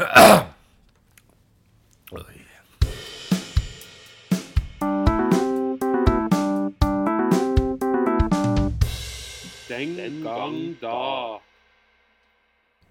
Oi. 0.00 0.06
Den 9.68 10.22
gang 10.24 10.56
da. 10.80 11.40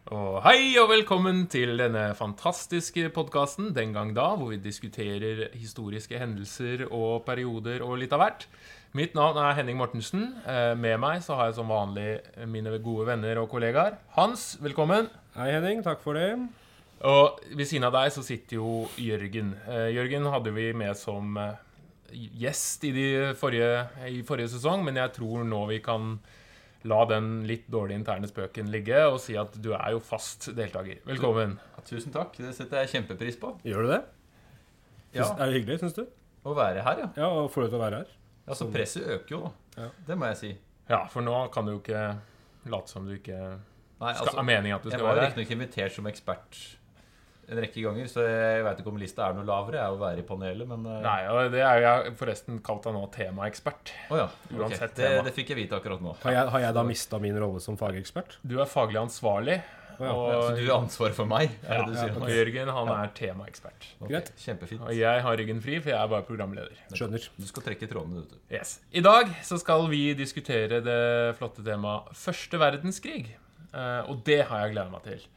Og 0.09 0.37
hei 0.45 0.77
og 0.77 0.91
velkommen 0.91 1.47
til 1.49 1.73
denne 1.81 2.11
fantastiske 2.17 3.09
podkasten 3.13 3.73
Den 3.73 3.93
gang 3.93 4.13
da, 4.13 4.35
hvor 4.37 4.53
vi 4.53 4.61
diskuterer 4.61 5.47
historiske 5.57 6.21
hendelser 6.21 6.85
og 6.91 7.25
perioder 7.25 7.81
og 7.85 7.97
litt 8.03 8.13
av 8.13 8.21
hvert. 8.21 8.45
Mitt 8.93 9.17
navn 9.17 9.41
er 9.41 9.57
Henning 9.57 9.81
Mortensen. 9.81 10.29
Eh, 10.45 10.77
Med 10.77 11.01
meg 11.01 11.25
så 11.25 11.33
har 11.41 11.49
jeg 11.49 11.57
som 11.57 11.73
vanlig 11.73 12.19
mine 12.45 12.77
gode 12.77 13.09
venner 13.09 13.41
og 13.41 13.49
kollegaer. 13.49 13.97
Hans, 14.13 14.59
velkommen. 14.61 15.09
Hei, 15.33 15.51
Henning. 15.57 15.81
Takk 15.81 16.05
for 16.05 16.13
det. 16.13 16.35
Og 17.07 17.39
ved 17.55 17.67
siden 17.69 17.85
av 17.87 17.93
deg 17.95 18.11
så 18.11 18.23
sitter 18.25 18.57
jo 18.59 18.71
Jørgen. 18.99 19.53
Eh, 19.71 19.89
Jørgen 19.95 20.25
hadde 20.33 20.51
vi 20.55 20.65
med 20.75 20.97
som 20.99 21.37
eh, 21.39 21.53
gjest 22.11 22.83
i, 22.89 22.91
de 22.95 23.05
forrige, 23.39 23.85
i 24.11 24.19
forrige 24.27 24.51
sesong, 24.55 24.83
men 24.83 24.99
jeg 24.99 25.13
tror 25.15 25.45
nå 25.47 25.61
vi 25.69 25.79
kan 25.85 26.17
la 26.87 26.99
den 27.07 27.41
litt 27.47 27.65
dårlige 27.71 27.99
interne 27.99 28.27
spøken 28.29 28.69
ligge 28.71 28.99
og 29.09 29.17
si 29.19 29.35
at 29.39 29.55
du 29.59 29.73
er 29.75 29.93
jo 29.95 29.99
fast 30.03 30.49
deltaker. 30.55 31.01
Velkommen. 31.07 31.57
Ja, 31.75 31.83
Tusen 31.87 32.13
takk. 32.15 32.35
Det 32.39 32.53
setter 32.55 32.83
jeg 32.83 32.91
kjempepris 32.95 33.39
på. 33.39 33.53
Gjør 33.67 33.87
du 33.87 33.93
det? 33.95 34.01
Ja, 35.15 35.25
Er 35.35 35.49
det 35.49 35.59
hyggelig, 35.59 35.79
syns 35.81 35.95
du? 35.97 36.03
Å 36.47 36.53
være 36.55 36.83
her, 36.85 37.01
ja. 37.03 37.07
Ja, 37.19 37.29
og 37.35 37.49
få 37.51 37.63
lov 37.65 37.71
til 37.73 37.79
å 37.79 37.83
være 37.83 38.03
her. 38.03 38.11
ja 38.47 38.55
så 38.55 38.67
presset 38.71 39.07
øker 39.11 39.35
jo, 39.35 39.39
da. 39.47 39.83
Ja. 39.83 39.89
Det 40.07 40.17
må 40.19 40.29
jeg 40.31 40.37
si. 40.39 40.51
Ja, 40.89 41.01
for 41.11 41.23
nå 41.25 41.35
kan 41.53 41.67
du 41.67 41.73
jo 41.75 41.79
ikke 41.81 42.03
late 42.69 42.91
som 42.91 43.07
du 43.07 43.15
ikke 43.17 43.39
Nei, 43.39 44.13
skal, 44.15 44.29
altså, 44.29 44.37
er 44.39 44.47
meningen 44.47 44.77
at 44.77 44.83
du 44.85 44.89
skal 44.93 45.03
være 45.03 45.19
her. 45.19 45.27
riktignok 45.33 45.51
invitert 45.57 45.95
som 45.95 46.07
ekspert 46.07 46.59
en 47.49 47.61
rekke 47.63 47.81
ganger, 47.81 48.09
så 48.11 48.23
jeg 48.25 48.61
veit 48.65 48.81
ikke 48.81 48.91
om 48.91 48.99
lista 49.01 49.25
er 49.25 49.37
noe 49.37 49.47
lavere. 49.47 49.79
Jeg 49.79 49.85
er 49.87 49.95
å 49.95 49.99
være 50.01 50.21
i 50.21 50.27
panelet, 50.27 50.69
men 50.69 50.85
eh, 50.85 51.01
Nei, 51.05 51.17
og 51.31 51.55
det 51.55 51.63
er 51.65 51.81
jeg 51.83 52.13
forresten 52.19 52.61
kalt 52.65 52.85
deg 52.85 52.95
nå 52.95 53.01
temaekspert. 53.15 53.93
Å 54.13 54.21
ja. 54.21 54.29
Uansett 54.53 54.91
okay. 54.91 54.95
Det, 54.99 55.09
tema. 55.15 55.25
det 55.25 55.33
fikk 55.37 55.51
jeg 55.53 55.61
vite 55.63 55.79
akkurat 55.79 56.03
nå. 56.03 56.13
Har 56.23 56.35
jeg, 56.35 56.53
har 56.53 56.65
jeg 56.67 56.77
da 56.77 56.85
mista 56.85 57.19
min 57.23 57.41
rolle 57.41 57.63
som 57.63 57.79
fagekspert? 57.79 58.37
Du 58.45 58.59
er 58.59 58.69
faglig 58.69 59.01
ansvarlig, 59.01 59.59
Ja, 59.99 60.13
og, 60.15 60.29
Så 60.45 60.51
du 60.55 60.61
har 60.69 60.77
ansvaret 60.79 61.17
for 61.17 61.27
meg? 61.27 61.57
Er 61.65 61.81
ja, 61.81 61.87
det 61.87 61.91
du 61.91 61.97
sier? 61.99 62.13
og 62.15 62.29
Jørgen 62.31 62.69
han 62.71 62.91
er 62.93 63.09
temaekspert. 63.17 63.89
Ok, 63.99 64.13
Kjempefint. 64.39 64.85
Og 64.85 64.95
jeg 64.95 65.25
har 65.25 65.41
ryggen 65.41 65.59
fri, 65.65 65.75
for 65.81 65.91
jeg 65.91 65.99
er 65.99 66.13
bare 66.13 66.23
programleder. 66.27 66.77
Skjønner. 66.95 67.25
Du 67.35 67.47
skal 67.49 67.65
trekke 67.65 67.89
trådene, 67.91 68.21
vet 68.21 68.37
du. 68.37 68.39
Yes. 68.53 68.77
I 68.95 69.03
dag 69.03 69.33
så 69.43 69.59
skal 69.59 69.89
vi 69.91 70.05
diskutere 70.15 70.79
det 70.85 71.01
flotte 71.41 71.65
temaet 71.67 72.13
første 72.15 72.61
verdenskrig. 72.61 73.25
Eh, 73.69 74.01
og 74.07 74.23
det 74.29 74.45
har 74.47 74.63
jeg 74.63 74.77
gleda 74.77 74.93
meg 74.93 75.03
til. 75.09 75.27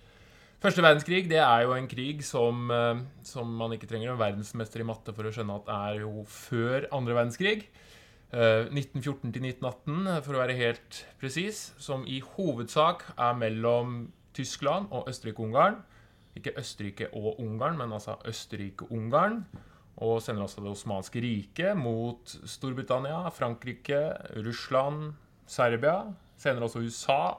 Første 0.62 0.78
verdenskrig 0.78 1.24
det 1.26 1.40
er 1.42 1.64
jo 1.64 1.72
en 1.74 1.88
krig 1.90 2.20
som, 2.22 2.68
eh, 2.70 3.00
som 3.26 3.48
man 3.58 3.72
ikke 3.74 3.88
trenger 3.90 4.12
en 4.12 4.20
verdensmester 4.20 4.84
i 4.84 4.86
matte 4.86 5.10
for 5.10 5.26
å 5.26 5.32
skjønne 5.34 5.56
at 5.58 5.70
er 5.74 5.96
jo 6.04 6.22
før 6.22 6.86
andre 6.94 7.16
verdenskrig. 7.18 7.64
Eh, 8.30 8.70
1914 8.70 9.32
til 9.34 9.42
1918, 9.42 10.22
for 10.22 10.36
å 10.36 10.38
være 10.44 10.54
helt 10.60 11.00
presis. 11.18 11.72
Som 11.82 12.06
i 12.06 12.20
hovedsak 12.20 13.02
er 13.18 13.34
mellom 13.34 14.12
Tyskland 14.38 14.86
og 14.92 15.10
Østerrike-Ungarn. 15.10 15.82
Ikke 16.38 16.54
Østerrike 16.56 17.10
og 17.12 17.40
Ungarn, 17.42 17.76
men 17.76 17.90
altså 17.90 18.14
Østerrike-Ungarn. 18.24 19.42
Og 19.98 20.22
senere 20.22 20.46
også 20.46 20.62
Det 20.62 20.70
osmanske 20.70 21.20
riket 21.20 21.76
mot 21.76 22.24
Storbritannia, 22.46 23.28
Frankrike, 23.34 24.14
Russland, 24.46 25.14
Serbia. 25.44 26.14
Senere 26.38 26.70
også 26.70 26.86
USA. 26.86 27.34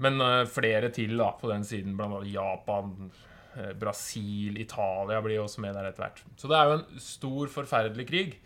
Men 0.00 0.20
uh, 0.22 0.44
flere 0.48 0.90
til 0.94 1.16
da, 1.20 1.32
på 1.40 1.50
den 1.50 1.66
siden, 1.66 1.98
annet 2.00 2.30
Japan, 2.32 3.10
eh, 3.56 3.72
Brasil, 3.78 4.56
Italia 4.60 5.20
blir 5.24 5.42
også 5.42 5.64
med 5.64 5.76
der 5.76 5.90
etter 5.90 6.06
hvert. 6.06 6.22
Så 6.40 6.48
det 6.50 6.56
er 6.56 6.70
jo 6.70 6.78
en 6.78 7.02
stor, 7.04 7.50
forferdelig 7.52 8.06
krig 8.08 8.38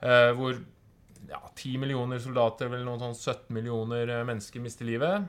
uh, 0.00 0.32
hvor 0.38 0.56
ja, 1.28 1.40
10 1.56 1.76
millioner 1.82 2.20
soldater, 2.20 2.72
vel 2.72 2.86
noen 2.86 3.02
sånn 3.02 3.16
17 3.16 3.52
millioner 3.56 4.14
mennesker 4.28 4.64
mister 4.64 4.88
livet. 4.88 5.28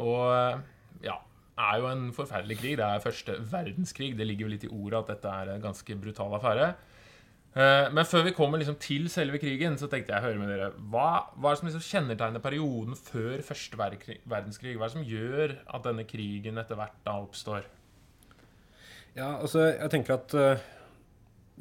Og 0.00 0.26
ja, 1.04 1.14
ja, 1.14 1.16
er 1.60 1.80
jo 1.82 1.88
en 1.90 2.04
forferdelig 2.14 2.58
krig. 2.60 2.76
Det 2.78 2.86
er 2.86 3.02
første 3.02 3.38
verdenskrig. 3.50 4.12
Det 4.18 4.26
ligger 4.26 4.46
jo 4.46 4.52
litt 4.54 4.66
i 4.68 4.70
ordet 4.70 5.00
at 5.00 5.10
dette 5.14 5.32
er 5.42 5.50
en 5.54 5.64
ganske 5.64 5.98
brutal 6.00 6.38
affære. 6.38 6.70
Eh, 7.54 7.92
Men 7.94 8.06
før 8.08 8.24
vi 8.26 8.34
kommer 8.34 8.58
liksom 8.58 8.76
til 8.82 9.06
selve 9.12 9.38
krigen, 9.38 9.76
så 9.78 9.86
tenkte 9.90 10.10
jeg 10.10 10.22
å 10.22 10.26
høre 10.26 10.40
med 10.40 10.50
dere 10.50 10.72
Hva, 10.90 11.30
hva 11.38 11.52
er 11.52 11.54
det 11.54 11.60
som 11.60 11.68
liksom 11.68 11.86
kjennetegner 11.86 12.42
perioden 12.42 12.98
før 12.98 13.44
første 13.46 13.78
verdenskrig? 13.78 14.74
Hva 14.74 14.88
er 14.88 14.90
det 14.90 14.96
som 14.96 15.06
gjør 15.06 15.56
at 15.62 15.86
denne 15.86 16.06
krigen 16.08 16.58
etter 16.58 16.78
hvert 16.80 16.98
da 17.06 17.18
oppstår? 17.22 17.68
Ja, 19.14 19.36
altså, 19.38 19.68
jeg 19.70 19.90
tenker 19.92 20.16
at 20.16 20.34
uh, 20.34 20.64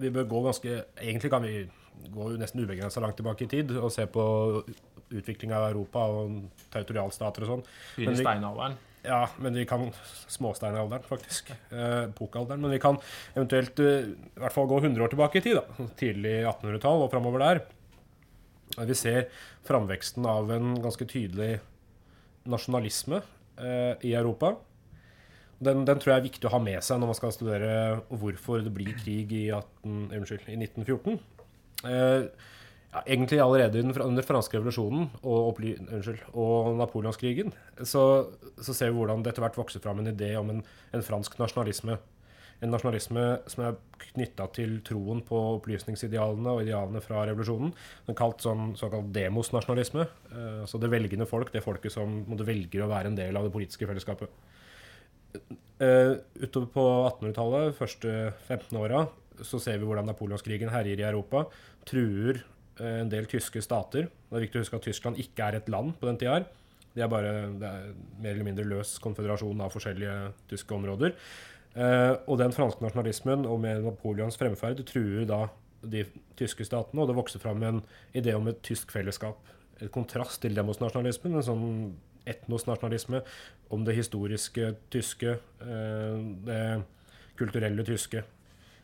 vi 0.01 0.09
bør 0.09 0.25
gå 0.25 0.39
ganske 0.47 0.79
Egentlig 0.97 1.29
kan 1.29 1.45
vi 1.45 1.59
gå 2.09 2.31
nesten 2.41 2.63
ubegrensa 2.63 3.03
langt 3.03 3.19
tilbake 3.19 3.45
i 3.45 3.51
tid 3.51 3.75
og 3.77 3.91
se 3.93 4.07
på 4.09 4.23
utviklinga 5.13 5.59
av 5.59 5.67
Europa 5.69 6.07
og 6.09 6.39
territorialstater 6.73 7.45
og 7.45 7.51
sånn. 7.51 7.63
Begynne 7.99 8.17
steinalderen. 8.17 8.79
Ja, 9.03 9.25
men 9.43 9.53
vi 9.59 9.65
kan 9.67 9.89
Småsteinalderen, 10.31 11.03
faktisk. 11.03 11.51
Eh, 11.51 12.05
Pokalderen. 12.15 12.61
Men 12.63 12.71
vi 12.71 12.79
kan 12.79 12.97
eventuelt 13.33 13.79
eh, 13.83 14.09
i 14.15 14.39
hvert 14.39 14.55
fall 14.55 14.69
gå 14.71 14.79
100 14.79 15.03
år 15.03 15.11
tilbake 15.11 15.41
i 15.41 15.43
tid. 15.43 15.59
da, 15.59 15.87
Tidlig 15.99 16.37
1800-tall 16.47 17.03
og 17.03 17.11
framover 17.11 17.43
der. 17.43 17.63
Vi 18.87 18.95
ser 18.97 19.27
framveksten 19.67 20.25
av 20.25 20.51
en 20.55 20.77
ganske 20.81 21.05
tydelig 21.05 21.57
nasjonalisme 22.49 23.19
eh, 23.59 23.99
i 24.07 24.15
Europa. 24.15 24.55
Den, 25.63 25.83
den 25.87 25.99
tror 26.01 26.15
jeg 26.15 26.21
er 26.21 26.29
viktig 26.29 26.47
å 26.49 26.55
ha 26.55 26.63
med 26.63 26.79
seg 26.83 26.99
når 26.99 27.11
man 27.11 27.19
skal 27.19 27.35
studere 27.35 27.75
hvorfor 28.09 28.63
det 28.63 28.73
blir 28.73 28.95
krig 28.99 29.31
i, 29.35 29.45
18, 29.53 30.09
unnskyld, 30.15 30.47
i 30.47 30.57
1914. 30.63 31.19
Eh, 31.91 32.25
ja, 32.93 33.01
egentlig 33.05 33.39
allerede 33.41 33.81
under 33.81 34.05
under 34.05 34.25
franske 34.25 34.59
revolusjonen 34.59 35.09
og, 35.23 35.59
unnskyld, 35.59 36.23
og 36.33 36.73
napoleonskrigen 36.77 37.53
så, 37.81 38.03
så 38.61 38.73
ser 38.73 38.91
vi 38.91 38.99
hvordan 38.99 39.23
det 39.23 39.33
etter 39.33 39.45
hvert 39.45 39.57
vokser 39.57 39.81
fram 39.83 40.01
en 40.01 40.11
idé 40.13 40.35
om 40.37 40.51
en, 40.53 40.61
en 40.93 41.05
fransk 41.05 41.39
nasjonalisme. 41.41 41.97
En 42.63 42.71
nasjonalisme 42.71 43.23
som 43.51 43.65
er 43.65 43.79
knytta 44.03 44.45
til 44.55 44.77
troen 44.87 45.23
på 45.25 45.39
opplysningsidealene 45.57 46.53
og 46.53 46.61
idealene 46.63 47.01
fra 47.03 47.25
revolusjonen. 47.27 47.73
Den 48.07 48.17
kalt 48.19 48.45
sånn, 48.45 48.75
såkalt 48.79 49.09
demosnasjonalisme. 49.15 50.05
Eh, 50.31 50.61
altså 50.63 50.79
det 50.79 50.91
velgende 50.93 51.27
folk, 51.27 51.51
det 51.51 51.65
folket 51.65 51.95
som 51.95 52.21
måtte 52.29 52.47
velger 52.47 52.85
å 52.85 52.91
være 52.93 53.11
en 53.11 53.19
del 53.19 53.35
av 53.39 53.49
det 53.49 53.55
politiske 53.55 53.89
fellesskapet. 53.89 54.31
Eh, 55.83 56.13
utover 56.45 56.69
på 56.77 56.87
1800-tallet, 57.09 57.75
første 57.75 58.15
15 58.47 58.79
åra, 58.79 59.07
så 59.41 59.59
ser 59.59 59.81
vi 59.81 59.89
hvordan 59.89 60.07
napoleonskrigen 60.07 60.71
herjer 60.71 61.01
i 61.01 61.07
Europa. 61.09 61.47
Truer 61.89 62.43
en 62.81 63.09
del 63.11 63.27
tyske 63.29 63.61
stater. 63.61 64.07
Det 64.09 64.37
er 64.37 64.45
viktig 64.47 64.59
å 64.59 64.63
huske 64.63 64.79
at 64.79 64.85
Tyskland 64.87 65.19
ikke 65.21 65.45
er 65.45 65.59
et 65.59 65.69
land 65.69 65.93
på 65.99 66.09
den 66.09 66.17
tida. 66.21 66.39
her. 66.39 66.45
Det 66.93 67.01
er 67.01 67.09
bare 67.09 67.31
det 67.57 67.69
er 67.69 67.89
mer 68.21 68.35
eller 68.35 68.47
mindre 68.47 68.67
løs 68.69 68.97
konføderasjon 69.01 69.61
av 69.65 69.73
forskjellige 69.73 70.17
tyske 70.51 70.75
områder. 70.75 71.15
Eh, 71.73 72.13
og 72.29 72.37
den 72.37 72.53
franske 72.53 72.85
nasjonalismen 72.85 73.47
og 73.49 73.59
med 73.63 73.81
Napoleons 73.85 74.37
fremferd 74.37 74.83
truer 74.85 75.25
da 75.29 75.47
de 75.81 76.05
tyske 76.39 76.65
statene, 76.67 77.01
og 77.01 77.09
det 77.09 77.17
vokser 77.17 77.41
fram 77.41 77.63
en 77.65 77.81
idé 78.15 78.35
om 78.37 78.47
et 78.47 78.61
tysk 78.65 78.93
fellesskap. 78.93 79.41
Et 79.81 79.91
kontrast 79.91 80.41
til 80.43 80.55
demosnasjonalismen, 80.55 81.39
en 81.39 81.47
sånn 81.47 81.65
etnosnasjonalisme 82.29 83.23
om 83.73 83.83
det 83.83 83.97
historiske 83.97 84.75
tyske, 84.93 85.39
eh, 85.65 86.21
det 86.45 86.61
kulturelle 87.41 87.83
tyske. 87.87 88.21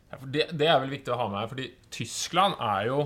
Ja, 0.10 0.18
det, 0.26 0.50
det 0.58 0.68
er 0.68 0.82
vel 0.82 0.98
viktig 0.98 1.14
å 1.14 1.20
ha 1.22 1.30
med 1.30 1.44
her, 1.44 1.52
fordi 1.54 1.70
Tyskland 1.94 2.58
er 2.58 2.90
jo 2.90 3.04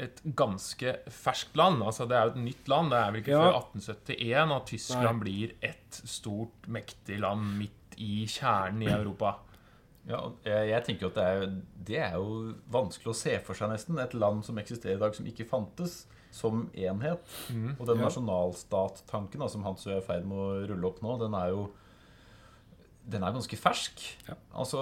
et 0.00 0.20
ganske 0.38 0.94
ferskt 1.12 1.56
land. 1.60 1.82
Altså, 1.84 2.06
det 2.08 2.16
er 2.16 2.24
jo 2.28 2.32
et 2.34 2.40
nytt 2.46 2.68
land. 2.72 2.90
Det 2.92 2.98
er 3.00 3.10
vel 3.12 3.20
ikke 3.20 3.34
Ja. 3.36 3.42
før 3.44 3.58
1871 3.60 4.54
at 4.56 4.66
Tyskland 4.70 5.20
blir 5.20 5.52
et 5.62 6.00
stort, 6.08 6.68
mektig 6.68 7.18
land 7.20 7.44
midt 7.58 7.98
i 8.00 8.24
kjernen 8.26 8.82
i 8.86 8.90
Europa. 8.94 9.34
Ja, 10.08 10.22
jeg, 10.46 10.84
tenker 10.86 11.10
at 11.10 11.14
det 11.18 11.24
er, 11.28 11.42
det 11.90 11.98
er 12.00 12.14
jo 12.16 12.54
vanskelig 12.72 13.12
å 13.12 13.18
se 13.18 13.34
for 13.44 13.54
seg 13.54 13.68
nesten. 13.70 13.98
Et 14.00 14.14
land 14.16 14.42
som 14.46 14.56
eksisterer 14.58 14.96
i 14.96 15.02
dag, 15.02 15.14
som 15.14 15.26
ikke 15.28 15.46
fantes 15.46 16.06
som 16.32 16.64
enhet. 16.74 17.20
Og 17.78 17.84
den 17.86 17.98
Ja. 18.00 18.08
nasjonalstattanken 18.08 19.48
som 19.50 19.62
Hans 19.64 19.86
er 19.86 19.98
i 19.98 20.06
ferd 20.06 20.24
med 20.24 20.38
å 20.38 20.66
rulle 20.70 20.86
opp 20.86 21.02
nå, 21.02 21.18
den 21.20 21.34
er 21.34 21.48
jo 21.52 21.70
den 23.10 23.24
er 23.24 23.32
ganske 23.32 23.56
fersk. 23.58 24.00
Ja. 24.28 24.34
Altså 24.54 24.78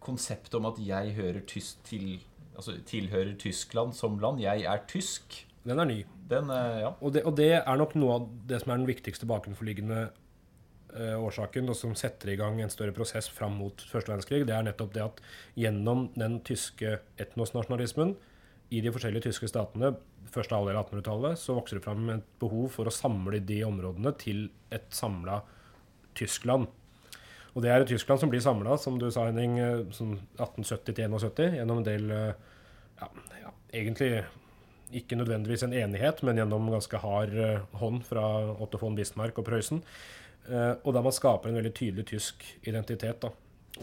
konseptet 0.00 0.54
om 0.58 0.66
at 0.66 0.76
jeg 0.78 1.14
hører 1.16 1.40
tysk 1.48 1.82
til 1.86 2.20
Altså 2.54 2.76
tilhører 2.86 3.34
Tyskland 3.40 3.94
som 3.96 4.18
land. 4.22 4.42
Jeg 4.42 4.66
er 4.70 4.84
tysk. 4.90 5.40
Den 5.64 5.80
er 5.80 5.88
ny. 5.88 6.02
Den, 6.28 6.50
eh, 6.50 6.82
ja. 6.84 6.92
Og 7.00 7.14
det, 7.14 7.24
og 7.24 7.36
det 7.36 7.50
er 7.58 7.80
nok 7.80 7.96
noe 7.98 8.18
av 8.18 8.28
det 8.48 8.60
som 8.62 8.72
er 8.72 8.82
den 8.82 8.88
viktigste 8.88 9.28
bakenforliggende 9.28 10.02
uh, 10.94 11.16
årsaken, 11.18 11.68
og 11.72 11.76
som 11.78 11.94
setter 11.98 12.32
i 12.32 12.36
gang 12.40 12.60
en 12.60 12.72
større 12.72 12.94
prosess 12.96 13.28
fram 13.32 13.58
mot 13.60 13.84
første 13.90 14.12
verdenskrig. 14.12 14.44
Det 14.48 14.54
er 14.56 14.66
nettopp 14.66 14.94
det 14.94 15.04
at 15.04 15.20
gjennom 15.58 16.08
den 16.14 16.38
tyske 16.46 16.98
etnosnasjonalismen 17.20 18.14
i 18.74 18.80
de 18.84 18.92
forskjellige 18.92 19.28
tyske 19.28 19.50
statene 19.50 19.94
første 20.34 20.56
halvdel 20.56 20.78
av 20.78 20.88
1800-tallet, 20.88 21.40
så 21.40 21.56
vokser 21.56 21.78
det 21.78 21.84
fram 21.84 22.08
et 22.14 22.24
behov 22.42 22.70
for 22.74 22.88
å 22.88 22.94
samle 22.94 23.42
de 23.44 23.60
områdene 23.66 24.14
til 24.20 24.46
et 24.74 24.88
samla 24.94 25.42
Tyskland. 26.18 26.70
Og 27.54 27.62
det 27.62 27.70
er 27.70 27.82
et 27.82 27.90
Tyskland 27.90 28.20
som 28.20 28.30
blir 28.32 28.42
samla, 28.42 28.76
som 28.82 28.96
du 28.98 29.06
sa, 29.14 29.28
Henning, 29.28 29.58
eh, 29.62 29.84
sånn 29.94 30.16
1870 30.38 30.96
til 30.98 31.12
71, 31.14 31.58
gjennom 31.60 31.82
en 31.82 31.86
del 31.86 32.10
eh, 32.10 32.32
ja, 33.00 33.10
ja, 33.42 33.52
Egentlig 33.74 34.10
ikke 34.94 35.18
nødvendigvis 35.18 35.64
en 35.66 35.74
enighet, 35.74 36.22
men 36.26 36.38
gjennom 36.38 36.68
ganske 36.70 36.98
hard 37.02 37.34
eh, 37.38 37.62
hånd 37.80 38.04
fra 38.06 38.26
Otto 38.62 38.78
von 38.82 38.98
Bismarck 38.98 39.38
og 39.40 39.46
Prøysen. 39.48 39.82
Eh, 40.48 40.74
og 40.82 40.92
der 40.94 41.06
man 41.06 41.14
skaper 41.14 41.50
en 41.50 41.58
veldig 41.58 41.74
tydelig 41.74 42.06
tysk 42.10 42.44
identitet. 42.66 43.22
da. 43.22 43.32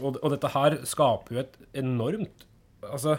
Og, 0.00 0.16
og 0.22 0.30
dette 0.32 0.52
her 0.54 0.78
skaper 0.88 1.34
jo 1.34 1.42
et 1.42 1.58
enormt 1.82 2.46
altså, 2.88 3.18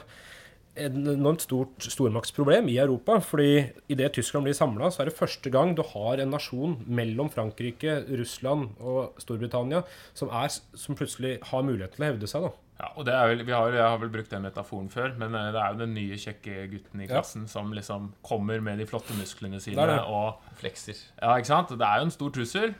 et 0.75 0.93
enormt 0.95 1.43
stort 1.45 1.85
stormaktsproblem 1.85 2.67
i 2.73 2.77
Europa. 2.81 3.19
fordi 3.21 3.69
idet 3.93 4.13
Tyskland 4.13 4.45
blir 4.47 4.53
samla, 4.57 4.89
så 4.89 5.01
er 5.03 5.05
det 5.11 5.17
første 5.17 5.49
gang 5.53 5.75
du 5.77 5.83
har 5.83 6.17
en 6.17 6.31
nasjon 6.33 6.77
mellom 6.87 7.29
Frankrike, 7.29 7.99
Russland 8.09 8.69
og 8.81 9.13
Storbritannia 9.21 9.83
som, 10.13 10.29
er, 10.33 10.49
som 10.73 10.95
plutselig 10.97 11.35
har 11.51 11.61
mulighet 11.63 11.93
til 11.93 12.03
å 12.05 12.09
hevde 12.11 12.27
seg. 12.27 12.41
da. 12.47 12.51
Ja, 12.79 12.87
og 12.97 13.05
det 13.05 13.13
er 13.13 13.27
vel, 13.29 13.43
vi 13.45 13.53
har, 13.53 13.69
Jeg 13.71 13.83
har 13.85 13.99
vel 14.01 14.09
brukt 14.09 14.31
den 14.33 14.41
metaforen 14.41 14.89
før, 14.89 15.13
men 15.15 15.35
eh, 15.37 15.51
det 15.53 15.61
er 15.61 15.75
jo 15.75 15.79
den 15.83 15.93
nye 15.93 16.17
kjekke 16.17 16.55
gutten 16.71 17.01
i 17.03 17.05
Ja. 17.05 17.19
klassen 17.19 17.45
som 17.47 17.69
liksom 17.71 18.09
kommer 18.25 18.59
med 18.59 18.79
de 18.81 18.85
flotte 18.89 19.13
musklene 19.13 19.61
sine. 19.61 19.75
Det 19.77 19.83
er 19.83 19.93
det. 19.93 19.99
og 20.09 20.41
Flekser. 20.57 20.97
Ja, 21.21 21.35
ikke 21.37 21.51
sant? 21.53 21.69
Det 21.69 21.85
er 21.85 22.01
jo 22.01 22.07
en 22.09 22.11
stor 22.17 22.33
trussel. 22.33 22.73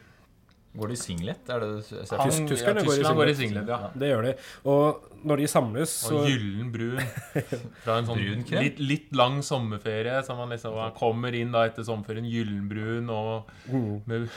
Går 0.76 0.88
de 0.90 0.94
i 0.94 0.98
singlet? 0.98 1.50
Er 1.54 1.60
det 1.62 1.70
det 1.78 2.08
ser 2.10 2.18
Han, 2.18 2.32
tyskerne 2.50 2.82
ja, 2.82 2.86
går 2.88 2.94
i 2.94 2.98
Tyskland 2.98 3.18
går 3.22 3.30
i 3.30 3.34
singlet. 3.38 3.68
singlet. 3.68 3.70
Ja. 3.70 3.90
Det 3.94 4.08
gjør 4.10 4.24
de. 4.26 4.32
Og 4.66 5.04
når 5.24 5.42
de 5.44 5.48
samles, 5.52 5.94
så 6.08 6.18
Og 6.22 6.28
gyllen 6.30 6.70
brun 6.74 7.00
fra 7.84 7.98
en 8.02 8.08
sånn 8.10 8.20
Brun 8.20 8.44
litt, 8.64 8.80
litt 8.84 9.14
lang 9.16 9.40
sommerferie. 9.46 10.20
Så 10.28 10.36
man 10.38 10.52
liksom 10.54 10.76
kommer 10.98 11.36
inn 11.38 11.52
da 11.56 11.66
etter 11.70 11.86
sommerferien 11.88 12.28
gyllenbrun 12.30 13.10
og 13.14 13.52
Mm. 13.64 14.02
med 14.06 14.28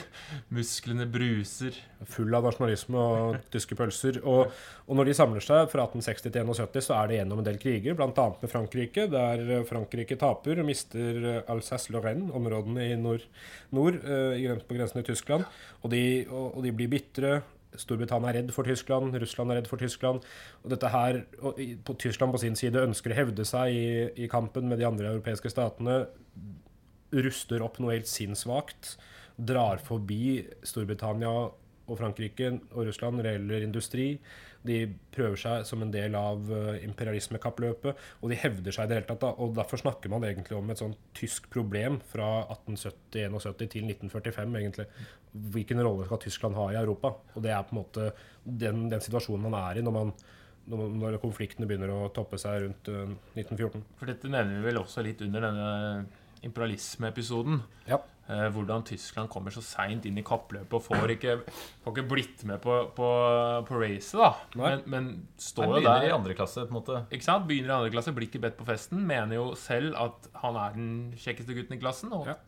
musklene 0.54 1.06
bruser. 1.10 1.74
full 2.04 2.34
av 2.36 2.44
nasjonalisme 2.44 3.00
og 3.00 3.36
tyske 3.54 3.76
pølser. 3.78 4.18
Og, 4.28 4.50
og 4.84 4.98
når 4.98 5.08
de 5.08 5.14
samler 5.16 5.40
seg 5.40 5.70
fra 5.72 5.86
1860 5.86 6.26
til 6.34 6.42
71, 6.44 6.82
så 6.84 6.98
er 6.98 7.08
det 7.08 7.16
gjennom 7.16 7.40
en 7.40 7.46
del 7.46 7.56
kriger, 7.62 7.96
bl.a. 7.96 8.26
med 8.42 8.50
Frankrike, 8.52 9.06
der 9.08 9.40
eh, 9.56 9.62
Frankrike 9.64 10.18
taper 10.20 10.60
og 10.60 10.68
mister 10.68 11.24
eh, 11.30 11.40
Alsace-Lorraine, 11.54 12.28
områdene 12.36 12.90
i 12.90 12.98
nord, 13.00 13.24
nord 13.72 13.96
eh, 14.04 14.44
på 14.68 14.76
grensen 14.76 15.00
til 15.00 15.14
Tyskland. 15.14 15.48
Og 15.80 15.94
de, 15.96 16.04
og, 16.28 16.58
og 16.58 16.66
de 16.68 16.74
blir 16.76 16.92
bitre. 16.92 17.38
Storbritannia 17.80 18.30
er 18.30 18.38
redd 18.40 18.52
for 18.54 18.68
Tyskland, 18.68 19.16
Russland 19.20 19.52
er 19.52 19.60
redd 19.60 19.70
for 19.70 19.80
Tyskland. 19.80 20.24
Og 20.62 20.72
dette 20.72 20.90
her, 20.92 21.22
og 21.40 21.58
på 21.86 21.96
Tyskland 22.00 22.34
på 22.34 22.42
sin 22.44 22.58
side 22.58 22.82
ønsker 22.82 23.14
å 23.14 23.18
hevde 23.18 23.46
seg 23.48 23.74
i, 23.74 23.88
i 24.24 24.30
kampen 24.30 24.70
med 24.70 24.80
de 24.80 24.88
andre 24.88 25.12
europeiske 25.14 25.52
statene. 25.52 26.04
Ruster 27.14 27.62
opp 27.64 27.80
noe 27.82 27.96
helt 27.96 28.10
sinnssvakt. 28.10 28.96
Drar 29.36 29.82
forbi 29.82 30.44
Storbritannia 30.66 31.34
og 31.84 31.98
Frankrike 32.00 32.54
og 32.72 32.88
Russland 32.88 33.18
når 33.18 33.26
det 33.26 33.36
gjelder 33.36 33.68
industri. 33.68 34.08
De 34.64 34.78
prøver 35.12 35.36
seg 35.40 35.66
som 35.68 35.82
en 35.84 35.90
del 35.92 36.14
av 36.16 36.48
eh, 36.48 36.84
imperialismekappløpet, 36.86 38.04
og 38.22 38.32
de 38.32 38.38
hevder 38.40 38.74
seg 38.74 38.86
i 38.86 38.90
det 38.90 38.98
hele 38.98 39.08
tatt. 39.10 39.20
Da. 39.26 39.32
Og 39.44 39.52
derfor 39.56 39.80
snakker 39.80 40.12
man 40.12 40.24
egentlig 40.24 40.56
om 40.56 40.70
et 40.72 40.80
sånt 40.80 41.00
tysk 41.16 41.50
problem 41.52 41.98
fra 42.10 42.46
1870-71 42.46 43.68
til 43.74 43.90
1945, 43.92 44.56
egentlig. 44.62 44.88
Hvilken 45.54 45.84
rolle 45.84 46.08
skal 46.08 46.22
Tyskland 46.24 46.56
ha 46.56 46.70
i 46.72 46.80
Europa? 46.80 47.12
Og 47.34 47.44
det 47.44 47.52
er 47.52 47.66
på 47.66 47.76
en 47.76 47.82
måte 47.82 48.08
den, 48.44 48.86
den 48.92 49.04
situasjonen 49.04 49.48
man 49.50 49.60
er 49.60 49.80
i 49.80 49.84
når, 49.84 49.98
man, 49.98 50.14
når, 50.72 51.20
konfliktene 51.22 51.68
begynner 51.68 51.92
å 51.92 52.08
toppe 52.16 52.40
seg 52.40 52.64
rundt 52.64 52.92
eh, 52.92 53.14
1914. 53.36 53.84
For 54.00 54.12
dette 54.14 54.32
nevner 54.32 54.58
vi 54.62 54.70
vel 54.70 54.80
også 54.80 55.04
litt 55.04 55.20
under 55.28 55.48
denne 55.50 55.70
imperialismeepisoden. 56.44 57.60
Ja. 57.88 58.00
Eh, 58.24 58.46
hvordan 58.54 58.80
Tyskland 58.88 59.28
kommer 59.28 59.52
så 59.52 59.60
seint 59.60 60.06
inn 60.08 60.16
i 60.16 60.22
kappløpet 60.24 60.72
og 60.78 60.80
får 60.86 61.10
ikke, 61.18 61.34
får 61.84 61.92
ikke 61.92 62.04
blitt 62.08 62.44
med 62.48 62.62
på, 62.64 62.76
på, 62.96 63.08
på 63.68 63.80
racet, 63.82 64.16
da. 64.16 64.30
Men, 64.56 64.80
men 64.88 65.08
står 65.36 65.66
jo 65.66 65.74
jo 65.74 65.80
begynner 65.82 66.06
i 66.08 66.14
andre 66.14 66.36
klasse, 66.38 66.64
på 66.64 66.72
en 66.72 66.78
måte. 66.78 67.02
ikke 67.12 67.26
sant? 67.26 67.44
Begynner 67.50 67.74
i 67.74 67.76
andre 67.82 67.92
klasse, 67.92 68.14
blir 68.16 68.30
ikke 68.30 68.40
bedt 68.46 68.56
på 68.56 68.64
festen. 68.70 69.02
Mener 69.10 69.36
jo 69.36 69.50
selv 69.60 69.98
at 70.00 70.30
han 70.40 70.56
er 70.56 70.72
den 70.78 70.88
kjekkeste 71.20 71.56
gutten 71.58 71.76
i 71.76 71.80
klassen. 71.82 72.14
Og 72.16 72.30
Ja. 72.32 72.38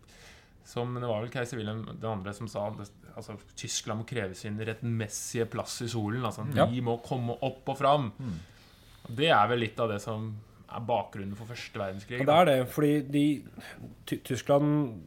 som 0.67 0.95
det 0.99 1.07
var 1.07 1.21
vel 1.23 1.31
keiser 1.31 1.61
Wilhelm 1.61 1.85
den 1.87 2.09
andre 2.11 2.33
som 2.35 2.49
sa 2.51 2.65
altså, 3.15 3.37
Tyskland 3.55 4.01
må 4.01 4.07
kreve 4.09 4.35
sin 4.35 4.57
rettmessige 4.59 5.45
plass 5.53 5.77
i 5.85 5.89
solen. 5.93 6.25
Altså, 6.25 6.43
Ja. 6.57 6.65
Vi 6.67 6.81
må 6.81 6.97
komme 7.05 7.37
opp 7.43 7.69
og 7.69 7.77
fram. 7.79 8.09
Mm. 8.19 8.39
Det 9.15 9.29
er 9.29 9.47
vel 9.53 9.61
litt 9.63 9.79
av 9.79 9.93
det 9.93 10.01
som 10.03 10.33
er 10.67 10.81
bakgrunnen 10.89 11.37
for 11.39 11.47
første 11.53 11.79
verdenskrig. 11.79 12.19
Og 12.25 12.27
det 12.27 12.35
er 12.41 12.49
det, 12.49 12.57
fordi 12.73 12.95
de, 13.13 13.27
Tyskland 14.25 15.05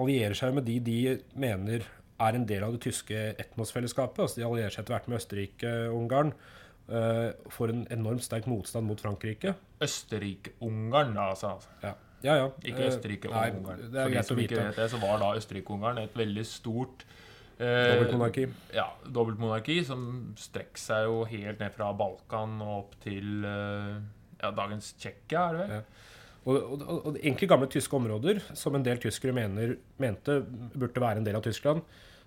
allierer 0.00 0.36
seg 0.38 0.54
med 0.56 0.66
de 0.68 0.78
de 0.84 0.98
mener 1.38 1.86
er 2.20 2.36
en 2.36 2.46
del 2.48 2.64
av 2.66 2.74
det 2.76 2.82
tyske 2.84 3.20
etnosfellesskapet. 3.40 4.22
Altså 4.24 4.40
de 4.40 4.46
allierer 4.48 4.74
seg 4.74 4.84
etter 4.84 4.96
hvert 4.96 5.08
med 5.10 5.20
Østerrike 5.20 5.74
og 5.88 6.02
Ungarn. 6.02 6.34
Uh, 6.90 7.30
får 7.54 7.70
en 7.70 7.82
enormt 7.94 8.24
sterk 8.26 8.48
motstand 8.50 8.88
mot 8.88 8.98
Frankrike. 9.00 9.54
Østerrike-Ungarn, 9.84 11.12
da, 11.14 11.28
altså. 11.30 11.52
Ja, 11.84 11.94
ja. 12.26 12.34
ja. 12.42 12.48
Ikke 12.64 12.82
Eh, 12.82 12.88
Østerrike 12.90 13.30
og 13.30 13.36
nei, 13.36 13.46
Ungarn. 13.54 13.84
Det 13.92 14.02
er 14.02 14.14
greit 14.16 14.32
å 14.34 14.36
vite. 14.36 14.64
det, 14.76 14.88
så 14.90 15.00
var 15.00 15.22
da 15.22 15.30
Østerrike-Ungarn 15.38 16.02
et 16.02 16.18
veldig 16.18 16.44
stort 16.50 17.06
eh, 17.06 17.94
Dobbeltmonarki. 17.94 18.48
Ja, 18.74 18.88
dobbeltmonarki 19.06 19.78
som 19.86 20.02
strekker 20.40 20.82
seg 20.82 21.06
jo 21.06 21.22
helt 21.30 21.62
ned 21.62 21.76
fra 21.78 21.92
Balkan 21.96 22.58
og 22.66 22.74
opp 22.74 22.98
til 23.06 23.46
ja, 23.46 24.50
dagens 24.50 24.90
Tsjekkia, 24.98 25.46
er 25.46 25.56
det 25.56 25.62
vel? 25.62 25.76
Ja. 25.78 26.09
Og, 26.48 26.56
og, 26.56 26.84
og, 27.06 27.16
egentlig 27.18 27.50
gamle 27.50 27.68
tyske 27.70 27.96
områder, 27.96 28.40
som 28.56 28.76
en 28.76 28.84
del 28.84 29.00
tyskere 29.02 29.34
mener, 29.36 29.74
mente 30.00 30.38
burde 30.72 31.02
være 31.02 31.20
en 31.20 31.26
del 31.26 31.36
av 31.36 31.44
Tyskland. 31.44 31.82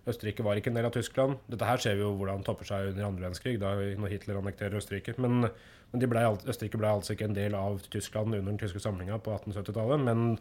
Østerrike 0.07 0.43
var 0.43 0.59
ikke 0.59 0.69
en 0.69 0.77
del 0.77 0.85
av 0.85 0.93
Tyskland. 0.93 1.39
Dette 1.49 1.67
her 1.67 1.79
ser 1.81 1.95
vi 1.95 2.03
jo 2.03 2.11
hvordan 2.19 2.43
topper 2.45 2.67
seg 2.67 2.91
under 2.91 3.07
andre 3.07 3.23
verdenskrig, 3.23 3.55
da 3.61 3.71
når 3.79 4.11
Hitler 4.11 4.41
annekterer 4.41 4.77
Østerrike. 4.77 5.15
Men, 5.23 5.47
men 5.93 6.05
ble, 6.11 6.25
Østerrike 6.43 6.81
ble 6.81 6.91
altså 6.91 7.15
ikke 7.15 7.29
en 7.31 7.37
del 7.37 7.55
av 7.57 7.79
Tyskland 7.87 8.35
under 8.35 8.51
den 8.51 8.59
tyske 8.61 8.83
samlinga 8.83 9.17
på 9.23 9.33
1870-tallet, 9.37 10.03
men, 10.03 10.37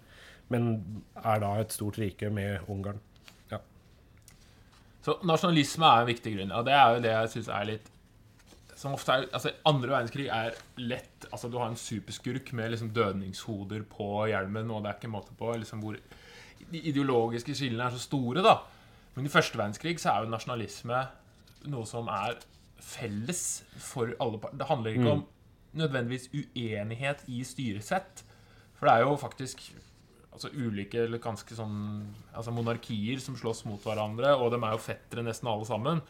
men 0.53 0.69
er 1.23 1.41
da 1.45 1.55
et 1.63 1.73
stort 1.73 2.01
rike 2.03 2.31
med 2.35 2.69
Ungarn. 2.73 3.01
Så 5.03 5.17
nasjonalisme 5.27 5.87
er 5.87 6.05
en 6.05 6.11
viktig 6.13 6.33
grunn, 6.37 6.53
og 6.55 6.67
det 6.67 6.75
er 6.79 6.95
jo 6.95 7.03
det 7.03 7.11
jeg 7.11 7.31
syns 7.33 7.49
er 7.51 7.67
litt 7.73 7.89
som 8.83 8.97
ofte 8.97 9.15
er, 9.15 9.29
altså 9.31 9.53
Andre 9.69 9.93
verdenskrig 9.93 10.27
er 10.33 10.57
lett 10.81 11.27
altså 11.31 11.51
Du 11.51 11.59
har 11.61 11.71
en 11.71 11.79
superskurk 11.79 12.51
med 12.59 12.73
liksom 12.73 12.91
dødningshoder 12.95 13.85
på 13.91 14.27
hjelmen, 14.31 14.71
og 14.71 14.83
det 14.83 14.91
er 14.91 14.99
ikke 14.99 15.13
måte 15.13 15.37
på 15.39 15.53
liksom 15.55 15.83
hvor 15.85 15.99
de 16.73 16.81
ideologiske 16.91 17.55
skillene 17.59 17.89
er 17.89 17.95
så 17.95 18.03
store. 18.03 18.43
da 18.43 18.57
Men 19.15 19.27
i 19.27 19.33
første 19.33 19.59
verdenskrig 19.59 20.01
så 20.01 20.13
er 20.13 20.25
jo 20.25 20.33
nasjonalisme 20.33 21.05
noe 21.71 21.87
som 21.87 22.11
er 22.11 22.41
felles 22.83 23.63
for 23.79 24.11
alle 24.19 24.41
parter. 24.43 24.59
Det 24.59 24.69
handler 24.71 24.97
ikke 24.97 25.15
om 25.15 25.25
nødvendigvis 25.79 26.29
uenighet 26.35 27.23
i 27.31 27.43
styresett. 27.47 28.25
For 28.79 28.89
det 28.89 28.95
er 28.97 29.07
jo 29.07 29.17
faktisk 29.21 29.63
altså 30.33 30.49
ulike 30.57 31.05
eller 31.05 31.23
ganske 31.23 31.55
sånn 31.55 31.77
altså 32.33 32.55
monarkier 32.55 33.21
som 33.23 33.37
slåss 33.39 33.67
mot 33.69 33.85
hverandre, 33.85 34.35
og 34.35 34.51
de 34.55 34.59
er 34.59 34.75
jo 34.75 34.83
fettere 34.83 35.25
nesten 35.27 35.51
alle 35.53 35.69
sammen. 35.69 36.03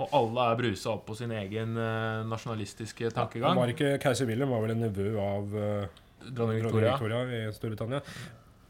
Og 0.00 0.14
alle 0.16 0.50
er 0.50 0.60
brusa 0.60 0.94
opp 0.94 1.06
på 1.10 1.16
sin 1.18 1.32
egen 1.36 1.76
eh, 1.76 2.20
nasjonalistiske 2.30 3.10
tankegang. 3.12 3.50
tankegang. 3.52 3.60
var 3.60 3.74
ikke 3.74 3.96
Keiser 4.02 4.28
Wilhelm 4.30 4.54
var 4.54 4.64
vel 4.64 4.76
en 4.76 4.84
nevø 4.86 5.10
av 5.20 5.56
uh, 5.56 6.04
Dronning 6.28 6.62
Victoria. 6.62 6.94
Victoria 6.94 7.24
i 7.36 7.42
Storbritannia. 7.56 8.00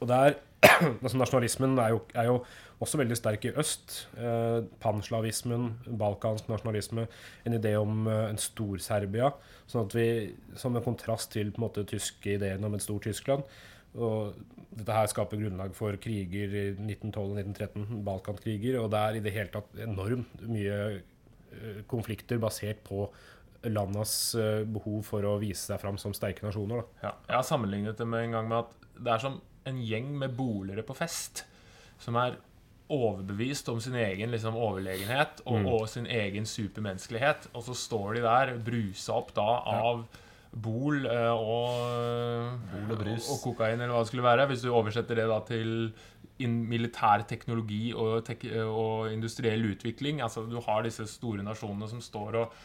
Og 0.00 0.08
der, 0.08 0.37
altså 1.04 1.20
Nasjonalismen 1.20 1.78
er 1.78 1.94
jo, 1.94 2.02
er 2.16 2.28
jo 2.30 2.40
også 2.80 3.00
veldig 3.00 3.16
sterk 3.18 3.44
i 3.44 3.52
øst. 3.60 3.96
Eh, 4.16 4.60
Panslavismen, 4.80 5.68
balkansk 6.00 6.49
nasjonalisme, 6.49 7.06
en 7.44 7.56
idé 7.56 7.75
om 7.76 8.06
eh, 8.08 8.28
en 8.30 8.40
stor-Serbia. 8.40 9.32
Sånn 9.68 9.84
at 9.84 9.96
vi, 9.96 10.06
Som 10.56 10.76
en 10.76 10.84
kontrast 10.84 11.32
til 11.34 11.52
på 11.52 11.60
en 11.60 11.66
måte 11.68 11.84
tyske 11.88 12.38
ideen 12.38 12.64
om 12.64 12.75
et 12.75 12.84
stort 12.84 13.04
Tyskland. 13.04 13.44
Og 13.94 14.37
dette 14.70 14.94
her 14.94 15.08
skaper 15.10 15.40
grunnlag 15.40 15.75
for 15.75 15.96
kriger 16.00 16.52
i 16.54 16.66
1912 16.72 17.20
og 17.20 17.38
1913, 17.42 18.04
Balkankriger. 18.06 18.80
Og 18.80 18.90
det 18.94 19.00
er 19.00 19.18
i 19.18 19.25
det 19.25 19.34
hele 19.34 19.52
tatt 19.52 19.80
enormt 19.84 20.46
mye 20.49 20.76
konflikter 21.90 22.38
basert 22.42 22.83
på 22.87 23.09
landas 23.69 24.35
eh, 24.40 24.62
behov 24.64 25.02
for 25.04 25.26
å 25.28 25.35
vise 25.42 25.66
seg 25.69 25.80
fram 25.83 25.99
som 26.00 26.14
sterke 26.16 26.47
nasjoner. 26.47 26.80
Da. 26.80 27.09
Ja, 27.09 27.14
jeg 27.28 27.37
har 27.37 27.49
sammenlignet 27.49 27.99
det 28.00 28.07
med 28.09 28.25
en 28.28 28.37
gang 28.38 28.49
med 28.49 28.59
at 28.64 28.76
det 29.00 29.12
er 29.12 29.19
som 29.19 29.40
en 29.69 29.83
gjeng 29.85 30.14
med 30.19 30.33
bolere 30.38 30.83
på 30.87 30.97
fest 30.97 31.45
som 32.00 32.16
er 32.16 32.38
overbevist 32.90 33.69
om 33.71 33.78
sin 33.80 33.95
egen 33.95 34.33
liksom, 34.33 34.57
overlegenhet 34.59 35.42
og, 35.45 35.61
Mm. 35.61 35.66
og 35.71 35.85
sin 35.88 36.07
egen 36.11 36.47
supermenneskelighet. 36.49 37.49
Og 37.54 37.62
så 37.69 37.75
står 37.76 38.14
de 38.16 38.23
der 38.25 38.54
brusa 38.59 39.12
opp 39.21 39.35
da 39.37 39.45
av 39.62 40.07
bol 40.50 41.04
eh, 41.07 41.30
og 41.30 42.57
Bol 42.73 42.97
og 42.97 42.99
brus. 43.04 43.28
og 43.30 43.42
kokain, 43.45 43.78
eller 43.80 43.92
hva 43.95 44.00
det 44.02 44.09
skulle 44.11 44.26
være. 44.26 44.47
Hvis 44.50 44.62
du 44.64 44.73
oversetter 44.75 45.14
det 45.21 45.28
da 45.30 45.38
til 45.47 45.92
in 46.44 46.61
militær 46.70 47.25
teknologi 47.28 47.90
og, 47.94 48.20
tek 48.26 48.44
og 48.64 49.11
industriell 49.12 49.64
utvikling. 49.73 50.23
Altså 50.25 50.47
Du 50.49 50.59
har 50.64 50.85
disse 50.87 51.06
store 51.11 51.44
nasjonene 51.47 51.88
som 51.90 52.02
står 52.04 52.38
og 52.42 52.61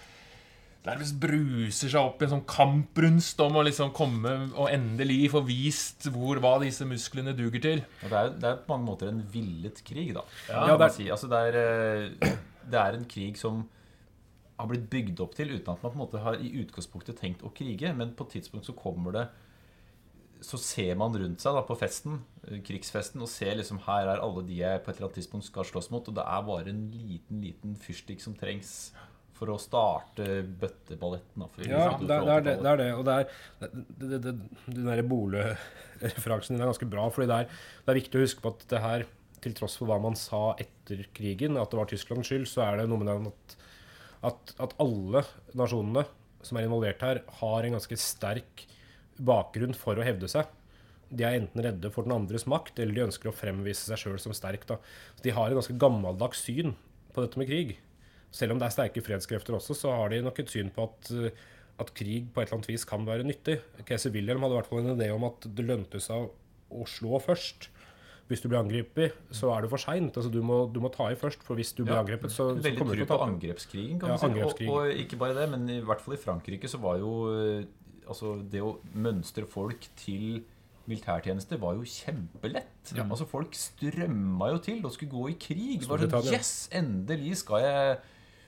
nærmest 0.86 1.18
bruser 1.18 1.90
seg 1.90 1.98
opp 2.00 2.22
i 2.22 2.28
en 2.28 2.34
sånn 2.36 2.46
kamprunst 2.50 3.40
om 3.42 3.58
å 3.58 3.64
liksom 3.66 3.94
komme 3.96 4.34
og 4.54 4.70
endelig 4.70 5.32
få 5.34 5.42
vist 5.48 6.06
hvor, 6.14 6.38
hva 6.44 6.60
disse 6.62 6.86
musklene 6.86 7.34
duger 7.38 7.64
til. 7.64 7.82
Og 8.04 8.12
det 8.12 8.20
er, 8.20 8.34
det 8.42 8.52
er 8.52 8.60
på 8.62 8.76
mange 8.76 8.90
måter 8.92 9.10
en 9.10 9.24
villet 9.34 9.82
krig, 9.88 10.14
da. 10.18 10.26
Ja, 10.50 10.68
ja 10.70 10.78
det 10.78 10.90
er- 10.90 10.98
si. 10.98 11.08
Altså 11.10 11.32
det 11.32 11.42
er, 11.48 11.58
eh, 11.64 12.36
det 12.70 12.82
er 12.82 13.00
en 13.00 13.08
krig 13.10 13.40
som 13.42 13.64
har 14.60 14.70
blitt 14.70 14.90
bygd 14.90 15.20
opp 15.20 15.34
til 15.36 15.50
uten 15.52 15.74
at 15.74 15.82
man 15.84 15.92
på 15.92 15.98
en 15.98 16.04
måte 16.06 16.22
har 16.24 16.38
i 16.40 16.54
utgangspunktet 16.62 17.18
tenkt 17.20 17.44
å 17.44 17.52
krige. 17.54 17.92
Men 17.96 18.14
på 18.14 18.28
et 18.28 18.38
tidspunkt 18.38 18.70
så 18.70 18.78
kommer 18.78 19.12
det 19.12 19.28
Så 20.46 20.60
ser 20.62 20.94
man 21.00 21.16
rundt 21.18 21.42
seg 21.42 21.58
da 21.58 21.64
på 21.66 21.78
festen, 21.80 22.20
eh, 22.46 22.62
krigsfesten, 22.66 23.24
og 23.24 23.32
ser 23.32 23.58
liksom 23.58 23.82
her 23.88 24.12
er 24.12 24.22
alle 24.22 24.46
de 24.46 24.60
jeg 24.60 24.84
på 24.84 24.92
et 24.92 25.00
eller 25.00 25.10
annet 25.10 25.20
tidspunkt 25.22 25.48
skal 25.48 25.68
slåss 25.68 25.92
mot, 25.94 26.08
og 26.08 26.18
det 26.18 26.26
er 26.26 26.48
bare 26.48 26.72
en 26.72 26.86
liten, 26.94 27.42
liten 27.42 27.76
fyrstikk 27.82 28.22
som 28.24 28.38
trengs 28.38 28.94
for 29.36 29.52
å 29.52 29.58
starte 29.60 30.26
bøtteballetten. 30.62 31.44
Da, 31.44 31.50
for 31.52 31.68
Ja, 31.68 31.88
det, 32.00 32.16
er 32.16 32.46
det, 32.46 32.56
er 32.56 32.80
det. 32.80 32.90
Og 32.96 33.04
det 33.08 33.16
er, 33.16 33.40
det, 33.60 33.70
det, 34.00 34.20
det, 34.24 34.34
den 34.70 34.88
der 34.88 35.04
Bole-referansen 35.10 36.56
din 36.56 36.64
er 36.64 36.72
ganske 36.72 36.88
bra. 36.88 37.10
fordi 37.12 37.28
det 37.32 37.40
er, 37.44 37.64
det 37.84 37.92
er 37.92 38.00
viktig 38.00 38.20
å 38.20 38.24
huske 38.24 38.46
på 38.46 38.54
at 38.56 38.68
det 38.72 38.84
her, 38.86 39.08
til 39.44 39.58
tross 39.58 39.76
for 39.78 39.92
hva 39.92 39.98
man 40.02 40.16
sa 40.18 40.54
etter 40.62 41.04
krigen, 41.14 41.60
at 41.60 41.74
det 41.74 41.82
var 41.82 41.90
Tysklands 41.92 42.32
skyld, 42.32 42.48
så 42.50 42.64
er 42.70 42.80
det 42.80 42.88
noe 42.90 43.02
med 43.02 43.12
det 43.12 43.34
at, 43.34 43.58
at, 44.32 44.56
at 44.70 44.78
alle 44.82 45.26
nasjonene 45.58 46.06
som 46.46 46.58
er 46.58 46.68
involvert 46.68 47.04
her, 47.04 47.22
har 47.42 47.66
en 47.66 47.76
ganske 47.76 47.98
sterk 48.00 48.66
bakgrunn 49.18 49.76
for 49.78 50.00
å 50.00 50.06
hevde 50.06 50.30
seg. 50.32 50.50
De 51.16 51.24
er 51.24 51.38
enten 51.40 51.62
redde 51.64 51.92
for 51.94 52.08
den 52.08 52.16
andres 52.16 52.48
makt, 52.50 52.80
eller 52.82 52.98
de 52.98 53.06
ønsker 53.08 53.30
å 53.30 53.36
fremvise 53.36 53.86
seg 53.88 54.02
sjøl 54.02 54.22
som 54.22 54.34
sterk. 54.36 54.66
Da. 54.68 54.80
Så 55.16 55.26
de 55.26 55.34
har 55.36 55.52
et 55.52 55.58
ganske 55.58 55.78
gammeldags 55.80 56.42
syn 56.48 56.74
på 57.16 57.24
dette 57.24 57.40
med 57.40 57.50
krig. 57.50 57.76
Selv 58.36 58.56
om 58.56 58.60
det 58.60 58.68
er 58.68 58.76
sterke 58.76 59.04
fredskrefter 59.06 59.56
også, 59.56 59.78
så 59.78 59.94
har 59.96 60.12
de 60.12 60.24
nok 60.26 60.42
et 60.42 60.52
syn 60.52 60.72
på 60.76 60.90
at, 60.90 61.12
uh, 61.14 61.30
at 61.80 61.94
krig 61.96 62.28
på 62.34 62.42
et 62.42 62.50
eller 62.50 62.60
annet 62.60 62.74
vis 62.74 62.88
kan 62.90 63.06
være 63.08 63.28
nyttig. 63.28 63.62
Keiser 63.88 64.12
Wilhelm 64.16 64.44
hadde 64.44 64.58
i 64.58 64.60
hvert 64.60 64.72
fall 64.72 64.84
en 64.84 64.98
idé 64.98 65.12
om 65.14 65.30
at 65.30 65.48
det 65.56 65.68
lønte 65.70 66.02
seg 66.04 66.28
å 66.76 66.90
slå 66.90 67.22
først. 67.24 67.70
Hvis 68.26 68.42
du 68.42 68.48
blir 68.50 68.58
angrepet, 68.58 69.14
så 69.38 69.52
er 69.54 69.64
det 69.64 69.70
for 69.70 69.78
seint. 69.78 70.16
Altså, 70.18 70.32
du, 70.34 70.40
må, 70.42 70.64
du 70.74 70.80
må 70.82 70.90
ta 70.90 71.12
i 71.14 71.18
først, 71.20 71.44
for 71.46 71.60
hvis 71.60 71.76
du 71.78 71.84
blir 71.84 71.94
Ja, 71.94 72.02
angrepet, 72.02 72.34
så, 72.34 72.50
så 72.58 72.72
kommer 72.74 72.98
du 72.98 73.04
til 73.04 73.06
å 73.06 73.12
ta 73.12 73.12
Veldig 73.12 73.12
tro 73.12 73.12
på 73.12 73.26
angrepskrigen, 73.30 74.00
kan 74.02 74.16
Ja, 74.16 74.16
du 74.18 74.40
si. 74.58 74.66
Og, 74.66 74.80
og 74.80 75.02
ikke 75.04 75.20
bare 75.22 75.38
det, 75.38 75.46
men 75.54 75.68
i 75.70 75.78
hvert 75.86 76.02
fall 76.02 76.18
i 76.18 76.22
Frankrike 76.24 76.72
så 76.72 76.82
var 76.82 76.98
jo 77.04 77.12
eh, 77.30 77.68
Altså, 78.08 78.36
det 78.52 78.62
å 78.62 78.76
mønstre 78.94 79.46
folk 79.50 79.88
til 80.00 80.44
militærtjeneste 80.88 81.58
var 81.60 81.74
jo 81.80 81.86
kjempelett. 81.90 82.92
Ja. 82.96 83.04
Altså, 83.10 83.26
folk 83.26 83.56
strømma 83.58 84.52
jo 84.54 84.60
til 84.66 84.84
og 84.86 84.94
skulle 84.94 85.12
gå 85.12 85.30
i 85.32 85.38
krig. 85.42 85.80
Det 85.82 85.90
var 85.90 86.04
sånn, 86.06 86.34
Yes, 86.34 86.52
endelig 86.72 87.38
skal 87.42 87.64
jeg 87.66 87.98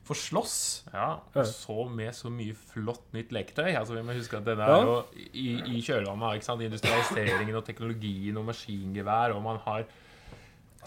få 0.07 0.15
slåss. 0.15 0.83
Ja, 0.93 1.19
Ja. 1.35 1.41
og 1.41 1.45
så 1.49 1.89
med 1.89 2.13
så 2.15 2.29
mye 2.31 2.53
flott 2.55 3.11
nytt 3.13 3.31
leketøy. 3.35 3.73
Altså, 3.75 3.95
vi 3.97 4.03
må 4.03 4.13
huske 4.15 4.37
at 4.37 4.45
denne 4.45 4.63
Ja. 4.67 4.77
er 4.79 4.85
jo 4.85 5.05
i, 5.33 5.47
i 5.77 5.81
kjølvannet 5.81 6.47
av 6.49 6.61
industrialiseringen 6.61 7.55
og 7.57 7.65
teknologien 7.65 8.37
og 8.37 8.45
maskingevær, 8.45 9.35
og 9.35 9.41
man 9.43 9.57
har 9.65 9.85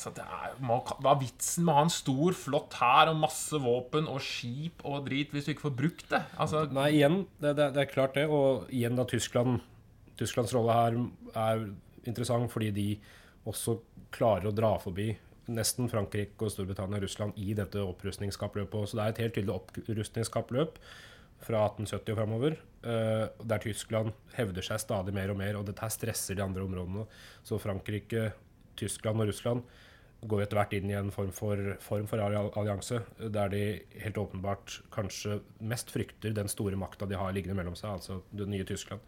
Altså, 0.00 0.14
det 0.16 0.25
er, 0.25 0.52
må, 0.64 0.78
Hva 1.04 1.12
er 1.12 1.19
vitsen 1.21 1.66
med 1.66 1.75
å 1.75 1.76
ha 1.76 1.85
en 1.85 1.92
stor, 1.92 2.37
flott 2.40 2.76
hær 2.80 3.11
og 3.12 3.19
masse 3.21 3.59
våpen 3.61 4.07
og 4.09 4.23
skip 4.25 4.80
og 4.88 5.02
drit 5.04 5.35
hvis 5.35 5.45
du 5.45 5.50
ikke 5.52 5.66
får 5.66 5.75
brukt 5.76 6.07
det? 6.09 6.23
Altså, 6.40 6.62
Nei, 6.73 6.87
igjen, 6.97 7.19
det, 7.42 7.52
det, 7.59 7.66
det 7.76 7.83
er 7.85 7.90
klart 7.90 8.16
det. 8.16 8.25
Og 8.33 8.71
igjen 8.73 8.97
da 8.97 9.04
Tyskland 9.04 9.61
Tysklands 10.16 10.54
rolle 10.57 10.76
her 10.76 10.97
er 11.37 11.66
interessant 12.09 12.49
fordi 12.52 12.71
de 12.76 12.87
også 13.49 13.76
klarer 14.12 14.49
å 14.49 14.54
dra 14.57 14.75
forbi 14.80 15.11
nesten 15.50 15.88
Frankrike 15.90 16.47
og 16.47 16.52
Storbritannia 16.54 16.97
og 17.00 17.04
Russland 17.04 17.37
i 17.40 17.52
dette 17.59 17.83
opprustningskappløpet. 17.85 18.88
Så 18.88 18.97
det 18.97 19.04
er 19.04 19.14
et 19.14 19.23
helt 19.25 19.37
tydelig 19.37 19.57
opprustningskappløp 19.57 20.80
fra 21.45 21.62
1870 21.71 22.14
og 22.14 22.21
framover. 22.21 22.59
eh, 22.85 23.26
der 23.45 23.61
Tyskland 23.61 24.12
hevder 24.37 24.64
seg 24.64 24.80
stadig 24.80 25.12
mer 25.12 25.33
og 25.33 25.37
mer, 25.37 25.57
og 25.61 25.66
dette 25.69 25.88
stresser 25.92 26.37
de 26.37 26.45
andre 26.45 26.64
områdene. 26.64 27.04
Så 27.45 27.59
Frankrike, 27.61 28.30
Tyskland 28.76 29.21
og 29.21 29.28
Russland 29.28 29.64
går 30.28 30.44
etter 30.44 30.58
hvert 30.60 30.74
inn 30.76 30.90
i 30.90 30.96
en 30.98 31.10
form 31.14 31.30
for, 31.32 31.74
form 31.80 32.06
for 32.10 32.20
allianse, 32.20 33.00
der 33.32 33.52
de 33.52 33.62
helt 34.02 34.20
åpenbart 34.20 34.80
kanskje 34.92 35.38
mest 35.64 35.92
frykter 35.94 36.34
den 36.36 36.50
store 36.52 36.76
makta 36.80 37.08
de 37.08 37.16
har 37.16 37.32
liggende 37.32 37.56
mellom 37.56 37.76
seg, 37.78 37.94
altså 37.96 38.20
det 38.36 38.48
nye 38.50 38.66
Tyskland. 38.68 39.00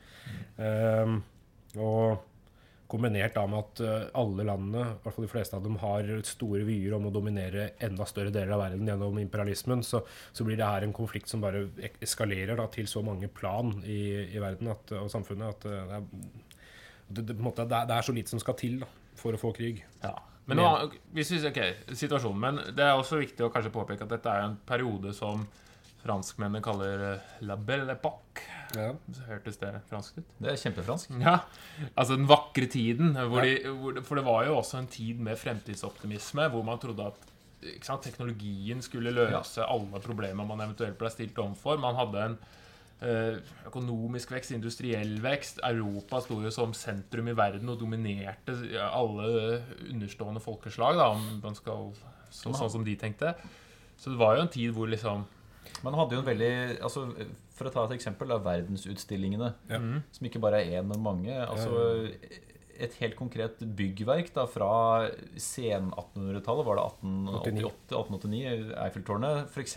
Ehm, 0.57 1.19
og 1.77 2.23
kombinert 2.93 3.37
da 3.37 3.45
med 3.49 3.61
at 3.61 3.83
eh, 3.85 4.09
alle 4.21 4.47
landene, 4.49 4.87
i 4.89 5.05
hvert 5.05 5.17
fall 5.17 5.27
de 5.27 5.33
fleste 5.33 5.57
av 5.57 5.65
dem, 5.65 5.79
har 5.81 6.09
store 6.29 6.65
vyer 6.69 6.97
om 6.97 7.09
å 7.09 7.13
dominere 7.15 7.71
enda 7.85 8.09
større 8.09 8.33
deler 8.33 8.57
av 8.57 8.65
verden 8.67 8.89
gjennom 8.89 9.21
imperialismen, 9.21 9.85
så, 9.87 10.03
så 10.33 10.49
blir 10.49 10.61
det 10.61 10.69
her 10.69 10.87
en 10.87 10.97
konflikt 10.97 11.33
som 11.33 11.45
bare 11.45 11.67
eskalerer 12.05 12.57
da, 12.61 12.69
til 12.73 12.89
så 12.91 13.05
mange 13.05 13.29
plan 13.33 13.79
i, 13.85 14.03
i 14.33 14.43
verden 14.43 14.73
at, 14.73 14.97
og 14.97 15.13
samfunnet 15.13 15.57
at 15.57 15.69
eh, 15.69 15.87
det 15.93 16.01
er, 16.01 16.11
det, 17.13 17.25
det, 17.29 17.41
måte, 17.45 17.69
det 17.69 17.85
er 17.85 18.05
så 18.05 18.17
lite 18.17 18.33
som 18.33 18.41
skal 18.41 18.57
til 18.61 18.81
da, 18.85 18.93
for 19.21 19.37
å 19.37 19.41
få 19.41 19.53
krig. 19.57 19.85
Ja. 20.01 20.17
Men 20.51 20.59
nå, 20.59 20.69
hvis 21.15 21.31
vi, 21.31 21.41
ok, 21.49 21.61
situasjonen, 21.95 22.41
men 22.43 22.61
det 22.77 22.85
er 22.85 22.97
også 22.99 23.21
viktig 23.21 23.45
å 23.47 23.51
kanskje 23.55 23.75
påpeke 23.75 24.07
at 24.07 24.15
dette 24.17 24.31
er 24.31 24.49
en 24.49 24.57
periode 24.67 25.13
som 25.15 25.45
franskmennene 26.03 26.63
kaller 26.65 27.05
eh, 27.13 27.35
la 27.47 27.57
belle 27.57 27.95
époque. 27.95 28.43
Ja. 28.75 28.89
Så 29.15 29.27
hørtes 29.29 29.61
det 29.61 29.71
fransk 29.91 30.19
ut? 30.19 30.33
Det 30.43 30.51
er 30.51 30.59
kjempefransk. 30.65 31.13
Ja, 31.23 31.37
altså 31.93 32.17
den 32.17 32.27
vakre 32.31 32.67
tiden. 32.71 33.15
Hvor 33.15 33.47
de, 33.47 33.55
hvor, 33.69 34.01
for 34.07 34.19
det 34.19 34.27
var 34.27 34.49
jo 34.49 34.57
også 34.59 34.81
en 34.81 34.91
tid 34.91 35.21
med 35.23 35.39
fremtidsoptimisme, 35.39 36.49
hvor 36.51 36.67
man 36.67 36.81
trodde 36.83 37.07
at 37.13 37.29
ikke 37.63 37.87
sant, 37.87 38.03
teknologien 38.03 38.83
skulle 38.83 39.13
løse 39.15 39.63
alle 39.63 40.01
problemer 40.03 40.47
man 40.49 40.65
eventuelt 40.65 40.99
ble 40.99 41.11
stilt 41.15 41.39
overfor. 41.39 41.79
Man 41.79 41.95
hadde 41.95 42.25
en 42.25 42.37
økonomisk 43.67 44.31
vekst, 44.35 44.53
industriell 44.55 45.17
vekst. 45.23 45.61
Europa 45.67 46.21
sto 46.23 46.39
jo 46.43 46.53
som 46.55 46.75
sentrum 46.77 47.31
i 47.33 47.37
verden 47.37 47.73
og 47.73 47.81
dominerte 47.81 48.55
alle 48.87 49.63
understående 49.91 50.43
folkeslag, 50.45 50.99
da, 51.01 51.09
om 51.17 51.41
man 51.43 51.59
skal 51.59 51.91
så, 52.31 52.53
sånn 52.55 52.75
som 52.79 52.87
de 52.87 52.95
tenkte. 52.99 53.35
Så 53.99 54.13
det 54.13 54.21
var 54.21 54.37
jo 54.37 54.45
en 54.47 54.53
tid 54.53 54.73
hvor 54.75 54.89
liksom 54.91 55.27
Man 55.85 55.95
hadde 55.95 56.17
jo 56.17 56.23
en 56.23 56.27
veldig 56.27 56.55
altså, 56.83 57.05
For 57.55 57.69
å 57.69 57.73
ta 57.75 57.85
et 57.87 57.95
eksempel, 57.97 58.31
da, 58.33 58.39
verdensutstillingene. 58.43 59.53
Ja. 59.71 59.79
Som 60.15 60.27
ikke 60.27 60.41
bare 60.43 60.63
er 60.63 60.81
én, 60.81 60.89
men 60.91 61.03
mange. 61.05 61.35
Altså, 61.45 62.09
et 62.83 62.95
helt 63.03 63.15
konkret 63.19 63.61
byggverk 63.79 64.33
da, 64.35 64.47
fra 64.51 64.71
sen 65.37 65.91
1800-tallet, 65.93 66.67
var 66.67 66.79
det 66.79 66.87
1888, 66.89 67.93
1889, 67.93 68.73
Eiffeltårnet 68.87 69.53
f.eks., 69.53 69.77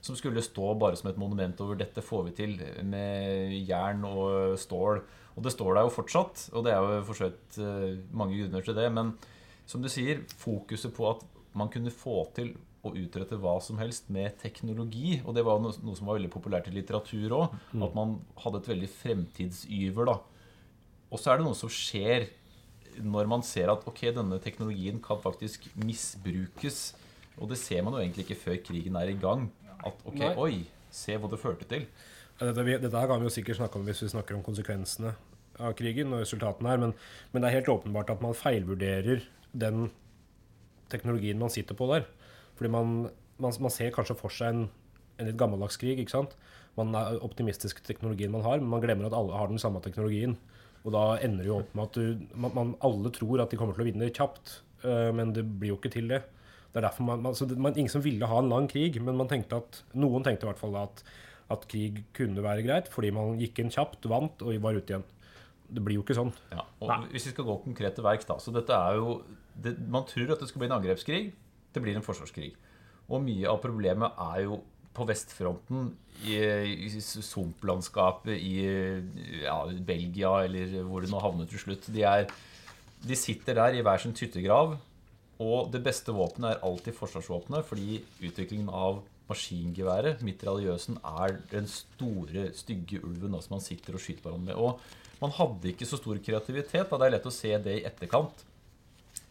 som 0.00 0.16
skulle 0.16 0.42
stå 0.44 0.74
bare 0.80 0.96
som 0.96 1.10
et 1.10 1.18
monument 1.20 1.60
over 1.60 1.76
'dette 1.76 2.02
får 2.02 2.24
vi 2.28 2.30
til' 2.30 2.84
med 2.84 3.52
jern 3.68 4.04
og 4.04 4.58
stål. 4.58 5.02
Og 5.36 5.44
det 5.44 5.52
står 5.52 5.74
der 5.74 5.82
jo 5.82 5.94
fortsatt, 5.94 6.50
og 6.52 6.64
det 6.64 6.72
er 6.72 6.80
jo 6.80 7.02
for 7.04 7.24
eh, 7.24 7.98
mange 8.12 8.36
grunner 8.40 8.64
til 8.64 8.74
det. 8.74 8.92
Men 8.92 9.14
som 9.66 9.82
du 9.82 9.88
sier, 9.88 10.24
fokuset 10.36 10.92
på 10.92 11.08
at 11.10 11.22
man 11.54 11.68
kunne 11.68 11.90
få 11.90 12.24
til 12.34 12.56
å 12.82 12.94
utrette 12.96 13.36
hva 13.36 13.58
som 13.60 13.78
helst 13.78 14.08
med 14.12 14.38
teknologi. 14.40 15.20
Og 15.24 15.34
det 15.36 15.44
var 15.44 15.60
noe, 15.60 15.72
noe 15.84 15.96
som 15.96 16.08
var 16.08 16.18
veldig 16.18 16.32
populært 16.32 16.70
i 16.70 16.74
litteratur 16.74 17.36
òg. 17.36 17.56
At 17.84 17.94
man 17.94 18.20
hadde 18.40 18.62
et 18.62 18.70
veldig 18.72 18.88
fremtidsyver. 18.88 20.04
da. 20.06 20.18
Og 21.10 21.20
så 21.20 21.32
er 21.32 21.40
det 21.40 21.46
noe 21.46 21.58
som 21.58 21.72
skjer 21.72 22.30
når 23.00 23.28
man 23.30 23.44
ser 23.46 23.70
at 23.70 23.84
ok, 23.86 24.00
denne 24.16 24.40
teknologien 24.42 24.98
kan 25.02 25.20
faktisk 25.22 25.68
misbrukes. 25.78 26.94
Og 27.40 27.52
det 27.52 27.60
ser 27.60 27.84
man 27.84 27.94
jo 27.94 28.02
egentlig 28.02 28.26
ikke 28.26 28.42
før 28.42 28.58
krigen 28.64 28.98
er 28.98 29.12
i 29.12 29.18
gang. 29.20 29.48
At 29.86 30.02
ok, 30.06 30.18
Nei. 30.20 30.34
oi, 30.36 30.54
se 30.90 31.16
hva 31.16 31.30
det 31.30 31.40
førte 31.40 31.68
til. 31.70 31.86
Dette, 32.40 32.64
vi- 32.64 32.78
dette 32.80 32.96
her 32.98 33.06
kan 33.10 33.20
vi 33.20 33.28
jo 33.28 33.34
sikkert 33.34 33.56
snakke 33.60 33.76
om 33.80 33.84
hvis 33.86 34.02
vi 34.02 34.08
snakker 34.12 34.36
om 34.36 34.42
konsekvensene 34.42 35.14
av 35.60 35.74
krigen 35.76 36.12
og 36.12 36.22
resultatene 36.22 36.68
her, 36.72 36.78
men, 36.80 36.94
men 37.32 37.42
det 37.42 37.50
er 37.50 37.58
helt 37.58 37.68
åpenbart 37.68 38.10
at 38.14 38.22
man 38.24 38.32
feilvurderer 38.36 39.22
den 39.52 39.90
teknologien 40.90 41.38
man 41.38 41.52
sitter 41.52 41.76
på 41.76 41.88
der. 41.92 42.06
Fordi 42.56 42.70
man, 42.72 42.94
man, 43.40 43.52
man 43.60 43.70
ser 43.74 43.92
kanskje 43.94 44.16
for 44.18 44.32
seg 44.34 44.54
en, 44.54 44.64
en 45.20 45.28
litt 45.28 45.38
gammeldags 45.40 45.78
krig, 45.80 46.00
ikke 46.00 46.14
sant? 46.16 46.34
Man 46.78 46.94
er 46.96 47.18
optimistisk 47.24 47.80
til 47.82 47.92
teknologien 47.94 48.32
man 48.32 48.44
har, 48.46 48.60
men 48.62 48.70
man 48.72 48.82
glemmer 48.84 49.08
at 49.10 49.16
alle 49.16 49.36
har 49.36 49.50
den 49.50 49.60
samme 49.60 49.82
teknologien. 49.84 50.36
Og 50.84 50.94
da 50.94 51.04
ender 51.20 51.44
det 51.44 51.50
jo 51.50 51.58
opp 51.60 51.74
med 51.76 51.88
at 51.90 51.96
du, 51.98 52.26
man, 52.40 52.54
man, 52.56 52.74
alle 52.86 53.12
tror 53.12 53.42
at 53.44 53.52
de 53.52 53.58
kommer 53.60 53.76
til 53.76 53.84
å 53.84 53.88
vinne 53.90 54.08
kjapt, 54.16 54.60
øh, 54.86 55.10
men 55.16 55.34
det 55.36 55.44
blir 55.60 55.74
jo 55.74 55.80
ikke 55.80 55.92
til 55.92 56.08
det. 56.08 56.22
Det 56.70 56.78
er 56.78 56.86
derfor 56.86 57.06
man, 57.06 57.22
man, 57.24 57.34
så 57.34 57.48
det, 57.50 57.58
man, 57.58 57.74
Ingen 57.74 57.90
som 57.90 58.04
ville 58.04 58.28
ha 58.30 58.38
en 58.38 58.50
lang 58.50 58.68
krig, 58.70 59.00
men 59.02 59.18
man 59.18 59.30
tenkte 59.30 59.58
at, 59.58 59.82
noen 59.98 60.26
tenkte 60.26 60.46
i 60.46 60.50
hvert 60.50 60.60
fall 60.60 60.76
at, 60.78 61.02
at 61.50 61.66
krig 61.70 62.04
kunne 62.16 62.44
være 62.44 62.64
greit, 62.66 62.90
fordi 62.92 63.10
man 63.14 63.40
gikk 63.40 63.58
inn 63.62 63.72
kjapt, 63.74 64.06
vant 64.10 64.44
og 64.46 64.54
var 64.62 64.78
ute 64.78 64.94
igjen. 64.94 65.06
Det 65.70 65.82
blir 65.86 65.98
jo 65.98 66.04
ikke 66.04 66.18
sånn. 66.18 66.32
Ja, 66.50 66.64
og 66.82 67.08
Hvis 67.12 67.28
vi 67.28 67.34
skal 67.34 67.46
gå 67.46 67.56
konkret 67.64 67.94
til 67.98 68.06
verks, 68.06 68.26
da 68.26 68.38
så 68.42 68.54
dette 68.54 68.74
er 68.74 68.98
jo, 68.98 69.20
det, 69.54 69.76
Man 69.90 70.06
tror 70.08 70.34
at 70.34 70.42
det 70.42 70.50
skal 70.50 70.62
bli 70.62 70.70
en 70.70 70.78
angrepskrig. 70.78 71.22
Det 71.70 71.82
blir 71.82 71.98
en 71.98 72.06
forsvarskrig. 72.06 72.52
Og 73.10 73.22
mye 73.22 73.50
av 73.50 73.58
problemet 73.62 74.18
er 74.30 74.44
jo 74.46 74.60
på 74.94 75.06
vestfronten, 75.06 75.92
i, 76.26 76.36
i 76.86 76.88
sumplandskapet 77.00 78.34
i 78.34 78.54
ja, 79.44 79.56
Belgia, 79.86 80.32
eller 80.44 80.80
hvor 80.86 81.04
det 81.04 81.10
nå 81.12 81.20
havnet 81.22 81.50
til 81.52 81.62
slutt. 81.62 81.86
De, 81.94 82.02
er, 82.06 82.26
de 83.06 83.18
sitter 83.18 83.56
der 83.58 83.78
i 83.78 83.84
hver 83.86 84.02
sin 84.02 84.16
tyttegrav, 84.16 84.74
og 85.40 85.70
det 85.72 85.80
beste 85.84 86.12
våpenet 86.12 86.52
er 86.52 86.66
alltid 86.66 86.96
forsvarsvåpenet, 86.98 87.64
fordi 87.64 88.02
utviklingen 88.20 88.68
av 88.68 89.00
maskingeværet, 89.30 90.24
mitraljøsen, 90.26 90.98
er 91.06 91.38
den 91.52 91.68
store, 91.70 92.50
stygge 92.58 93.00
ulven 93.06 93.36
da, 93.36 93.40
som 93.44 93.56
man 93.56 93.64
sitter 93.64 93.96
og 93.96 94.02
skyter 94.02 94.26
hverandre 94.26 94.50
med. 94.50 94.58
Og 94.60 95.22
man 95.22 95.32
hadde 95.36 95.72
ikke 95.72 95.88
så 95.88 95.98
stor 96.00 96.20
kreativitet. 96.24 96.90
Da. 96.90 96.98
Det 96.98 97.06
er 97.06 97.14
lett 97.16 97.28
å 97.28 97.34
se 97.34 97.52
det 97.62 97.76
i 97.78 97.86
etterkant. 97.88 98.44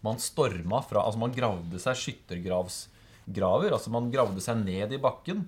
Man 0.05 0.21
storma 0.23 0.79
fra 0.87 1.03
Altså, 1.03 1.19
man 1.21 1.35
gravde 1.35 1.81
seg 1.81 1.97
skyttergraver. 1.99 3.73
Altså 3.75 3.91
man 3.93 4.11
gravde 4.13 4.41
seg 4.43 4.61
ned 4.63 4.95
i 4.95 5.01
bakken. 5.01 5.43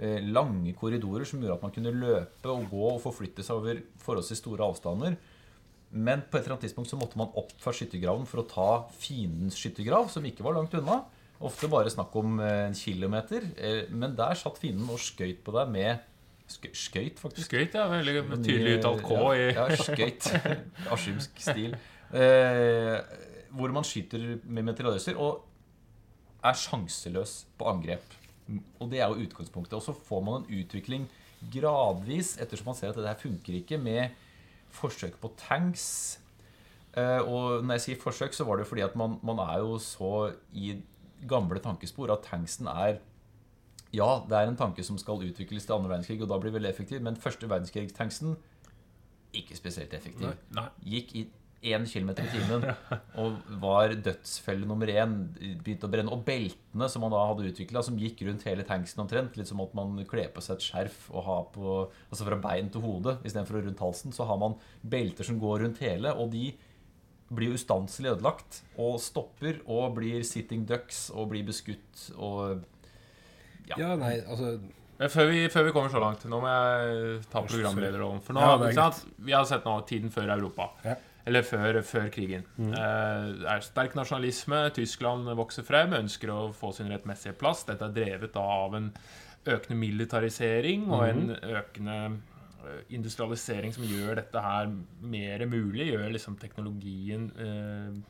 Eh, 0.00 0.22
lange 0.24 0.72
korridorer 0.78 1.28
som 1.28 1.42
gjorde 1.42 1.58
at 1.58 1.66
man 1.66 1.74
kunne 1.74 1.92
løpe 1.94 2.50
og 2.50 2.70
gå 2.72 2.86
og 2.94 3.02
forflytte 3.04 3.44
seg 3.44 3.60
over 3.60 3.82
forholdsvis 4.02 4.40
store 4.40 4.70
avstander. 4.70 5.18
Men 5.92 6.22
på 6.24 6.38
et 6.38 6.46
eller 6.46 6.56
annet 6.56 6.68
tidspunkt 6.68 6.88
så 6.88 6.96
måtte 6.96 7.18
man 7.20 7.32
opp 7.36 7.52
fra 7.60 7.74
skyttergraven 7.76 8.24
for 8.28 8.42
å 8.42 8.48
ta 8.48 8.68
fiendens 8.96 9.58
skyttergrav, 9.60 10.08
som 10.12 10.24
ikke 10.24 10.44
var 10.46 10.56
langt 10.56 10.72
unna. 10.78 11.02
Ofte 11.42 11.68
bare 11.68 11.90
snakk 11.92 12.14
om 12.16 12.38
eh, 12.40 12.68
en 12.68 12.76
kilometer. 12.78 13.44
Eh, 13.58 13.84
Men 13.90 14.16
der 14.16 14.38
satt 14.38 14.60
fienden 14.62 14.88
og 14.92 15.00
skøyt 15.02 15.42
på 15.44 15.54
deg 15.58 15.70
med 15.74 16.08
Skøyt, 16.52 17.16
faktisk. 17.16 17.48
Skøyt, 17.48 17.76
ja. 17.78 17.86
Veldig 17.88 18.42
tydelig 18.42 18.74
uttalt 18.76 19.04
K 19.06 19.14
i 19.32 19.44
Ja, 19.56 19.66
ja 19.72 19.76
skøyt. 19.78 20.26
Askimsk 20.92 21.38
stil. 21.40 21.76
Eh, 22.12 22.98
hvor 23.56 23.72
man 23.72 23.86
skyter 23.86 24.26
med 24.44 24.66
meteorrøser 24.66 25.16
og 25.20 25.46
er 26.44 26.58
sjanseløs 26.58 27.46
på 27.56 27.68
angrep. 27.70 28.18
Og 28.82 28.90
det 28.92 29.00
er 29.00 29.08
jo 29.08 29.24
utgangspunktet. 29.24 29.78
Og 29.78 29.84
så 29.86 29.94
får 29.96 30.24
man 30.26 30.42
en 30.42 30.60
utvikling 30.60 31.08
gradvis, 31.52 32.36
ettersom 32.42 32.70
man 32.70 32.78
ser 32.78 32.92
at 32.92 33.00
det 33.00 33.08
her 33.08 33.22
funker 33.22 33.56
ikke, 33.62 33.78
med 33.80 34.12
forsøk 34.72 35.18
på 35.20 35.32
tanks. 35.40 35.86
Eh, 36.96 37.20
og 37.20 37.64
når 37.64 37.78
jeg 37.78 37.84
sier 37.86 38.02
forsøk, 38.02 38.36
så 38.36 38.44
var 38.48 38.60
det 38.60 38.68
fordi 38.68 38.84
at 38.84 38.96
man, 38.98 39.18
man 39.24 39.40
er 39.44 39.62
jo 39.62 39.78
så 39.80 40.32
i 40.52 40.74
gamle 41.28 41.60
tankespor 41.62 42.12
at 42.12 42.24
tanksen 42.26 42.68
er 42.72 43.00
ja, 43.92 44.08
det 44.24 44.36
er 44.36 44.48
en 44.48 44.56
tanke 44.56 44.80
som 44.84 44.96
skal 44.96 45.20
utvikles 45.20 45.66
til 45.68 45.74
andre 45.76 45.90
verdenskrig, 45.90 46.22
og 46.24 46.30
da 46.30 46.38
blir 46.40 46.48
det 46.48 46.56
veldig 46.56 46.70
effektiv, 46.70 47.02
men 47.04 47.18
første 47.20 47.48
verdenskrig-tanksen 47.48 48.38
ikke 49.36 49.56
spesielt 49.56 49.92
effektiv. 49.96 50.32
Nei. 50.56 50.64
Gikk 50.94 51.12
i 51.20 51.26
1 51.62 51.86
km 51.86 52.10
i 52.18 52.26
timen 52.32 52.64
og 53.22 53.36
var 53.62 53.94
dødsfelle 53.94 54.66
nummer 54.66 54.90
én. 54.90 55.14
Begynte 55.62 55.86
å 55.86 55.92
brenne. 55.92 56.12
Og 56.14 56.24
beltene 56.26 56.88
som 56.90 57.04
man 57.04 57.14
da 57.14 57.22
hadde 57.28 57.46
utvikla, 57.52 57.84
som 57.86 58.00
gikk 58.00 58.24
rundt 58.26 58.46
hele 58.48 58.66
tanksen 58.66 59.04
omtrent, 59.04 59.38
litt 59.38 59.50
som 59.50 59.62
at 59.62 59.76
man 59.78 59.94
kler 60.10 60.32
på 60.34 60.42
seg 60.44 60.58
et 60.58 60.66
skjerf 60.66 61.06
og 61.12 61.26
har 61.28 61.46
på, 61.54 61.78
altså 62.10 62.26
fra 62.26 62.40
bein 62.42 62.72
til 62.72 62.84
hode 62.84 63.16
istedenfor 63.22 63.62
rundt 63.62 63.82
halsen, 63.84 64.14
så 64.14 64.26
har 64.28 64.42
man 64.42 64.58
belter 64.82 65.28
som 65.28 65.40
går 65.42 65.62
rundt 65.66 65.82
hele, 65.84 66.12
og 66.12 66.34
de 66.34 66.50
blir 67.32 67.54
ustanselig 67.56 68.12
ødelagt 68.12 68.60
og 68.82 68.98
stopper 69.00 69.62
og 69.64 69.94
blir 69.96 70.26
sitting 70.26 70.66
ducks 70.68 71.06
og 71.14 71.30
blir 71.32 71.46
beskutt 71.48 72.10
og 72.18 72.60
Ja, 73.70 73.76
ja 73.78 73.90
nei, 73.96 74.16
altså 74.26 74.58
før 75.10 75.30
vi, 75.30 75.46
før 75.50 75.64
vi 75.66 75.72
kommer 75.74 75.90
så 75.90 76.00
langt, 76.02 76.24
nå 76.30 76.38
må 76.42 76.50
jeg 76.50 77.22
ta 77.32 77.40
programlederrollen. 77.42 78.20
For 78.22 78.36
nå, 78.36 78.42
Ja, 78.42 78.58
ikke 78.58 78.76
sant? 78.76 79.16
Vi 79.18 79.34
har 79.34 79.46
sett 79.48 79.64
nå 79.66 79.72
tiden 79.88 80.12
før 80.14 80.30
Europa. 80.36 80.68
Ja. 80.84 80.94
Eller 81.28 81.44
før, 81.46 81.78
før 81.86 82.08
krigen. 82.10 82.42
Mm. 82.56 82.72
det 82.72 83.50
er 83.52 83.62
sterk 83.62 83.94
nasjonalisme. 83.94 84.64
Tyskland 84.74 85.30
vokser 85.38 85.66
frem, 85.66 85.94
ønsker 85.94 86.32
å 86.34 86.40
få 86.56 86.72
sin 86.74 86.90
rettmessige 86.90 87.36
plass. 87.38 87.62
Dette 87.68 87.86
er 87.86 87.94
drevet 87.94 88.38
av 88.40 88.74
en 88.74 88.88
økende 89.46 89.78
militarisering 89.78 90.88
og 90.90 91.04
en 91.08 91.30
økende 91.34 91.98
eh, 92.66 92.82
industrialisering 92.94 93.74
som 93.74 93.86
gjør 93.86 94.18
dette 94.20 94.42
her 94.42 94.70
mer 95.00 95.46
mulig. 95.50 95.92
Gjør 95.92 96.10
liksom 96.14 96.38
teknologien 96.42 97.30
eh, 97.38 98.02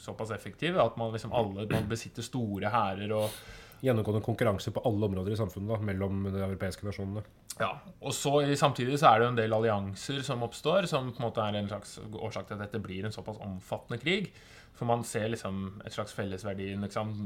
såpass 0.00 0.32
effektiv 0.36 0.78
at 0.80 0.96
man 0.96 1.12
liksom 1.12 1.32
alle 1.36 1.66
man 1.70 1.88
besitter 1.88 2.24
store 2.24 2.72
hærer 2.72 3.12
og 3.12 3.40
gjennomgående 3.80 4.20
konkurranse 4.24 4.72
på 4.76 4.82
alle 4.84 5.06
områder 5.08 5.32
i 5.32 5.38
samfunnet 5.40 5.70
da, 5.72 5.78
mellom 5.90 6.24
de 6.28 6.42
europeiske 6.44 6.84
nasjonene. 6.84 7.22
Ja, 7.60 7.70
og 8.00 8.12
så 8.16 8.34
Samtidig 8.56 8.98
så 9.00 9.08
er 9.10 9.18
det 9.20 9.26
jo 9.26 9.32
en 9.34 9.38
del 9.40 9.54
allianser 9.56 10.20
som 10.26 10.42
oppstår, 10.46 10.86
som 10.90 11.12
på 11.12 11.22
en 11.22 11.26
måte 11.28 11.44
er 11.44 11.56
en 11.60 11.68
slags 11.70 11.98
årsak 12.12 12.48
til 12.48 12.58
at 12.58 12.66
dette 12.66 12.80
blir 12.84 13.04
en 13.08 13.12
såpass 13.14 13.40
omfattende 13.44 14.00
krig. 14.02 14.30
For 14.76 14.88
man 14.88 15.02
ser 15.04 15.28
liksom 15.32 15.80
et 15.84 15.92
slags 15.92 16.12
fellesverdi 16.16 16.70
liksom, 16.80 17.16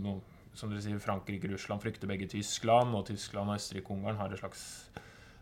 Som 0.55 0.71
dere 0.71 0.81
sier, 0.85 0.99
Frankrike 1.03 1.49
og 1.49 1.57
Russland 1.57 1.83
frykter 1.83 2.07
begge 2.07 2.29
Tyskland, 2.31 2.95
og 2.95 3.07
Tyskland 3.09 3.51
og 3.51 3.57
Østerrike-Ungarn 3.59 4.17
har 4.21 4.31
et 4.31 4.39
slags 4.39 4.61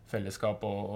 fellesskap 0.09 0.63
og, 0.65 0.89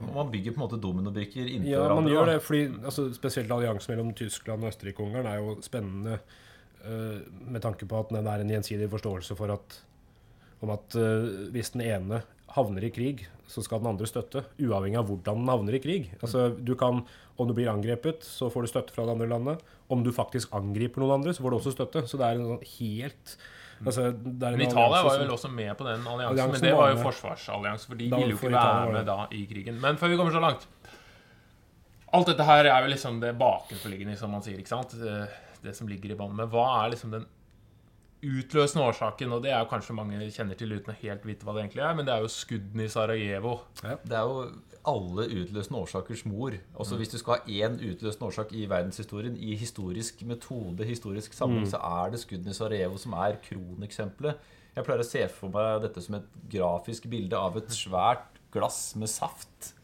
og 0.00 0.12
Man 0.14 0.30
bygger 0.30 0.54
på 0.54 0.60
en 0.60 0.64
måte 0.64 0.78
dominobrikker 0.82 1.46
inntil 1.50 1.72
Ja, 1.72 1.80
hverandre. 1.82 2.02
man 2.02 2.12
gjør 2.12 2.30
det, 2.30 2.36
fordi 2.42 2.62
altså, 2.84 3.08
spesielt 3.14 3.50
alliansen 3.52 3.92
mellom 3.94 4.14
Tyskland 4.14 4.62
og 4.64 4.70
Østerrike-Ungarn 4.72 5.26
er 5.26 5.42
jo 5.42 5.56
spennende 5.66 6.20
med 6.84 7.62
tanke 7.62 7.86
på 7.88 7.98
at 8.00 8.12
den 8.14 8.26
er 8.26 8.42
en 8.42 8.52
gjensidig 8.54 8.88
forståelse 8.92 9.36
for 9.38 9.52
at 9.52 9.80
om 10.60 10.72
at 10.74 10.96
eh, 10.98 11.28
hvis 11.54 11.72
den 11.74 11.84
ene 11.86 12.22
havner 12.54 12.84
i 12.84 12.90
krig, 12.92 13.24
så 13.50 13.62
skal 13.64 13.80
den 13.82 13.92
andre 13.92 14.08
støtte, 14.08 14.42
uavhengig 14.60 14.98
av 15.00 15.06
hvordan 15.08 15.40
den 15.42 15.50
havner 15.50 15.76
i 15.76 15.82
krig. 15.82 16.10
Altså, 16.20 16.50
du 16.54 16.74
kan, 16.78 17.04
Om 17.40 17.48
du 17.48 17.54
blir 17.56 17.70
angrepet, 17.72 18.20
så 18.26 18.50
får 18.52 18.66
du 18.66 18.68
støtte 18.68 18.92
fra 18.92 19.06
det 19.06 19.14
andre 19.14 19.28
landet. 19.30 19.62
Om 19.88 20.02
du 20.04 20.10
faktisk 20.12 20.52
angriper 20.52 21.00
noen 21.00 21.14
andre, 21.14 21.32
så 21.32 21.40
får 21.40 21.54
du 21.54 21.56
også 21.56 21.72
støtte. 21.72 22.02
Så 22.04 22.20
det 22.20 22.26
er 22.26 22.36
en 22.36 22.50
sånn 22.50 22.66
helt 22.74 23.32
altså, 23.80 24.10
er 24.10 24.50
en 24.50 24.58
Men 24.60 24.66
Italia 24.66 25.00
var 25.06 25.16
jo 25.16 25.22
vel 25.22 25.32
også 25.38 25.50
med 25.54 25.70
på 25.78 25.86
den 25.86 26.04
alliansen, 26.04 26.34
Alliansen 26.34 26.52
men 26.52 26.66
det 26.66 26.74
var 26.74 26.82
var 26.82 26.90
jo 26.90 26.98
med. 26.98 27.04
forsvarsallianse, 27.06 27.88
for 27.88 28.02
de 28.02 28.10
Da 28.12 28.20
ville 28.20 28.34
jo 28.34 28.40
ikke 28.42 28.52
være 28.58 28.92
med 28.98 29.08
da 29.08 29.18
i 29.32 29.44
krigen. 29.54 29.80
Men 29.80 30.00
før 30.02 30.12
vi 30.12 30.20
kommer 30.20 30.36
så 30.36 30.42
langt 30.44 30.68
Alt 32.12 32.26
dette 32.26 32.44
her 32.44 32.66
er 32.66 32.84
jo 32.84 32.90
liksom 32.90 33.20
det 33.22 33.32
bakenforliggende, 33.38 34.18
som 34.18 34.32
man 34.34 34.42
sier, 34.42 34.58
ikke 34.58 34.74
sant? 34.74 34.96
Det 35.62 35.76
som 35.76 35.90
ligger 35.90 36.14
i 36.14 36.18
bånn. 36.18 36.34
Men 36.36 36.50
hva 36.52 36.66
er 36.80 36.94
liksom 36.94 37.12
den 37.14 37.26
utløsende 38.20 38.86
årsaken? 38.90 39.32
Og 39.36 39.44
det 39.44 39.52
er 39.52 39.62
jo 39.62 39.70
kanskje 39.70 39.96
mange 39.96 40.18
kjenner 40.32 40.58
til 40.58 40.74
uten 40.76 40.92
å 40.92 40.98
helt 41.02 41.24
vite 41.28 41.46
hva 41.46 41.56
det 41.56 41.64
egentlig 41.66 41.84
er, 41.86 41.94
men 41.98 42.08
det 42.08 42.14
er 42.14 42.24
jo 42.24 42.32
skuddene 42.32 42.86
i 42.86 42.92
Sarajevo. 42.92 43.54
Det 43.80 44.16
er 44.16 44.28
jo 44.28 44.44
alle 44.90 45.26
utløsende 45.28 45.80
årsakers 45.82 46.24
mor. 46.28 46.54
Altså 46.72 46.96
Hvis 46.96 47.12
du 47.12 47.18
skal 47.20 47.36
ha 47.36 47.58
én 47.66 47.76
utløsende 47.76 48.30
årsak 48.30 48.54
i 48.56 48.64
verdenshistorien, 48.70 49.36
i 49.36 49.56
historisk 49.60 50.22
metode, 50.28 50.86
historisk 50.88 51.36
sammenheng, 51.36 51.68
så 51.68 51.82
er 51.84 52.14
det 52.14 52.22
skuddene 52.22 52.54
i 52.54 52.56
Sarajevo 52.56 53.00
som 53.00 53.16
er 53.20 53.36
kroneksempelet. 53.44 54.48
Jeg 54.76 54.86
pleier 54.86 55.02
å 55.02 55.08
se 55.08 55.26
for 55.34 55.52
meg 55.52 55.82
dette 55.84 56.02
som 56.04 56.16
et 56.20 56.32
grafisk 56.52 57.08
bilde 57.10 57.36
av 57.36 57.58
et 57.58 57.72
svært 57.74 58.38
glass 58.54 58.94
med 58.96 59.10
saft. 59.10 59.74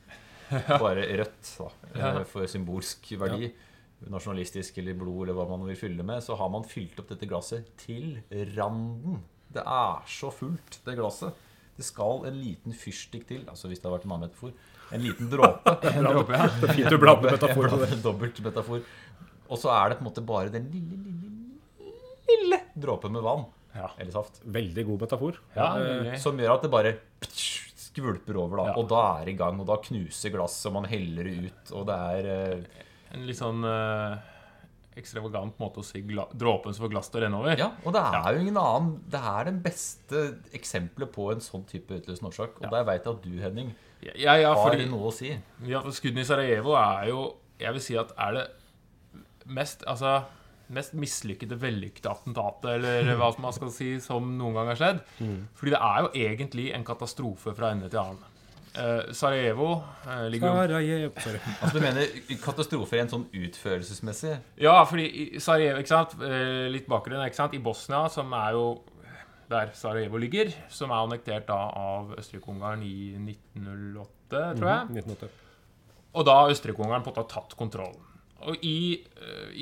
Bare 0.84 1.02
rødt, 1.18 1.48
da, 1.58 1.70
eh, 1.98 2.20
for 2.30 2.46
symbolsk 2.50 3.08
verdi. 3.18 3.50
Nasjonalistisk 4.12 4.76
eller 4.82 4.94
blod 4.98 5.24
eller 5.24 5.36
hva 5.38 5.46
man 5.54 5.64
vil 5.70 5.78
fylle 5.80 6.04
med. 6.06 6.20
Så 6.24 6.36
har 6.36 6.50
man 6.52 6.66
fylt 6.68 6.98
opp 7.00 7.08
dette 7.14 7.28
glasset 7.30 7.70
til 7.80 8.18
randen. 8.56 9.22
Det 9.56 9.62
er 9.64 10.02
så 10.10 10.28
fullt, 10.34 10.80
det 10.84 10.96
glasset. 10.98 11.32
Det 11.76 11.84
skal 11.84 12.24
en 12.28 12.36
liten 12.40 12.72
fyrstikk 12.76 13.26
til, 13.28 13.42
altså 13.48 13.68
hvis 13.68 13.80
det 13.82 13.88
har 13.88 13.96
vært 13.98 14.06
en 14.08 14.14
annen 14.16 14.28
metafor. 14.30 14.52
En 14.96 15.02
liten 15.04 15.28
dråpe. 15.32 15.74
En 15.96 16.06
dråpe, 16.06 16.32
ja. 16.36 16.46
Det 16.60 16.68
er 16.70 16.76
fint 16.78 16.92
du 16.92 16.98
blander 17.02 17.34
metafor 17.36 17.68
på 17.72 17.80
det. 17.82 17.90
Dobbelt 18.04 18.40
metafor. 18.44 18.84
Og 19.46 19.60
så 19.60 19.72
er 19.74 19.90
det 19.92 19.98
på 19.98 20.04
en 20.04 20.08
måte 20.10 20.24
bare 20.26 20.52
den 20.54 20.68
lille, 20.72 20.96
lille, 21.02 21.92
lille 22.30 22.60
dråpen 22.76 23.12
med 23.16 23.24
vann. 23.26 23.44
Ja. 23.76 23.90
Eller 24.00 24.12
saft. 24.14 24.40
Veldig 24.44 24.86
god 24.88 25.04
metafor. 25.06 25.40
Ja, 25.56 25.68
Eh. 25.76 26.14
Som 26.22 26.38
gjør 26.40 26.54
at 26.56 26.64
det 26.64 26.70
bare 26.72 26.94
skvulper 27.26 28.38
over, 28.40 28.56
da. 28.60 28.64
Ja. 28.70 28.74
Og 28.80 28.88
da 28.90 29.02
er 29.20 29.28
det 29.28 29.34
i 29.34 29.38
gang. 29.40 29.60
Og 29.60 29.68
da 29.68 29.76
knuser 29.84 30.32
glasset, 30.34 30.68
og 30.70 30.76
man 30.80 30.88
heller 30.90 31.28
det 31.28 31.36
ut. 31.50 31.72
Og 31.76 31.86
det 31.90 31.98
er 32.16 32.30
eh, 32.32 32.84
En 33.14 33.26
litt 33.28 33.38
sånn 33.38 33.62
eh, 33.66 34.16
ekstravagant 34.96 35.58
måte 35.60 35.82
å 35.82 35.86
si 35.86 36.00
gla 36.08 36.24
dråpen 36.32 36.74
som 36.74 36.86
får 36.86 36.92
glass 36.94 37.10
til 37.12 37.20
å 37.20 37.24
renne 37.26 37.40
over. 37.40 37.58
Ja, 37.60 37.70
og 37.84 37.94
det 37.96 38.02
er 38.02 38.28
jo 38.36 38.44
ingen 38.44 38.60
annen 38.60 38.94
Det 39.12 39.20
er 39.32 39.50
det 39.50 39.56
beste 39.66 40.22
eksempelet 40.56 41.12
på 41.14 41.28
en 41.34 41.42
sånn 41.44 41.66
type 41.68 41.98
utløsende 42.00 42.32
årsak. 42.32 42.62
Og 42.62 42.72
der 42.72 42.86
veit 42.88 43.04
jeg 43.04 43.12
at 43.18 43.26
du, 43.26 43.34
Henning, 43.42 43.74
Ja, 44.06 44.36
ja, 44.38 44.54
har 44.54 44.62
fordi 44.62 44.88
noe 44.90 45.10
å 45.10 45.14
si. 45.14 45.34
Ja, 45.68 45.82
for 45.84 45.94
skuddene 45.96 46.24
i 46.24 46.28
Sarajevo 46.28 46.76
er 46.78 47.10
jo 47.10 47.20
Jeg 47.60 47.72
vil 47.76 47.84
si 47.84 47.94
at 47.96 48.10
er 48.20 48.36
det 48.36 48.46
mest 49.46 49.86
Altså 49.88 50.18
mest 50.66 50.96
mislykkede, 50.98 51.54
vellykkede 51.62 52.10
attentatet, 52.10 52.80
eller 52.80 53.12
hva 53.20 53.28
man 53.38 53.54
skal 53.54 53.70
si, 53.70 53.92
som 54.02 54.32
noen 54.34 54.56
gang 54.56 54.70
har 54.72 54.80
skjedd. 54.80 55.02
Fordi 55.54 55.70
det 55.76 55.78
er 55.78 56.00
jo 56.02 56.08
egentlig 56.26 56.64
en 56.74 56.86
katastrofe 56.88 57.54
fra 57.54 57.70
ende 57.70 57.86
til 57.92 58.00
annen. 58.02 58.24
Eh, 58.76 59.12
Sarajevo 59.16 59.70
eh, 60.04 60.26
ligger 60.32 60.50
jo 60.50 60.56
Sarajevo 60.60 61.20
Sorry. 61.24 61.38
Altså 61.62 61.72
Du 61.78 61.80
mener 61.84 62.10
katastrofer 62.42 63.00
en 63.00 63.12
sånn 63.12 63.24
utførelsesmessig? 63.32 64.34
Ja, 64.60 64.74
fordi 64.88 65.06
Sarajevo, 65.40 65.80
ikke 65.80 65.92
sant 65.94 66.16
Eh, 66.20 66.66
Litt 66.72 66.88
bakgrunn, 66.90 67.22
ikke 67.24 67.38
sant 67.38 67.56
I 67.56 67.62
Bosnia, 67.62 68.02
som 68.12 68.32
er 68.36 68.52
jo 68.58 68.66
der 69.48 69.70
Sarajevo 69.78 70.18
ligger, 70.18 70.50
som 70.74 70.90
er 70.90 71.04
annektert 71.04 71.46
da 71.46 71.56
av 71.78 72.16
Østerrike-Ungarn 72.18 72.80
i 72.82 73.14
1908, 73.14 74.40
tror 74.58 74.70
jeg. 74.72 74.96
1980. 75.04 75.36
Og 76.18 76.26
da 76.26 76.34
har 76.40 76.50
Østerrike-Ungarn 76.50 77.04
på 77.06 77.12
en 77.12 77.14
måte 77.20 77.30
tatt 77.30 77.54
kontrollen. 77.58 78.00
Og 78.46 78.64
i, 78.66 78.98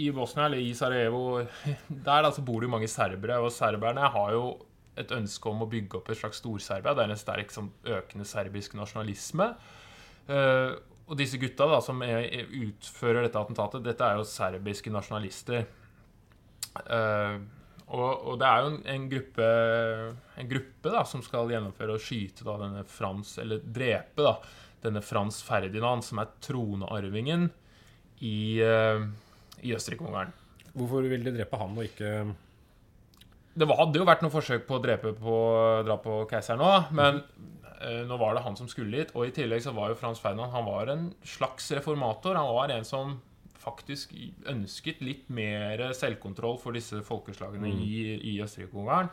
i 0.00 0.08
Bosnia, 0.16 0.46
eller 0.48 0.62
i 0.64 0.72
Sarajevo, 0.74 1.44
der 2.08 2.24
da 2.24 2.32
så 2.32 2.42
bor 2.42 2.62
det 2.64 2.70
jo 2.70 2.72
mange 2.72 2.88
serbere. 2.90 3.36
Og 3.44 3.52
serberne 3.54 4.08
har 4.16 4.32
jo 4.34 4.46
et 5.00 5.14
ønske 5.14 5.50
om 5.50 5.64
å 5.64 5.70
bygge 5.70 5.98
opp 5.98 6.10
et 6.10 6.18
slags 6.20 6.40
Storserbia. 6.42 6.94
Det 6.94 7.04
er 7.04 7.14
en 7.14 7.20
sterk 7.20 7.54
sånn, 7.54 7.70
økende 7.96 8.26
serbisk 8.28 8.76
nasjonalisme. 8.78 9.50
Uh, 10.28 10.76
og 11.04 11.18
disse 11.20 11.38
gutta 11.40 11.66
da, 11.68 11.80
som 11.84 12.00
er, 12.06 12.22
er, 12.24 12.52
utfører 12.64 13.26
dette 13.26 13.40
attentatet, 13.40 13.84
dette 13.84 14.06
er 14.06 14.20
jo 14.20 14.28
serbiske 14.28 14.92
nasjonalister. 14.94 15.66
Uh, 16.86 17.42
og, 17.84 18.06
og 18.30 18.38
det 18.40 18.48
er 18.48 18.62
jo 18.62 18.70
en, 18.70 18.78
en 18.94 19.08
gruppe, 19.10 19.48
en 20.40 20.52
gruppe 20.54 20.94
da, 20.94 21.02
som 21.08 21.24
skal 21.24 21.52
gjennomføre 21.52 21.98
og 21.98 22.02
skyte 22.02 22.46
da, 22.46 22.56
denne 22.62 22.86
Frans, 22.88 23.34
eller 23.42 23.60
drepe 23.66 24.24
da, 24.24 24.38
denne 24.84 25.02
Frans 25.04 25.42
Ferdinand, 25.44 26.04
som 26.06 26.22
er 26.22 26.32
tronearvingen 26.44 27.50
i, 28.24 28.38
uh, 28.64 29.04
i 29.60 29.74
Østerrike-Ungarn. 29.76 30.32
Hvorfor 30.74 31.06
vil 31.06 31.26
de 31.26 31.36
drepe 31.36 31.60
han 31.60 31.76
og 31.76 31.86
ikke 31.86 32.14
Det 33.54 33.66
var, 33.70 33.78
hadde 33.84 34.00
jo 34.00 34.06
vært 34.08 34.24
noen 34.24 34.34
forsøk 34.34 34.64
på 34.68 34.78
å 34.78 34.82
drepe 34.82 35.12
på, 35.18 35.34
dra 35.86 35.98
på 36.02 36.24
keiseren 36.30 36.64
òg, 36.64 36.88
men 36.98 37.20
eh, 37.78 38.00
nå 38.08 38.18
var 38.18 38.34
det 38.34 38.42
han 38.46 38.58
som 38.58 38.70
skulle 38.70 39.04
hit. 39.04 39.12
Og 39.14 39.28
i 39.28 39.34
tillegg 39.36 39.62
så 39.62 39.74
var 39.76 39.92
jo 39.92 39.98
Frans 40.00 40.22
Ferdinand 40.22 40.54
Han 40.56 40.66
var 40.66 40.90
en 40.90 41.06
slags 41.22 41.70
reformator. 41.78 42.34
Han 42.34 42.50
var 42.56 42.74
en 42.74 42.88
som 42.88 43.20
faktisk 43.64 44.12
ønsket 44.50 45.00
litt 45.04 45.30
mer 45.32 45.86
selvkontroll 45.96 46.58
for 46.60 46.76
disse 46.76 46.98
folkeslagene 47.06 47.70
i, 47.70 47.94
i 48.34 48.34
Østerrike-Ungarn. 48.44 49.08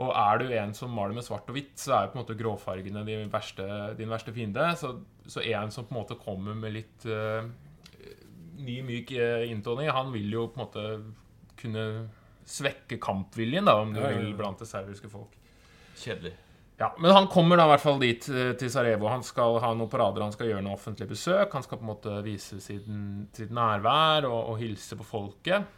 Og 0.00 0.12
er 0.16 0.40
du 0.40 0.52
en 0.56 0.72
som 0.76 0.92
maler 0.94 1.16
med 1.16 1.24
svart 1.26 1.48
og 1.50 1.56
hvitt, 1.56 1.74
så 1.80 1.96
er 1.96 2.06
jo 2.06 2.12
på 2.12 2.16
en 2.16 2.22
måte 2.22 2.38
gråfargene 2.38 3.02
din 3.08 3.32
verste, 3.32 3.66
din 3.98 4.12
verste 4.12 4.32
fiende. 4.34 4.70
Så, 4.80 4.94
så 5.28 5.44
en 5.44 5.74
som 5.74 5.88
på 5.88 5.94
en 5.94 6.00
måte 6.00 6.18
kommer 6.20 6.56
med 6.56 6.76
litt 6.78 7.06
uh, 7.08 7.44
ny, 8.62 8.80
myk 8.86 9.12
eh, 9.18 9.50
inntoning, 9.50 9.90
han 9.92 10.12
vil 10.14 10.32
jo 10.32 10.46
på 10.48 10.60
en 10.60 10.64
måte 10.64 10.86
kunne 11.60 11.84
svekke 12.48 12.98
kampviljen, 13.02 13.64
da, 13.68 13.76
om 13.80 13.92
du 13.94 14.00
Ja, 14.00 14.10
ja, 14.10 14.16
ja. 14.16 14.22
vil, 14.24 14.34
blant 14.38 14.58
det 14.58 14.68
serbiske 14.70 15.08
folk. 15.12 15.36
Kjedelig. 15.98 16.32
Ja, 16.80 16.88
Men 16.98 17.12
han 17.14 17.26
kommer 17.30 17.56
da 17.56 17.66
i 17.68 17.70
hvert 17.74 17.82
fall 17.84 18.00
dit 18.00 18.28
eh, 18.28 18.54
til 18.58 18.70
Sarajevo. 18.72 19.06
Han 19.12 19.22
skal 19.22 19.60
ha 19.62 19.74
noen 19.76 19.90
parader, 19.92 20.22
han 20.24 20.32
skal 20.34 20.48
gjøre 20.50 20.62
noe 20.64 20.74
offentlig 20.74 21.06
besøk. 21.12 21.52
Han 21.54 21.62
skal 21.62 21.78
på 21.78 21.84
en 21.86 21.90
måte 21.92 22.16
vise 22.24 22.58
sin, 22.64 23.28
sitt 23.36 23.52
nærvær 23.54 24.26
og, 24.26 24.50
og 24.54 24.58
hilse 24.58 24.96
på 24.98 25.06
folket. 25.06 25.68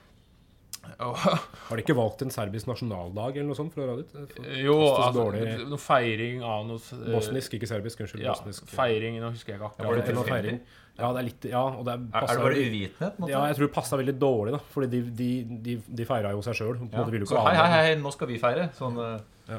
Og, 1.05 1.17
Har 1.17 1.77
de 1.79 1.83
ikke 1.83 1.97
valgt 1.99 2.23
en 2.23 2.31
serbisk 2.35 2.69
nasjonaldag 2.71 3.37
eller 3.41 3.49
noe 3.51 3.59
sånt 3.59 3.73
for 3.75 3.83
å 3.91 3.97
dit? 3.99 4.15
jo, 4.63 4.77
altså, 4.95 5.25
noe 5.71 5.81
feiring 5.83 6.43
av 6.47 6.65
noe 6.69 6.79
eh, 6.79 7.11
Bosnisk, 7.15 7.57
ikke 7.59 7.69
serbisk. 7.71 8.01
Unnskyld. 8.05 8.23
Ja, 8.25 8.37
bosnisk. 8.37 8.69
feiring 8.71 9.19
Nå 9.23 9.33
husker 9.35 9.55
jeg 9.55 9.61
ikke 9.61 9.71
Ja, 9.83 9.89
var 9.89 9.99
det 9.99 10.05
akkurat. 10.05 10.15
Noe 10.15 10.25
tilfeldig? 10.25 10.55
feiring. 10.55 10.61
Ja, 10.95 11.09
det 11.11 11.19
er 11.19 11.27
litt 11.27 11.45
Ja, 11.51 11.63
og 11.75 11.85
det 11.89 11.93
Er, 11.97 12.03
passet, 12.15 12.31
er 12.31 12.39
det 12.39 12.45
bare 12.47 12.65
uvitenhet? 12.69 13.17
Ja, 13.33 13.41
jeg 13.51 13.57
tror 13.59 13.67
det 13.67 13.75
passa 13.75 13.97
veldig 13.99 14.15
dårlig, 14.23 14.53
da. 14.55 14.61
Fordi 14.77 14.89
de, 14.93 15.01
de, 15.23 15.31
de, 15.67 15.77
de 16.01 16.07
feira 16.07 16.31
jo 16.37 16.43
seg 16.47 16.55
sjøl. 16.61 16.77
Ja. 16.93 17.07
Så 17.27 17.43
hei, 17.49 17.55
hei, 17.59 17.71
hei, 17.89 17.95
nå 17.99 18.13
skal 18.15 18.31
vi 18.31 18.39
feire. 18.39 18.69
Sånn, 18.79 19.01
eh, 19.03 19.59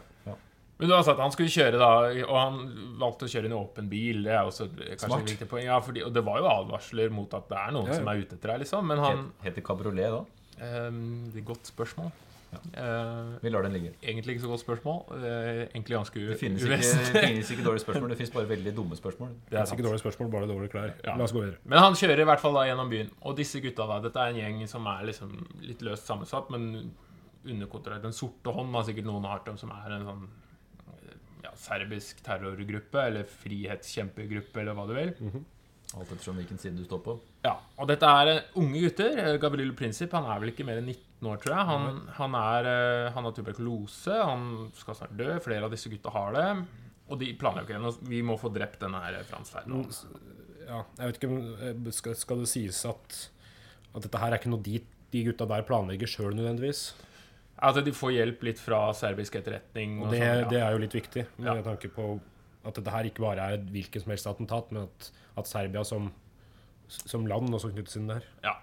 Men 0.77 0.89
du 0.89 0.93
har 0.95 1.03
sagt 1.07 1.15
at 1.19 1.23
han 1.23 1.31
skulle 1.31 1.51
kjøre 1.53 1.77
da 1.79 1.89
Og 2.25 2.33
han 2.35 2.55
valgte 2.99 3.27
å 3.27 3.31
kjøre 3.31 3.47
en 3.47 3.53
åpen 3.59 3.85
bil. 3.91 4.23
Det 4.27 4.33
er 4.35 4.47
også 4.47 4.65
kanskje 4.75 5.05
Smart. 5.07 5.21
et 5.23 5.29
viktig 5.35 5.47
poeng. 5.51 5.67
Ja, 5.69 5.77
fordi, 5.83 6.03
og 6.07 6.11
det 6.15 6.23
var 6.27 6.39
jo 6.41 6.49
advarsler 6.51 7.13
mot 7.15 7.31
at 7.38 7.47
det 7.51 7.59
er 7.61 7.75
noen 7.75 7.88
Ja, 7.91 7.93
ja. 7.95 7.99
som 7.99 8.09
er 8.11 8.23
ute 8.23 8.35
etter 8.39 8.51
deg, 8.53 8.63
liksom. 8.65 8.88
Men 8.91 9.03
han 9.03 9.21
Heter 9.45 9.63
kabriolet 9.63 10.11
da? 10.15 10.23
Ehm, 10.59 11.25
Det 11.31 11.35
er 11.35 11.43
et 11.43 11.45
godt 11.45 11.67
spørsmål. 11.67 12.11
Ja. 12.55 12.59
Vi 13.41 13.49
lar 13.49 13.63
den 13.65 13.73
ligge. 13.73 13.89
egentlig 14.01 14.35
ikke 14.35 14.41
så 14.45 14.47
godt 14.47 14.61
spørsmål. 14.61 14.99
Eh, 15.17 15.61
egentlig 15.75 15.95
ganske 15.97 16.19
Det 16.29 16.37
finnes 16.39 16.63
ikke, 16.63 16.77
finnes 17.27 17.49
ikke 17.51 17.63
dårlige 17.65 17.83
spørsmål, 17.83 18.09
det 18.09 18.17
finnes 18.17 18.31
bare 18.31 18.47
veldig 18.49 18.75
dumme 18.77 18.95
spørsmål. 18.95 19.29
Det 19.29 19.51
Det 19.51 19.67
sant. 19.67 19.79
ikke 19.79 19.87
dårlige 19.87 20.03
spørsmål, 20.05 20.31
bare 20.31 20.47
dårlige 20.47 20.71
klær. 20.71 20.93
Ja. 21.03 21.17
La 21.17 21.23
oss 21.23 21.33
gå 21.33 21.41
videre. 21.41 21.57
Men 21.65 21.79
han 21.79 21.93
kjører 21.93 22.21
i 22.21 22.27
hvert 22.29 22.39
fall 22.39 22.53
da 22.53 22.63
gjennom 22.69 22.89
byen. 22.89 23.09
Og 23.21 23.35
disse 23.37 23.59
gutta 23.59 23.87
da, 23.89 23.99
dette 23.99 24.15
er 24.19 24.29
en 24.31 24.39
gjeng 24.39 24.67
som 24.71 24.87
er 24.87 25.03
liksom 25.09 25.35
litt 25.61 25.81
løst 25.81 26.07
sammensatt, 26.07 26.49
men 26.49 26.93
underkontrollert. 27.45 28.01
Den 28.07 28.13
sorte 28.15 28.53
hånd 28.55 28.71
har 28.73 28.83
sikkert 28.87 29.05
noen 29.05 29.25
hørt 29.27 29.47
om, 29.51 29.57
som 29.57 29.71
er 29.75 29.91
en 29.97 30.05
sånn 30.07 30.23
ja, 31.43 31.51
serbisk 31.55 32.23
terrorgruppe, 32.23 33.03
eller 33.05 33.23
frihetskjempegruppe, 33.25 34.61
eller 34.61 34.73
hva 34.73 34.87
du 34.87 34.93
vil. 34.95 35.13
Alt 35.95 36.11
ettersom 36.11 36.39
hvilken 36.39 36.57
side 36.57 36.77
du 36.79 36.83
står 36.87 37.03
på. 37.05 37.19
Ja, 37.45 37.53
og 37.77 37.89
dette 37.91 38.10
er 38.10 38.29
eh, 38.31 38.45
unge 38.58 38.79
gutter. 38.88 39.17
Eh, 39.21 39.36
Gabriel 39.43 39.73
Princip 39.77 40.13
han 40.17 40.25
er 40.34 40.39
vel 40.41 40.49
ikke 40.53 40.65
mer 40.65 40.79
enn 40.81 40.88
19 40.89 41.29
år, 41.29 41.38
tror 41.43 41.53
jeg. 41.55 41.67
Han, 41.69 41.99
han, 42.17 42.38
er, 42.39 42.69
eh, 42.71 43.10
han 43.13 43.27
har 43.27 43.36
tuberkulose, 43.38 44.15
han 44.17 44.47
skal 44.79 44.97
snart 44.97 45.13
dø. 45.19 45.29
Flere 45.45 45.67
av 45.67 45.75
disse 45.75 45.91
gutta 45.93 46.13
har 46.15 46.34
det. 46.38 46.47
Og 47.12 47.19
de 47.21 47.27
planlegger 47.38 47.77
nå- 47.84 47.99
Vi 48.10 48.23
må 48.25 48.34
få 48.41 48.49
drept 48.55 48.79
denne 48.81 48.97
her 49.03 49.19
Frans 49.29 49.51
Ferdinand. 49.53 49.93
Ja, 50.65 50.79
jeg 50.97 51.12
vet 51.12 51.19
ikke 51.19 51.29
om 51.29 51.91
Skal, 51.93 52.15
skal 52.17 52.39
det 52.41 52.47
sies 52.49 52.79
at, 52.89 53.17
at 53.93 54.01
dette 54.08 54.17
her 54.17 54.34
er 54.34 54.39
ikke 54.39 54.49
noe 54.49 54.63
de, 54.65 54.79
de 55.13 55.21
gutta 55.27 55.45
der 55.51 55.62
planlegger 55.67 56.10
sjøl 56.10 56.34
nødvendigvis? 56.34 56.88
Altså, 57.62 57.84
de 57.86 57.93
får 57.95 58.15
hjelp 58.17 58.41
litt 58.49 58.60
fra 58.60 58.79
serbisk 58.97 59.38
etterretning. 59.38 59.99
Og 60.01 60.08
Og 60.10 60.15
det, 60.15 60.23
sånn, 60.25 60.41
ja. 60.41 60.49
det 60.49 60.62
er 60.65 60.73
jo 60.73 60.81
litt 60.81 60.97
viktig, 60.97 61.27
med 61.38 61.51
Ja. 61.51 61.62
tanke 61.69 61.88
på 61.93 62.08
at 62.65 62.73
dette 62.79 62.89
her 62.91 63.05
ikke 63.08 63.21
bare 63.21 63.45
er 63.45 63.53
et 63.60 63.69
hvilket 63.69 64.01
som 64.01 64.10
helst 64.12 64.25
attentat, 64.27 64.71
men 64.73 64.89
at, 64.89 65.12
at 65.38 65.47
Serbia 65.47 65.84
som, 65.86 66.10
som 66.87 67.27
land 67.29 67.53
også 67.53 67.73
knyttes 67.73 67.97
inn 67.99 68.09
der. 68.11 68.25
Ja. 68.45 68.55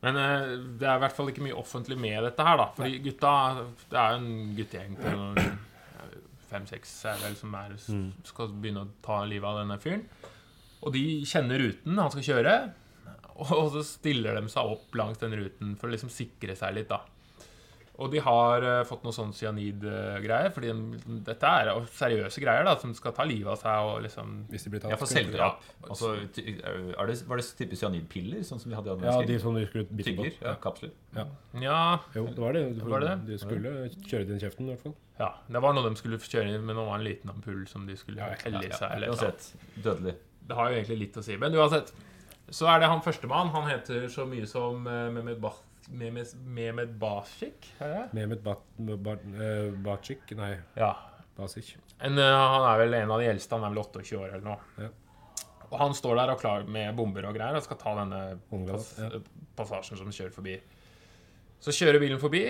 Men 0.00 0.16
eh, 0.16 0.52
det 0.80 0.88
er 0.88 0.96
i 0.96 1.02
hvert 1.04 1.16
fall 1.16 1.30
ikke 1.32 1.44
mye 1.44 1.58
offentlig 1.60 1.98
med 2.00 2.22
dette 2.24 2.44
her, 2.46 2.60
da. 2.60 2.70
Fordi 2.76 3.00
gutta 3.04 3.32
Det 3.90 3.98
er 4.00 4.14
jo 4.14 4.20
en 4.20 4.54
guttegjeng 4.56 4.96
på 5.00 5.48
fem-seks 6.50 6.92
som 7.38 7.52
er, 7.54 7.76
skal 8.26 8.52
begynne 8.56 8.82
å 8.82 8.92
ta 9.04 9.20
livet 9.28 9.46
av 9.46 9.60
denne 9.60 9.76
fyren. 9.82 10.02
Og 10.80 10.94
de 10.96 11.04
kjenner 11.28 11.60
ruten 11.62 12.00
han 12.00 12.10
skal 12.10 12.26
kjøre, 12.26 12.54
og 13.40 13.68
så 13.76 13.84
stiller 13.86 14.36
de 14.40 14.50
seg 14.52 14.72
opp 14.74 14.96
langs 14.98 15.20
den 15.20 15.36
ruten 15.36 15.76
for 15.78 15.88
å 15.88 15.94
liksom 15.94 16.10
sikre 16.12 16.56
seg 16.58 16.74
litt, 16.76 16.90
da. 16.90 17.04
Og 18.00 18.08
de 18.14 18.20
har 18.24 18.64
eh, 18.64 18.78
fått 18.88 19.02
noe 19.04 19.12
sånn 19.12 19.32
cyanidgreier, 19.36 20.48
fordi 20.54 20.70
de, 20.72 21.18
dette 21.26 21.50
er 21.60 21.68
seriøse 21.98 22.40
greier 22.40 22.64
da, 22.64 22.72
som 22.80 22.94
skal 22.96 23.12
ta 23.16 23.26
livet 23.28 23.50
av 23.52 23.58
seg 23.60 23.88
og 23.90 23.98
liksom 24.06 24.30
Hvis 24.48 24.64
de 24.64 24.72
blir 24.72 24.80
tatt. 24.84 24.94
Ja, 24.94 24.98
for 25.00 25.10
selvdrap. 25.10 25.66
Altså, 25.84 26.14
er 26.16 27.10
det, 27.10 27.16
var 27.28 27.42
det 27.42 27.46
type 27.58 27.76
cyanidpiller, 27.76 28.40
sånn 28.48 28.62
som 28.62 28.72
vi 28.72 28.78
hadde 28.78 28.88
i 28.88 28.94
andre 28.94 29.12
Ja, 29.12 29.26
de 29.28 29.38
som 29.42 29.58
du 29.58 29.62
skulle 29.68 29.84
bite 30.00 30.16
på. 30.16 30.26
Ja, 30.40 30.56
kapsler. 30.64 30.94
Ja, 31.12 31.28
Jo, 32.16 32.26
det 32.32 32.40
var 32.40 32.56
det. 32.56 32.64
Var 32.80 33.06
det 33.06 33.14
De 33.28 33.38
skulle 33.44 33.76
kjøre 34.08 34.24
det 34.24 34.34
inn 34.34 34.40
i 34.40 34.44
kjeften, 34.46 34.68
i 34.70 34.74
hvert 34.74 34.84
fall. 34.88 34.96
Ja, 35.20 35.34
det 35.52 35.60
var 35.60 35.76
noe 35.76 35.90
de 35.90 36.00
skulle 36.00 36.16
kjøre 36.24 36.54
inn, 36.56 36.68
det 36.70 36.76
var 36.80 36.94
en 36.96 37.04
liten 37.04 37.32
ampull 37.32 37.66
som 37.68 37.84
de 37.88 37.96
skulle 38.00 38.22
Ja, 38.22 38.32
helle 38.46 38.64
i 38.64 38.70
seg. 38.72 38.86
eller 38.96 39.10
et 39.12 39.12
eller. 39.12 39.16
Uansett, 39.16 39.50
dødelig. 39.84 40.14
Det 40.48 40.56
har 40.56 40.70
jo 40.70 40.78
egentlig 40.80 41.00
litt 41.04 41.18
å 41.20 41.24
si. 41.26 41.36
Men 41.36 41.52
uansett, 41.54 41.92
så 42.50 42.66
er 42.72 42.80
det 42.80 42.88
han 42.90 43.02
førstemann. 43.04 43.52
Han 43.52 43.68
heter 43.68 44.08
så 44.10 44.24
mye 44.26 44.48
som 44.48 44.86
eh, 44.88 45.10
Mehmet, 45.12 45.36
ba 45.42 45.52
Mehmet, 45.90 46.34
Mehmet 46.46 46.92
Basic. 47.00 47.72
Mehmet 48.14 48.42
ba, 48.44 48.56
ba, 48.78 49.16
uh, 49.16 49.70
Bacic 49.84 50.30
Nei, 50.38 50.54
Ja. 50.78 50.94
Basic. 51.36 51.76
En, 52.00 52.18
uh, 52.18 52.24
han 52.24 52.66
er 52.68 52.82
vel 52.84 52.96
en 53.00 53.14
av 53.14 53.22
de 53.22 53.30
eldste. 53.30 53.56
Han 53.56 53.66
er 53.66 53.74
vel 53.74 53.82
28 53.84 54.18
år 54.20 54.34
eller 54.34 54.44
noe. 54.44 54.58
Ja. 54.78 54.90
Og 55.70 55.78
han 55.78 55.94
står 55.94 56.18
der 56.18 56.32
og 56.34 56.40
klar 56.42 56.66
med 56.66 56.94
bomber 56.98 57.28
og 57.28 57.36
greier 57.36 57.56
og 57.56 57.62
skal 57.62 57.78
ta 57.78 57.94
denne 58.00 58.20
Håndgranat, 58.50 58.88
pass 58.90 58.98
ja. 58.98 59.20
passasjen 59.58 60.00
som 60.00 60.10
kjører 60.10 60.34
forbi. 60.34 60.56
Så 61.62 61.74
kjører 61.76 62.02
bilen 62.02 62.20
forbi. 62.22 62.44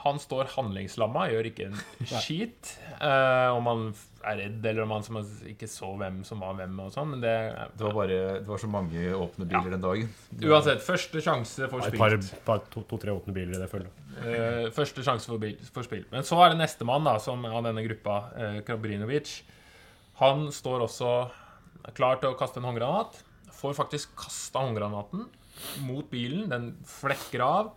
Han 0.00 0.20
står 0.20 0.48
handlingslamma, 0.54 1.26
gjør 1.28 1.48
ikke 1.50 1.66
en 1.68 1.80
skit. 2.22 2.72
Uh, 3.00 3.52
om 3.56 3.68
han 3.68 3.82
er 4.30 4.38
redd, 4.42 4.66
eller 4.70 4.84
om 4.84 4.94
han 4.94 5.04
som 5.04 5.18
ikke 5.48 5.68
så 5.68 5.90
hvem 6.00 6.22
som 6.28 6.40
var 6.44 6.56
hvem, 6.58 6.78
og 6.84 6.92
sånn. 6.94 7.12
Men 7.14 7.24
det 7.24 7.34
Det 7.76 7.84
var 7.84 7.96
bare 7.98 8.20
Det 8.40 8.48
var 8.48 8.62
så 8.62 8.70
mange 8.72 9.04
åpne 9.16 9.48
biler 9.50 9.76
den 9.76 9.84
dagen. 9.84 10.08
Uansett, 10.40 10.84
første 10.84 11.24
sjanse 11.24 11.68
for 11.72 11.84
Et 11.84 11.98
par, 12.00 12.16
par 12.46 12.64
to-tre 12.72 13.12
åpne 13.12 13.36
biler 13.36 13.58
i 13.58 13.62
det 13.62 13.68
følget. 13.72 14.04
Uh, 14.20 14.70
første 14.76 15.04
sjanse 15.04 15.28
for, 15.28 15.40
bil, 15.42 15.56
for 15.72 15.86
spill. 15.86 16.06
Men 16.12 16.24
så 16.26 16.40
er 16.44 16.54
det 16.54 16.62
nestemann 16.62 17.08
av 17.10 17.20
denne 17.68 17.84
gruppa, 17.88 18.20
uh, 18.36 18.60
Krabrinovic. 18.64 19.40
Han 20.20 20.48
står 20.52 20.84
også 20.84 21.12
klar 21.96 22.20
til 22.20 22.32
å 22.32 22.38
kaste 22.38 22.60
en 22.60 22.68
håndgranat. 22.68 23.20
Får 23.60 23.76
faktisk 23.76 24.16
kasta 24.20 24.62
håndgranaten 24.64 25.28
mot 25.84 26.08
bilen. 26.12 26.48
Den 26.52 26.72
flekker 26.88 27.44
av 27.44 27.72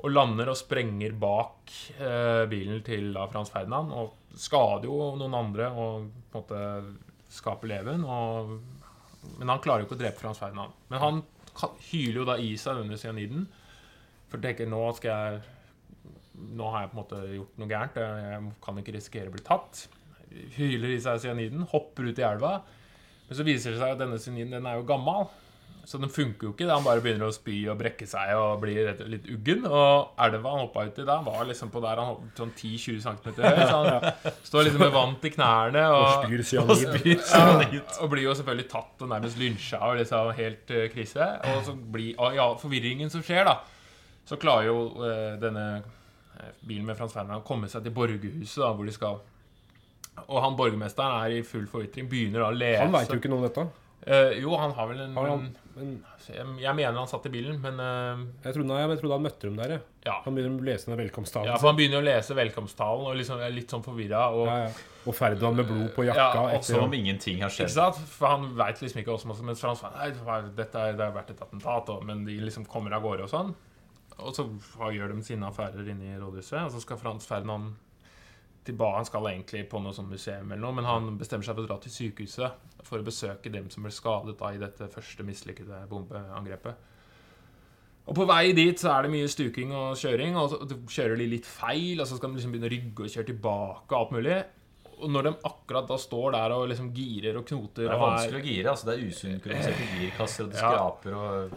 og 0.00 0.12
lander 0.12 0.48
og 0.48 0.56
sprenger 0.56 1.12
bak 1.20 1.72
eh, 2.00 2.44
bilen 2.48 2.80
til 2.86 3.10
da, 3.12 3.26
Frans 3.28 3.52
Ferdinand. 3.52 3.92
Og 3.92 4.38
skader 4.38 4.88
jo 4.88 5.12
noen 5.20 5.36
andre 5.36 5.68
og 5.70 6.08
på 6.30 6.40
en 6.40 6.44
måte 6.44 6.62
skaper 7.30 7.70
leven. 7.70 8.06
Og, 8.08 8.54
men 9.36 9.52
han 9.52 9.60
klarer 9.62 9.84
jo 9.84 9.90
ikke 9.90 9.98
å 9.98 10.02
drepe 10.02 10.22
Frans 10.22 10.40
Ferdinand. 10.40 10.76
Men 10.92 11.04
han 11.04 11.22
hyler 11.90 12.22
jo 12.22 12.28
da 12.28 12.38
i 12.40 12.54
seg 12.60 12.80
denne 12.80 12.98
cyaniden. 13.00 13.44
For 14.30 14.42
tenker 14.42 14.68
nå 14.70 14.84
skal 14.98 15.10
jeg 15.10 15.56
Nå 16.40 16.70
har 16.72 16.86
jeg 16.86 16.88
på 16.88 16.94
en 16.94 16.98
måte 17.02 17.16
gjort 17.34 17.58
noe 17.60 17.68
gærent. 17.68 17.96
Jeg 18.00 18.52
kan 18.64 18.78
ikke 18.80 18.94
risikere 18.94 19.28
å 19.28 19.32
bli 19.34 19.42
tatt. 19.44 19.82
Hyler 20.54 20.94
i 20.94 21.00
seg 21.04 21.18
cyaniden, 21.20 21.66
hopper 21.68 22.06
ut 22.08 22.20
i 22.22 22.24
elva. 22.24 22.52
Men 23.26 23.36
så 23.36 23.44
viser 23.44 23.74
det 23.74 23.82
seg 23.82 23.92
at 23.92 24.00
denne 24.00 24.16
cyaniden 24.22 24.54
den 24.56 24.68
er 24.70 24.78
jo 24.78 24.86
gammel. 24.88 25.26
Så 25.90 25.98
den 25.98 26.10
funker 26.12 26.46
jo 26.46 26.50
ikke. 26.52 26.68
Da. 26.68 26.76
Han 26.76 26.84
bare 26.86 27.02
begynner 27.02 27.26
å 27.26 27.34
spy 27.34 27.64
og 27.72 27.80
brekke 27.80 28.06
seg 28.06 28.30
og 28.38 28.60
blir 28.62 28.92
og 28.92 29.00
litt 29.10 29.24
uggen. 29.32 29.64
Og 29.66 30.20
elva 30.22 30.52
han 30.52 30.62
hoppa 30.62 30.84
uti 30.86 31.02
da, 31.08 31.16
var 31.26 31.48
liksom 31.48 31.72
på 31.74 31.82
der 31.82 31.98
han 31.98 32.12
hoppet 32.12 32.38
sånn 32.38 32.52
10-20 32.54 33.00
cm 33.02 33.40
høy. 33.40 33.58
Så 33.58 33.80
han 33.80 34.36
står 34.46 34.68
liksom 34.68 34.84
med 34.84 34.92
vann 34.94 35.16
til 35.24 35.34
knærne 35.34 35.82
og, 35.90 36.04
Og 36.04 36.28
spyr 36.28 36.44
cyanid. 36.46 36.84
spyr 36.84 37.24
ja, 37.74 37.82
og 38.04 38.12
blir 38.14 38.28
jo 38.28 38.36
selvfølgelig 38.38 38.68
tatt 38.70 39.02
og 39.02 39.10
nærmest 39.10 39.42
lynsja 39.42 39.82
og 39.88 39.98
liksom 39.98 40.30
helt 40.38 40.70
uh, 40.76 40.84
krise. 40.94 41.32
Og 41.50 41.66
så 41.66 41.74
blir 41.98 42.22
og 42.22 42.38
ja, 42.38 42.46
forvirringen 42.62 43.10
som 43.10 43.26
skjer, 43.26 43.50
da, 43.50 43.58
så 44.30 44.38
klarer 44.38 44.70
jo 44.70 44.78
uh, 45.00 45.34
denne 45.42 45.66
eh, 45.80 46.54
bilen 46.62 46.86
med 46.86 47.02
Frans 47.02 47.18
Ferdinand 47.18 47.42
å 47.42 47.48
komme 47.50 47.66
seg 47.72 47.82
til 47.82 47.98
borgerhuset, 47.98 48.62
da, 48.62 48.70
hvor 48.78 48.86
de 48.86 48.94
skal. 48.94 49.18
Og 50.28 50.38
han 50.38 50.54
borgermesteren 50.54 51.18
er 51.24 51.40
i 51.40 51.44
full 51.46 51.66
forvitring, 51.70 52.06
begynner 52.10 52.44
da 52.44 52.54
å 52.54 52.54
lese 52.54 52.86
Han 52.86 52.94
veit 52.94 53.10
jo 53.10 53.18
ikke 53.18 53.34
noe 53.34 53.42
om 53.42 53.50
dette. 53.50 53.70
Eh, 54.06 54.38
jo, 54.40 54.54
han 54.56 54.72
har 54.72 54.86
vel 54.88 55.00
en 55.04 55.14
Har 55.14 55.26
han, 55.28 55.42
en, 55.76 55.90
jeg, 56.26 56.44
jeg 56.62 56.74
mener 56.76 56.96
han 56.96 57.08
satt 57.10 57.26
i 57.28 57.32
bilen, 57.32 57.58
men 57.60 57.76
uh, 57.80 58.22
jeg 58.46 58.54
trodde, 58.56 58.68
nei, 58.70 58.78
jeg 58.88 59.00
trodde 59.02 59.16
han 59.18 59.24
møtte 59.26 59.48
dem 59.48 59.58
der, 59.60 59.74
jeg. 59.74 59.82
ja. 60.06 60.14
Han 60.24 60.34
begynner 60.38 60.56
å 60.62 60.64
lese 60.70 60.88
den 60.88 60.96
velkomsttalen. 61.02 61.50
ja. 61.50 61.58
For 61.60 61.68
han 61.68 61.76
begynner 61.76 62.00
å 62.00 62.06
lese 62.06 62.36
velkomsttalen 62.38 63.10
og 63.10 63.18
liksom 63.20 63.42
er 63.44 63.52
litt 63.52 63.68
sånn 63.74 63.84
forvirra. 63.84 64.22
Og, 64.32 64.46
Ja, 64.48 64.56
ja. 64.68 64.70
Og 65.08 65.14
Ferdinand 65.16 65.56
med 65.56 65.68
blod 65.68 65.92
på 65.96 66.04
jakka. 66.04 66.46
Ja, 66.52 66.60
Som 66.60 66.84
om 66.84 66.92
ingenting 66.96 67.38
har 67.40 67.48
Ikke 67.52 67.64
skjedd. 67.64 67.70
sant? 67.76 68.00
For 68.18 68.28
han 68.34 68.50
veit 68.56 68.80
liksom 68.84 69.00
ikke 69.00 69.14
skal 69.16 69.44
Mens 69.48 69.60
Frans 69.64 69.80
Nei, 69.82 70.10
det 70.12 70.56
dette 70.56 70.76
er, 70.76 70.92
det 70.96 71.06
har 71.06 71.14
vært 71.16 71.30
et 71.32 71.40
attentat, 71.40 71.88
og, 71.88 72.02
men 72.04 72.24
de 72.26 72.36
liksom 72.40 72.66
kommer 72.68 72.92
av 72.96 73.02
gårde 73.04 73.24
og 73.24 73.30
sånn. 73.32 73.54
og 74.20 74.34
så 74.36 74.44
har- 74.78 74.92
gjør 74.92 75.14
de 75.14 75.22
sine 75.24 75.46
affærer 75.48 75.88
inne 75.88 76.12
i 76.14 76.18
rådhuset. 76.20 76.64
Og 76.66 76.72
så 76.72 76.80
skal 76.84 76.96
Frans 77.00 77.24
Ferdinand 77.26 77.76
tilbake. 78.70 79.00
Han 79.02 79.08
skal 79.08 79.28
egentlig 79.32 79.64
på 79.70 79.80
noe 79.82 79.94
sånn 79.96 80.08
museum 80.10 80.48
eller 80.50 80.62
noe, 80.64 80.76
men 80.78 80.88
han 80.88 81.10
bestemmer 81.20 81.46
seg 81.46 81.58
for 81.58 81.66
å 81.66 81.70
dra 81.70 81.80
til 81.82 81.94
sykehuset 81.94 82.86
for 82.86 83.02
å 83.02 83.06
besøke 83.06 83.52
dem 83.52 83.68
som 83.72 83.84
ble 83.84 83.92
skadet 83.94 84.38
da 84.40 84.54
i 84.54 84.62
dette 84.62 84.88
første 84.94 85.26
mislykkede 85.26 85.82
bombeangrepet. 85.90 86.86
Og 88.10 88.16
på 88.16 88.24
vei 88.26 88.54
dit 88.56 88.80
så 88.80 88.94
er 88.94 89.06
det 89.06 89.12
mye 89.12 89.28
stuking 89.30 89.74
og 89.76 89.98
kjøring, 90.00 90.38
og 90.40 90.48
så 90.50 90.78
kjører 90.96 91.20
de 91.20 91.28
litt 91.30 91.46
feil, 91.46 92.00
og 92.00 92.08
så 92.08 92.16
skal 92.18 92.32
de 92.32 92.40
liksom 92.40 92.54
begynne 92.54 92.70
å 92.70 92.72
rygge 92.72 93.04
og 93.04 93.12
kjøre 93.12 93.28
tilbake 93.28 93.92
og 93.92 93.98
alt 94.00 94.14
mulig. 94.16 94.38
Og 95.00 95.12
når 95.14 95.28
de 95.28 95.32
akkurat 95.48 95.86
da 95.88 95.96
står 96.00 96.34
der 96.34 96.54
og 96.56 96.66
liksom 96.72 96.90
girer 96.96 97.38
og 97.40 97.46
knoter 97.48 97.86
Det 97.86 97.92
er 97.94 98.02
vanskelig 98.02 98.40
å 98.40 98.48
gire. 98.48 98.72
altså 98.72 98.88
Det 98.88 98.96
er 98.96 99.12
usynkroniserte 99.12 99.86
girkasser, 99.94 100.48
og 100.48 100.50
det 100.50 100.58
skraper 100.60 101.16
og 101.20 101.54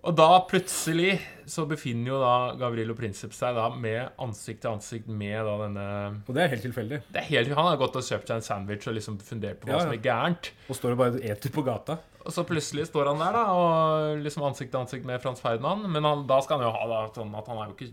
Og 0.00 0.14
da 0.16 0.28
plutselig 0.48 1.18
så 1.50 1.66
befinner 1.68 2.12
jo 2.14 2.18
da 2.22 2.34
Gavrilo 2.56 2.94
Princip 2.96 3.34
seg 3.36 3.56
da 3.58 3.66
med 3.74 4.14
ansikt 4.22 4.62
til 4.64 4.70
ansikt 4.72 5.10
med 5.12 5.36
da 5.44 5.56
denne 5.64 5.86
Og 6.24 6.30
det 6.36 6.44
er 6.44 6.52
helt 6.54 6.64
tilfeldig. 6.64 7.00
det 7.12 7.20
er 7.20 7.26
helt, 7.28 7.50
Han 7.58 7.68
har 7.68 7.80
gått 7.80 7.98
og 8.00 8.06
kjøpt 8.06 8.30
seg 8.30 8.38
en 8.38 8.46
sandwich 8.46 8.88
og 8.88 8.96
liksom 8.96 9.18
fundert 9.24 9.60
på 9.60 9.68
hva 9.68 9.76
Ja, 9.76 9.82
som 9.84 9.92
er 9.92 10.00
gærent. 10.04 10.52
Og 10.68 10.78
står 10.78 10.94
og 10.96 11.02
bare 11.02 11.20
eter 11.20 11.52
på 11.52 11.64
gata. 11.66 11.98
Og 12.20 12.32
så 12.32 12.44
plutselig 12.48 12.86
står 12.88 13.10
han 13.12 13.20
der 13.20 13.36
da 13.36 13.44
og 13.56 14.22
liksom 14.24 14.46
ansikt 14.48 14.72
til 14.72 14.80
ansikt 14.80 15.08
med 15.08 15.20
Frans 15.20 15.42
Ferdinand. 15.44 15.84
Men 15.92 16.08
han, 16.08 16.24
da 16.28 16.40
skal 16.44 16.60
han 16.60 16.68
jo 16.68 16.72
ha 16.78 16.88
da, 16.88 17.02
sånn 17.16 17.36
at 17.36 17.52
han 17.52 17.60
er 17.60 17.68
jo 17.68 17.76
ikke 17.76 17.92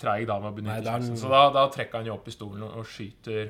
treig 0.00 0.26
da 0.28 0.38
med 0.40 0.52
å 0.52 0.56
benytte 0.56 0.76
er 0.80 0.88
sjansen. 0.88 1.20
Så 1.20 1.32
da, 1.32 1.46
da 1.56 1.66
trekker 1.72 2.00
han 2.00 2.08
jo 2.08 2.16
opp 2.18 2.26
pistolen 2.28 2.66
og, 2.68 2.82
og 2.82 2.88
skyter 2.88 3.48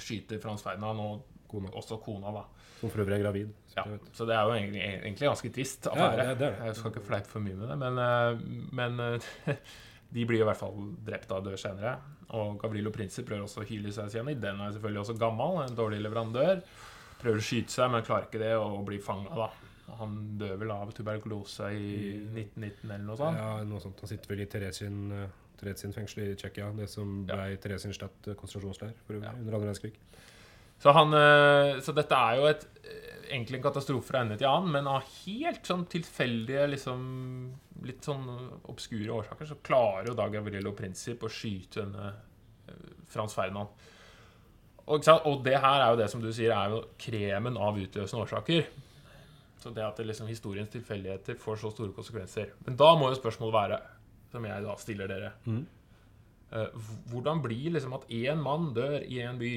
Skyter 0.00 0.40
Frans 0.40 0.64
Ferdinand 0.64 1.00
og 1.04 1.76
også 1.76 1.98
kona, 2.00 2.32
da. 2.32 2.44
Som 2.80 2.90
for 2.90 3.02
øvrig 3.04 3.18
er 3.18 3.22
gravid. 3.24 3.50
Ja, 3.76 3.84
så 4.16 4.26
det 4.26 4.34
er 4.36 4.42
jo 4.48 4.54
egentlig, 4.56 4.82
egentlig 4.82 5.28
ganske 5.28 5.52
trist 5.54 5.86
Ja, 5.94 6.08
det- 6.16 6.26
det 6.26 6.38
det. 6.38 6.52
Jeg 6.66 6.76
skal 6.76 6.90
ikke 6.90 7.06
fleipe 7.06 7.26
for 7.28 7.40
mye 7.44 7.54
med 7.56 7.68
det, 7.68 7.78
men, 7.78 7.98
eh, 7.98 8.38
men 8.72 9.00
eh, 9.00 9.56
de 10.12 10.24
blir 10.26 10.40
i 10.40 10.44
hvert 10.48 10.56
fall 10.56 10.74
drept 11.06 11.30
av 11.32 11.44
død 11.44 11.58
senere. 11.58 11.96
Og 12.30 12.58
Gavrilo 12.62 12.90
Princip 12.94 13.26
prøver 13.26 13.42
også 13.44 13.62
å 13.62 13.66
hyle 13.68 13.90
seg 13.92 14.10
gjennom. 14.14 14.40
Den 14.40 14.60
er 14.60 14.72
selvfølgelig 14.72 15.02
også 15.04 15.18
gammel, 15.18 15.62
en 15.68 15.76
dårlig 15.76 16.00
leverandør. 16.02 16.62
Prøver 17.20 17.36
å 17.38 17.44
skyte 17.44 17.70
seg, 17.74 17.90
men 17.90 18.02
klarer 18.06 18.28
ikke 18.30 18.38
det, 18.42 18.54
og 18.56 18.84
blir 18.86 19.02
fanga, 19.02 19.34
da. 19.34 19.50
Han 19.98 20.38
dør 20.38 20.56
vel 20.56 20.70
av 20.70 20.92
tuberkulose 20.94 21.66
i 21.74 21.88
1919 22.30 22.90
eller 22.92 23.04
noe 23.04 23.16
sånt. 23.18 23.36
Ja, 23.36 23.62
noe 23.66 23.80
sånt. 23.82 23.98
Han 24.00 24.08
sitter 24.08 24.28
vel 24.30 24.40
i 24.44 24.46
Teresin, 24.46 25.00
eh, 25.12 25.74
fengsel 25.92 26.22
i 26.30 26.34
Tsjekkia. 26.38 26.70
Det 26.76 26.88
som 26.88 27.24
ble 27.26 27.36
ja. 27.50 27.56
Theresienstadt 27.56 28.30
konsentrasjonsleir 28.38 28.94
Ja. 28.94 29.14
under 29.16 29.28
andre 29.34 29.58
verdenskrig. 29.58 29.92
Så, 30.80 30.94
han, 30.96 31.12
eh, 31.14 31.78
så 31.84 31.92
dette 31.92 32.16
er 32.16 32.38
jo 32.40 32.46
et, 32.48 32.64
eh, 32.88 33.16
egentlig 33.28 33.58
en 33.58 33.66
katastrofe 33.68 34.08
fra 34.08 34.22
ende 34.24 34.38
til 34.40 34.48
annen, 34.48 34.72
men 34.72 34.88
av 34.88 35.04
helt 35.26 35.66
sånn 35.68 35.84
tilfeldige, 35.92 36.66
liksom 36.72 37.02
litt 37.84 38.04
sånn 38.04 38.24
obskure 38.72 39.12
årsaker, 39.18 39.48
så 39.48 39.58
klarer 39.64 40.08
jo 40.08 40.16
da 40.16 40.28
Gavrilo 40.32 40.72
Princip 40.76 41.24
å 41.24 41.32
skyte 41.32 41.82
denne 41.82 42.12
eh, 42.68 42.86
Frans 43.12 43.36
Ferdinand. 43.36 43.68
Og, 44.90 45.04
og 45.28 45.42
det 45.44 45.58
her 45.60 45.82
er 45.84 45.90
jo 45.92 45.98
det 46.00 46.08
som 46.10 46.22
du 46.22 46.30
sier, 46.32 46.54
er 46.56 46.72
jo 46.72 46.80
kremen 46.98 47.58
av 47.60 47.76
utløsende 47.78 48.24
årsaker. 48.24 48.70
Så 49.60 49.70
det 49.76 49.84
at 49.84 50.00
det 50.00 50.06
liksom 50.08 50.30
historiens 50.30 50.72
tilfeldigheter 50.72 51.36
får 51.38 51.60
så 51.60 51.70
store 51.74 51.92
konsekvenser. 51.92 52.54
Men 52.64 52.78
da 52.80 52.94
må 52.96 53.10
jo 53.10 53.20
spørsmålet 53.20 53.56
være, 53.58 53.78
som 54.32 54.48
jeg 54.48 54.64
da 54.64 54.78
stiller 54.78 55.10
dere 55.10 55.28
eh, 55.50 56.82
Hvordan 57.10 57.42
blir 57.44 57.74
liksom 57.74 57.96
at 57.98 58.08
én 58.08 58.40
mann 58.40 58.70
dør 58.74 59.02
i 59.02 59.20
en 59.26 59.38
by 59.40 59.54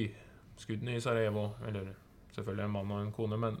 skuddene 0.60 0.96
i 0.96 1.02
Sarajevo, 1.02 1.48
eller 1.66 1.92
selvfølgelig 2.34 2.66
en 2.66 2.74
mann 2.74 2.92
og 2.94 3.02
en 3.02 3.14
kone, 3.14 3.38
men 3.40 3.58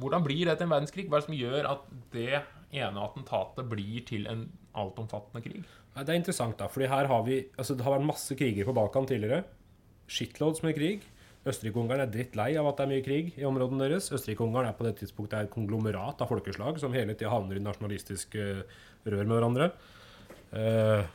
hvordan 0.00 0.24
blir 0.24 0.48
det 0.48 0.56
til 0.58 0.66
en 0.66 0.74
verdenskrig? 0.74 1.08
Hva 1.08 1.18
er 1.18 1.22
det 1.22 1.28
som 1.28 1.38
gjør 1.38 1.68
at 1.70 1.90
det 2.14 2.30
ene 2.74 3.02
attentatet 3.02 3.68
blir 3.70 4.06
til 4.08 4.26
en 4.30 4.46
altomfattende 4.76 5.42
krig? 5.44 5.66
Det 5.96 6.12
er 6.12 6.18
interessant, 6.18 6.58
da. 6.58 6.66
vi 6.76 6.86
Altså, 7.56 7.74
det 7.74 7.84
har 7.84 7.94
vært 7.96 8.10
masse 8.10 8.34
kriger 8.34 8.66
på 8.66 8.74
Balkan 8.76 9.06
tidligere. 9.06 9.44
Shitloads 10.06 10.62
med 10.62 10.74
krig. 10.74 11.06
Østerrike-Ungarn 11.46 12.02
er 12.02 12.10
drittlei 12.10 12.56
av 12.58 12.66
at 12.66 12.80
det 12.80 12.84
er 12.84 12.90
mye 12.90 13.04
krig 13.06 13.28
i 13.38 13.46
områdene 13.46 13.86
deres. 13.86 14.10
Østerrike-Ungarn 14.10 14.66
er 14.66 14.74
på 14.74 14.86
det 14.86 14.96
tidspunktet 14.98 15.46
et 15.46 15.52
konglomerat 15.52 16.20
av 16.20 16.30
folkeslag 16.30 16.80
som 16.82 16.94
hele 16.96 17.14
tida 17.14 17.30
havner 17.30 17.60
i 17.60 17.62
nasjonalistiske 17.62 18.46
rør 19.06 19.22
med 19.22 19.36
hverandre. 19.36 19.70
Eh, 20.50 21.06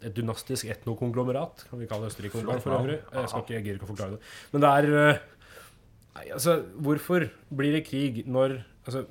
et 0.00 0.14
dynastisk 0.16 0.70
etnokonglomerat, 0.72 1.66
kan 1.70 1.80
vi 1.80 1.88
kalle 1.90 2.08
Østerrike-Ungarn 2.10 2.62
for 2.64 2.76
øvrig. 2.78 2.98
Jeg 3.12 3.30
skal 3.32 3.44
ikke, 3.44 3.54
jeg 3.56 3.66
gir 3.66 3.78
ikke 3.78 3.88
å 3.88 3.92
forklare 3.92 4.16
det. 4.16 4.32
Men 4.52 4.64
det 4.64 4.72
er 4.78 4.98
eh, 5.02 5.28
Nei, 6.10 6.24
altså, 6.34 6.56
hvorfor 6.82 7.28
blir 7.54 7.76
det 7.76 7.84
krig 7.86 8.24
når 8.26 8.56
altså, 8.82 9.04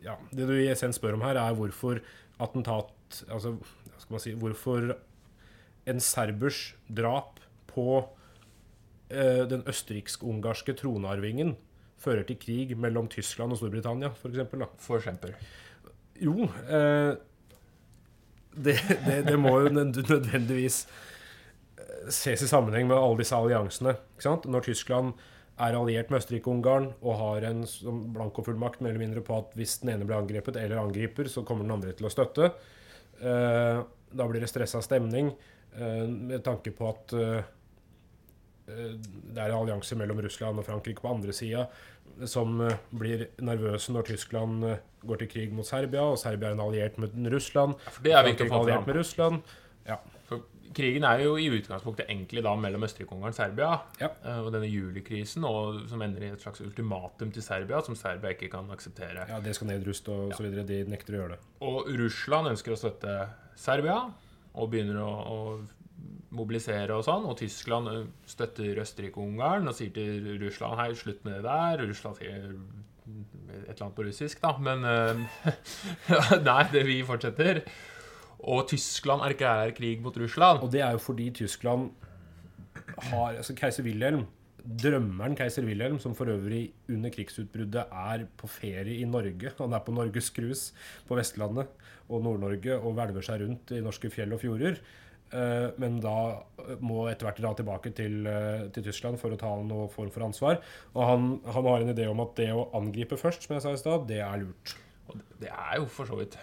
ja, 0.00 0.14
det 0.32 0.46
du 0.48 0.54
i 0.56 0.70
essens 0.72 0.96
spør 0.96 1.18
om 1.18 1.24
her, 1.26 1.36
er 1.36 1.56
hvorfor 1.58 2.00
attentat 2.40 2.94
Altså, 3.32 3.54
hva 3.58 4.00
skal 4.00 4.14
man 4.14 4.22
si 4.24 4.32
Hvorfor 4.36 4.88
en 5.88 6.00
serbers 6.04 6.58
drap 6.92 7.38
på 7.70 7.86
eh, 9.08 9.44
den 9.48 9.62
østerriksk-ungarske 9.68 10.74
tronarvingen 10.76 11.54
fører 11.98 12.26
til 12.28 12.38
krig 12.40 12.74
mellom 12.78 13.08
Tyskland 13.10 13.54
og 13.54 13.60
Storbritannia, 13.60 14.12
f.eks. 14.12 14.44
For 14.84 15.00
eksempel. 15.00 15.32
Jo 16.20 16.48
eh, 16.68 17.14
det, 18.64 18.76
det, 19.06 19.22
det 19.28 19.36
må 19.40 19.54
jo 19.62 19.72
nødvendigvis 19.72 20.82
eh, 21.78 22.08
ses 22.12 22.44
i 22.44 22.50
sammenheng 22.50 22.88
med 22.90 22.98
alle 22.98 23.20
disse 23.22 23.36
alliansene. 23.36 23.96
Når 24.24 24.66
Tyskland 24.66 25.12
er 25.58 25.74
alliert 25.74 26.10
med 26.10 26.22
Østerrike-Ungarn 26.22 26.92
og 27.02 27.18
har 27.18 27.48
en 27.48 27.64
blankofullmakt 28.14 28.82
mer 28.82 28.94
eller 28.94 29.04
mindre 29.06 29.22
på 29.26 29.40
at 29.40 29.54
hvis 29.58 29.80
den 29.82 29.94
ene 29.94 30.06
blir 30.06 30.20
angrepet 30.20 30.58
eller 30.60 30.80
angriper, 30.82 31.30
så 31.30 31.42
kommer 31.46 31.66
den 31.66 31.74
andre 31.74 31.94
til 31.98 32.06
å 32.06 32.12
støtte. 32.12 32.52
Eh, 33.18 33.84
da 34.08 34.26
blir 34.30 34.44
det 34.44 34.50
stressa 34.50 34.80
stemning 34.84 35.32
eh, 35.32 36.04
med 36.06 36.44
tanke 36.46 36.72
på 36.74 36.92
at 36.92 37.16
det 38.68 39.38
er 39.40 39.48
en 39.48 39.58
allianse 39.62 39.96
mellom 39.96 40.20
Russland 40.24 40.60
og 40.60 40.66
Frankrike 40.68 41.00
på 41.04 41.08
andre 41.14 41.32
sida 41.32 41.66
som 42.26 42.60
eh, 42.64 42.74
blir 42.98 43.26
nervøse 43.44 43.92
når 43.94 44.08
Tyskland 44.10 44.64
eh, 44.66 44.78
går 45.06 45.20
til 45.22 45.28
krig 45.30 45.52
mot 45.54 45.66
Serbia, 45.68 46.02
og 46.02 46.18
Serbia 46.18 46.50
er 46.50 46.56
en 46.56 46.62
alliert 46.64 46.96
med 46.98 47.14
Russland. 47.32 47.76
Ja, 47.84 47.92
For 47.94 48.02
det 48.06 48.14
er 48.18 48.24
viktig 48.26 48.46
å 48.48 48.54
få 48.56 48.62
fram. 48.66 48.86
med 48.88 48.96
Russland. 48.98 49.42
For 50.28 50.42
krigen 50.76 51.04
er 51.08 51.22
jo 51.24 51.36
i 51.40 51.46
utgangspunktet 51.54 52.10
egentlig 52.10 52.42
da 52.44 52.52
mellom 52.58 52.82
Østerrike-Ungarn 52.84 53.32
og 53.32 53.38
Serbia. 53.38 53.68
Ja. 54.02 54.10
eh, 54.24 54.40
Og 54.42 54.50
denne 54.52 54.68
julikrisen, 54.68 55.46
og, 55.48 55.84
som 55.88 56.02
ender 56.04 56.26
i 56.26 56.32
et 56.34 56.42
slags 56.42 56.60
ultimatum 56.64 57.30
til 57.32 57.42
Serbia, 57.46 57.80
som 57.86 57.96
Serbia 57.96 58.34
ikke 58.34 58.50
kan 58.52 58.68
akseptere. 58.74 59.24
Ja, 59.30 59.38
det 59.44 59.54
skal 59.56 59.70
nedruste 59.70 60.12
og 60.12 60.34
så 60.36 60.44
videre. 60.44 60.66
De 60.68 60.82
nekter 60.90 61.14
å 61.14 61.22
gjøre 61.22 61.36
det. 61.36 61.40
Og 61.70 61.88
Russland 62.02 62.50
ønsker 62.52 62.74
å 62.74 62.80
støtte 62.82 63.14
Serbia, 63.58 64.00
og 64.58 64.70
begynner 64.72 64.98
å, 65.04 65.08
å 65.08 65.38
mobilisere 66.34 66.96
og 66.96 67.04
sånn. 67.06 67.26
Og 67.28 67.38
Tyskland 67.40 67.90
støtter 68.28 68.80
Østerrike-Ungarn 68.84 69.70
og 69.70 69.76
sier 69.76 69.92
til 69.94 70.34
Russland 70.42 70.78
hei, 70.80 70.90
slutt 70.98 71.24
med 71.26 71.38
det 71.38 71.44
der. 71.46 71.84
Russland 71.88 72.18
sier 72.20 72.48
et 72.48 73.70
eller 73.72 73.84
annet 73.86 73.96
på 73.96 74.04
russisk, 74.04 74.40
da, 74.42 74.52
men 74.60 74.84
uh, 74.84 75.22
Nei, 76.48 76.62
det 76.74 76.84
vi 76.88 76.98
fortsetter. 77.08 77.62
Og 78.38 78.66
Tyskland 78.70 79.24
erklærer 79.26 79.72
krig 79.76 80.02
mot 80.04 80.16
Russland. 80.20 80.62
Og 80.64 80.72
det 80.72 80.84
er 80.84 80.94
jo 80.94 81.02
fordi 81.02 81.30
Tyskland 81.42 81.90
har 83.10 83.38
Altså, 83.38 83.54
keiser 83.54 83.84
Wilhelm 83.86 84.26
Drømmeren 84.68 85.36
keiser 85.38 85.64
Wilhelm, 85.64 85.96
som 86.02 86.12
for 86.18 86.28
øvrig 86.28 86.74
under 86.92 87.12
krigsutbruddet 87.14 87.86
er 87.88 88.24
på 88.36 88.50
ferie 88.50 88.98
i 89.00 89.06
Norge. 89.08 89.52
Han 89.56 89.72
er 89.72 89.80
på 89.84 89.94
Norges 89.96 90.28
cruise 90.34 90.74
på 91.08 91.16
Vestlandet 91.16 91.70
og 92.08 92.24
Nord-Norge 92.24 92.76
og 92.76 92.96
hvelver 92.98 93.24
seg 93.24 93.46
rundt 93.46 93.72
i 93.72 93.80
norske 93.84 94.10
fjell 94.12 94.34
og 94.36 94.42
fjorder. 94.42 94.76
Eh, 95.32 95.70
Men 95.76 96.00
da 96.00 96.42
må 96.80 97.06
etter 97.10 97.28
hvert 97.28 97.40
dra 97.42 97.54
tilbake 97.58 97.92
til, 97.96 98.26
eh, 98.26 98.68
til 98.72 98.86
Tyskland 98.88 99.20
for 99.20 99.34
å 99.34 99.40
ta 99.40 99.50
noen 99.60 99.90
form 99.92 100.10
for 100.10 100.24
ansvar. 100.24 100.60
Og 100.94 101.02
han, 101.04 101.26
han 101.44 101.64
har 101.68 101.84
en 101.84 101.94
idé 101.94 102.08
om 102.10 102.20
at 102.24 102.34
det 102.36 102.50
å 102.54 102.68
angripe 102.78 103.18
først, 103.20 103.44
som 103.44 103.56
jeg 103.56 103.62
sa 103.66 103.72
i 103.72 103.82
stad, 103.82 104.06
det 104.08 104.22
er 104.24 104.44
lurt. 104.44 104.76
Og 105.08 105.20
det 105.40 105.50
er 105.52 105.76
jo 105.80 105.86
for 105.92 106.08
så 106.08 106.16
vidt 106.20 106.36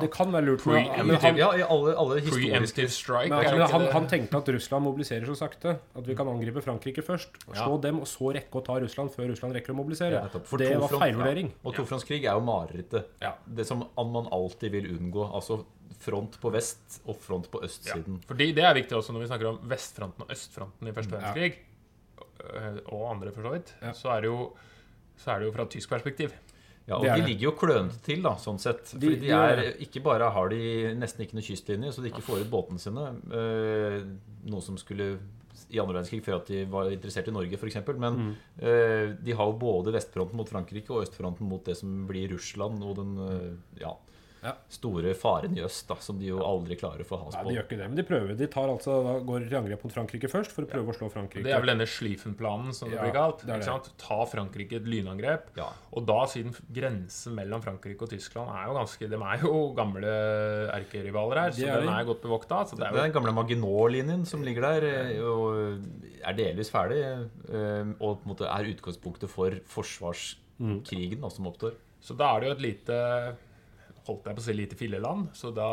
Det 0.00 0.08
kan 0.12 0.32
være 0.32 0.46
lurt, 0.46 0.64
men, 0.66 0.86
men 1.06 1.16
han, 1.20 1.36
Ja, 1.36 1.50
i 1.56 1.62
alle, 1.62 1.92
alle 1.98 2.20
historiske 2.24 2.86
strike. 2.88 3.28
Men 3.28 3.60
han, 3.70 3.86
han, 3.92 4.06
tenkte 4.08 4.38
at 4.40 4.48
Russland 4.54 4.84
mobiliserer 4.86 5.26
så 5.28 5.36
sakte 5.36 5.74
at 5.78 6.06
vi 6.08 6.16
kan 6.18 6.28
angripe 6.28 6.62
Frankrike 6.64 7.04
først. 7.04 7.36
Slå 7.50 7.74
Ja. 7.76 7.80
dem, 7.84 8.00
og 8.00 8.08
så 8.08 8.32
rekke 8.34 8.60
å 8.60 8.64
ta 8.64 8.78
Russland 8.80 9.12
før 9.14 9.28
Russland 9.32 9.54
rekker 9.54 9.74
å 9.74 9.76
mobilisere. 9.76 10.22
Ja. 10.24 10.42
For 10.48 10.58
det 10.62 10.72
var 10.80 10.88
feilvurdering. 10.88 11.52
Ja. 11.52 11.60
Og 11.68 11.76
tofrontskrig 11.76 12.22
er 12.24 12.32
jo 12.32 12.44
marerittet. 12.46 13.12
Ja. 13.20 13.34
Det 13.46 13.66
som 13.68 13.84
man 13.96 14.28
alltid 14.32 14.72
vil 14.72 14.88
unngå. 14.96 15.28
Altså 15.32 15.62
front 16.02 16.38
på 16.40 16.50
vest 16.50 17.00
og 17.06 17.16
front 17.22 17.50
på 17.52 17.60
østsiden. 17.62 18.20
Fordi 18.26 18.52
det 18.56 18.64
er 18.66 18.74
viktig 18.74 18.96
også 18.96 19.12
når 19.14 19.20
vi 19.26 19.28
snakker 19.30 19.50
om 19.52 19.60
vestfronten 19.70 20.24
og 20.24 20.32
østfronten 20.34 20.88
i 20.88 20.92
første 20.96 21.14
Ja. 21.14 21.20
verdenskrig, 21.20 21.58
Ja. 22.42 22.70
og 22.90 23.10
andre 23.12 23.30
for 23.30 23.42
så 23.42 23.52
vidt, 23.52 23.74
Ja. 23.82 23.92
så, 23.92 24.08
er 24.16 24.20
det 24.22 24.30
jo, 24.32 24.52
så 25.16 25.34
er 25.34 25.38
det 25.38 25.46
jo 25.46 25.52
fra 25.52 25.66
tysk 25.66 25.88
perspektiv. 25.90 26.32
Ja, 26.88 26.96
og 26.98 27.04
De 27.04 27.22
ligger 27.22 27.44
jo 27.46 27.52
klønete 27.52 28.00
til, 28.02 28.22
da, 28.22 28.34
sånn 28.36 28.58
sett. 28.58 28.88
Fordi 28.90 29.14
de 29.20 29.26
de 29.28 29.30
er, 29.30 29.60
Ikke 29.80 30.02
bare 30.02 30.30
har 30.34 30.48
de 30.50 30.94
nesten 30.98 31.22
ikke 31.24 31.34
noe 31.38 31.46
kystlinje, 31.46 31.92
så 31.94 32.02
de 32.02 32.10
ikke 32.10 32.22
får 32.26 32.40
ut 32.42 32.50
båtene 32.50 32.80
sine. 32.82 33.04
eh, 33.32 34.02
noe 34.50 34.60
som 34.60 34.76
skulle 34.76 35.18
i 35.72 35.78
andre 35.78 35.94
verdenskrig 36.02 36.22
før 36.24 36.36
at 36.40 36.46
de 36.50 36.64
var 36.68 36.90
interessert 36.90 37.28
i 37.28 37.32
Norge, 37.32 37.54
f.eks. 37.56 37.76
Men 37.96 38.16
Mm. 38.18 38.34
eh, 38.60 39.14
de 39.22 39.32
har 39.32 39.46
jo 39.46 39.52
både 39.58 39.92
vestfronten 39.94 40.34
mot 40.36 40.48
Frankrike 40.48 40.90
og 40.90 41.06
østfronten 41.06 41.46
mot 41.48 41.64
det 41.64 41.76
som 41.78 42.06
blir 42.08 42.28
Russland 42.34 42.82
og 42.82 42.96
den 42.96 43.12
eh, 43.28 43.80
Ja. 43.80 43.94
Ja. 44.42 44.56
store 44.74 45.12
faren 45.14 45.54
i 45.56 45.60
øst, 45.62 45.86
da, 45.86 45.94
som 46.02 46.18
de 46.18 46.26
jo 46.26 46.40
aldri 46.42 46.74
klarer 46.74 47.04
å 47.04 47.06
få 47.06 47.18
has 47.24 47.34
Nei, 47.36 47.44
de 47.46 47.54
gjør 47.54 47.66
ikke 47.68 47.76
det, 47.78 47.86
men 47.92 47.96
de 48.00 48.02
prøver. 48.08 48.32
De 48.40 48.46
tar 48.50 48.66
altså, 48.72 48.96
da 49.06 49.12
går 49.22 49.44
til 49.48 49.58
angrep 49.60 49.84
mot 49.86 49.92
Frankrike 49.94 50.28
først 50.32 50.50
for 50.50 50.66
å 50.66 50.70
prøve 50.72 50.90
å 50.90 50.96
slå 50.98 51.10
Frankrike. 51.14 51.44
Det 51.46 51.52
er 51.54 51.60
vel 51.62 51.70
denne 51.70 51.86
Schlieffen-planen, 51.86 52.72
som 52.74 52.90
det 52.90 52.96
Ja, 52.98 53.04
blir 53.06 53.14
kalt. 53.14 53.44
det 53.46 53.52
er 53.54 53.60
ikke 53.62 53.62
det. 53.62 53.68
sant? 53.70 53.92
Ta 54.02 54.18
Frankrike 54.26 54.80
et 54.80 54.88
lynangrep. 54.90 55.52
Ja. 55.56 55.68
Og 55.94 56.06
da, 56.10 56.18
siden 56.26 56.56
grensen 56.74 57.36
mellom 57.38 57.62
Frankrike 57.62 58.02
og 58.02 58.10
Tyskland 58.10 58.50
er 58.50 58.66
jo 58.66 58.74
ganske 58.80 59.08
De 59.12 59.20
er 59.30 59.38
jo 59.46 59.74
gamle 59.78 60.16
erkerivaler 60.74 61.38
her, 61.44 61.50
De 61.54 61.62
så 61.62 61.68
er 61.76 61.80
den 61.86 61.92
er 61.94 62.04
godt 62.10 62.22
bevokta. 62.26 62.64
Så 62.66 62.76
det 62.80 62.88
er 62.88 62.96
jo 62.98 63.02
den 63.06 63.14
gamle 63.14 63.32
Maginot-linjen 63.38 64.26
som 64.26 64.42
ligger 64.42 64.66
der, 64.66 64.88
eh, 64.90 65.22
og 65.22 65.86
er 66.26 66.34
delvis 66.34 66.70
ferdig. 66.74 66.98
eh, 67.48 67.94
Og 68.02 68.18
på 68.18 68.26
en 68.26 68.34
måte 68.34 68.50
er 68.50 68.74
utgangspunktet 68.74 69.30
for 69.30 69.54
forsvarskrigen 69.70 71.20
da, 71.22 71.30
som 71.30 71.46
oppstår. 71.46 71.74
Så 72.02 72.16
da 72.18 72.34
er 72.34 72.40
det 72.40 72.48
jo 72.50 72.54
et 72.56 72.66
lite 72.66 73.00
Holdt 74.06 74.24
jeg 74.26 74.34
på 74.34 74.42
å 74.42 74.44
si 74.48 74.52
lite 74.58 74.74
filleland, 74.76 75.28
så 75.38 75.52
da 75.54 75.66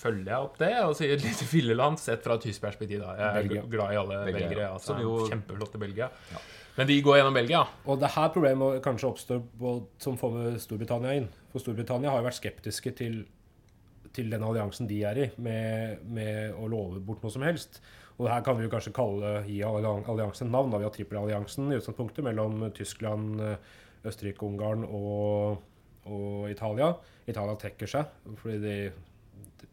følger 0.00 0.30
jeg 0.30 0.46
opp 0.46 0.54
det 0.58 0.70
og 0.86 0.94
sier 0.96 1.18
lite 1.28 1.44
filleland 1.50 1.98
sett 2.00 2.22
fra 2.24 2.34
et 2.38 2.46
tysk 2.46 2.62
perspektiv. 2.64 3.00
da 3.02 3.12
Jeg 3.18 3.26
er 3.28 3.42
Belgia. 3.42 3.62
glad 3.74 3.92
i 3.92 3.98
alle 4.00 4.20
Belgia, 4.24 4.48
belgere. 4.48 4.62
ja. 4.68 4.72
Altså, 4.78 4.96
jo- 5.02 5.26
Kjempeflotte 5.28 5.78
Belgia. 5.82 6.08
Ja. 6.32 6.40
Men 6.76 6.88
de 6.88 6.96
går 7.06 7.18
gjennom 7.20 7.34
Belgia. 7.36 7.60
Og 7.86 8.00
det 8.00 8.08
er 8.08 8.14
her 8.16 8.30
problemet 8.34 8.80
kanskje 8.82 9.06
oppstår 9.12 9.42
på, 9.60 9.74
som 10.02 10.16
får 10.18 10.32
med 10.34 10.56
Storbritannia 10.64 11.12
inn. 11.20 11.28
For 11.52 11.62
Storbritannia 11.62 12.10
har 12.10 12.18
jo 12.22 12.26
vært 12.26 12.40
skeptiske 12.40 12.94
til, 12.98 13.20
til 14.16 14.30
den 14.32 14.42
alliansen 14.42 14.88
de 14.90 15.02
er 15.06 15.20
i, 15.22 15.28
med, 15.38 16.00
med 16.08 16.56
å 16.58 16.66
love 16.72 16.98
bort 17.04 17.22
noe 17.22 17.30
som 17.30 17.42
helst. 17.46 17.78
Og 18.18 18.26
her 18.30 18.40
kan 18.46 18.56
vi 18.58 18.64
jo 18.66 18.72
kanskje 18.72 18.94
kalle 18.94 19.36
gi 19.46 19.60
allian- 19.66 20.02
alliansen 20.10 20.50
navn. 20.50 20.70
da 20.72 20.78
Vi 20.82 20.88
har 20.88 20.96
trippelalliansen 20.96 21.70
i 21.70 21.78
utgangspunktet 21.78 22.24
mellom 22.26 22.64
Tyskland, 22.74 23.38
Østerrike, 24.04 24.42
Ungarn 24.46 24.82
og, 24.88 25.60
og 26.06 26.50
Italia. 26.50 26.94
Italia 27.26 27.54
trekker 27.56 27.86
seg 27.88 28.06
fordi 28.40 28.58
de 28.60 28.74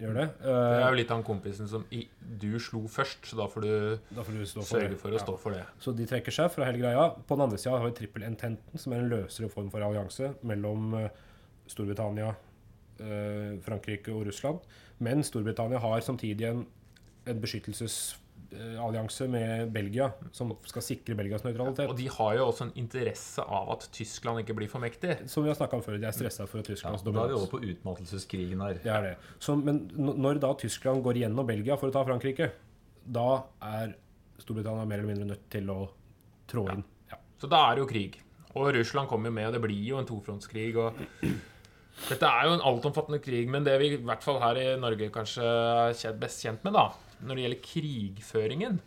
gjør 0.01 0.13
det. 0.17 0.27
Det 0.41 0.49
er 0.49 0.81
Eh, 0.81 0.89
jo 0.89 0.95
litt 0.97 1.09
han 1.13 1.23
kompisen 1.23 1.67
som 1.69 1.83
i, 1.91 2.07
du 2.21 2.57
slo 2.59 2.83
først, 2.89 3.25
så 3.29 3.37
da 3.37 3.45
får 3.51 3.61
du 3.61 3.99
da 4.15 4.23
får 4.23 4.31
du 4.37 4.45
for 4.45 4.63
sørge 4.65 4.97
for 4.97 5.11
å 5.11 5.19
Ja. 5.19 5.25
stå 5.25 5.35
for 5.39 5.51
det. 5.51 5.65
Så 5.79 5.93
de 5.95 6.05
trekker 6.09 6.31
seg 6.31 6.49
fra 6.51 6.65
hele 6.65 6.79
greia. 6.79 7.09
På 7.27 7.35
den 7.35 7.43
andre 7.45 7.57
sida 7.59 7.77
har 7.77 7.85
vi 7.89 7.91
trippelententen, 7.99 8.79
som 8.79 8.93
er 8.93 8.97
en 9.03 9.09
løsere 9.09 9.49
form 9.51 9.69
for 9.69 9.81
allianse 9.81 10.33
mellom 10.43 10.93
eh, 10.95 11.09
Storbritannia, 11.67 12.33
eh, 12.99 13.57
Frankrike 13.61 14.09
og 14.15 14.25
Russland. 14.27 14.59
Men 14.99 15.21
Storbritannia 15.23 15.79
har 15.79 15.99
samtidig 16.01 16.47
en, 16.49 16.65
en 17.27 17.39
beskyttelsesallianse 18.51 19.27
med 19.31 19.71
Belgia, 19.71 20.11
som 20.35 20.51
skal 20.67 20.81
sikre 20.83 21.15
Belgias 21.15 21.43
nøytralitet. 21.45 21.89
Og 21.89 21.95
de 21.97 22.07
har 22.11 22.35
jo 22.37 22.47
også 22.49 22.67
en 22.67 22.73
interesse 22.75 23.41
av 23.43 23.71
at 23.75 23.87
Tyskland 23.95 24.41
ikke 24.43 24.55
blir 24.57 24.69
for 24.69 24.79
mektig. 24.83 25.27
Som 25.29 25.43
vi 25.43 25.49
har 25.51 25.55
snakka 25.55 25.77
om 25.77 25.83
før, 25.85 25.97
de 25.99 26.07
er 26.07 26.15
stressa 26.15 26.47
for 26.47 26.59
Ja, 26.61 26.63
dominans. 26.63 27.03
da 27.03 27.23
er 27.23 27.27
vi 27.27 27.33
over 27.39 27.51
på 27.51 27.61
utmattelseskrigen 27.63 28.61
her. 28.61 28.79
Det 28.83 28.91
er 28.91 29.01
det. 29.01 29.13
Så, 29.39 29.55
men 29.55 29.87
når 29.95 30.39
da 30.39 30.53
Tyskland 30.53 31.03
går 31.03 31.21
gjennom 31.23 31.47
Belgia 31.47 31.77
for 31.77 31.89
å 31.89 31.95
ta 31.95 32.03
Frankrike, 32.03 32.51
da 33.05 33.43
er 33.61 33.95
Storbritannia 34.41 34.85
mer 34.85 34.99
eller 34.99 35.07
mindre 35.13 35.29
nødt 35.35 35.47
til 35.53 35.69
å 35.69 35.89
trå 36.47 36.67
inn. 36.73 36.83
Ja. 37.11 37.17
Så 37.39 37.47
da 37.49 37.69
er 37.69 37.75
det 37.75 37.85
jo 37.85 37.91
krig. 37.91 38.19
Og 38.55 38.73
Russland 38.75 39.07
kommer 39.07 39.29
jo 39.29 39.33
med, 39.37 39.47
og 39.47 39.53
det 39.55 39.61
blir 39.63 39.85
jo 39.87 39.97
en 39.97 40.05
tofrontskrig. 40.09 40.75
og 40.75 40.97
Dette 42.09 42.25
er 42.27 42.47
jo 42.49 42.57
en 42.57 42.65
altomfattende 42.67 43.21
krig, 43.23 43.47
men 43.47 43.63
det 43.63 43.77
vi 43.79 43.93
i 43.93 44.01
hvert 44.01 44.23
fall 44.25 44.41
her 44.41 44.57
i 44.59 44.65
Norge 44.81 45.07
kanskje 45.13 45.45
er 45.45 46.19
best 46.19 46.43
kjent 46.43 46.63
med, 46.65 46.73
da, 46.75 46.89
når 47.21 47.37
det 47.37 47.45
gjelder 47.45 47.65
krigføringen, 47.65 48.81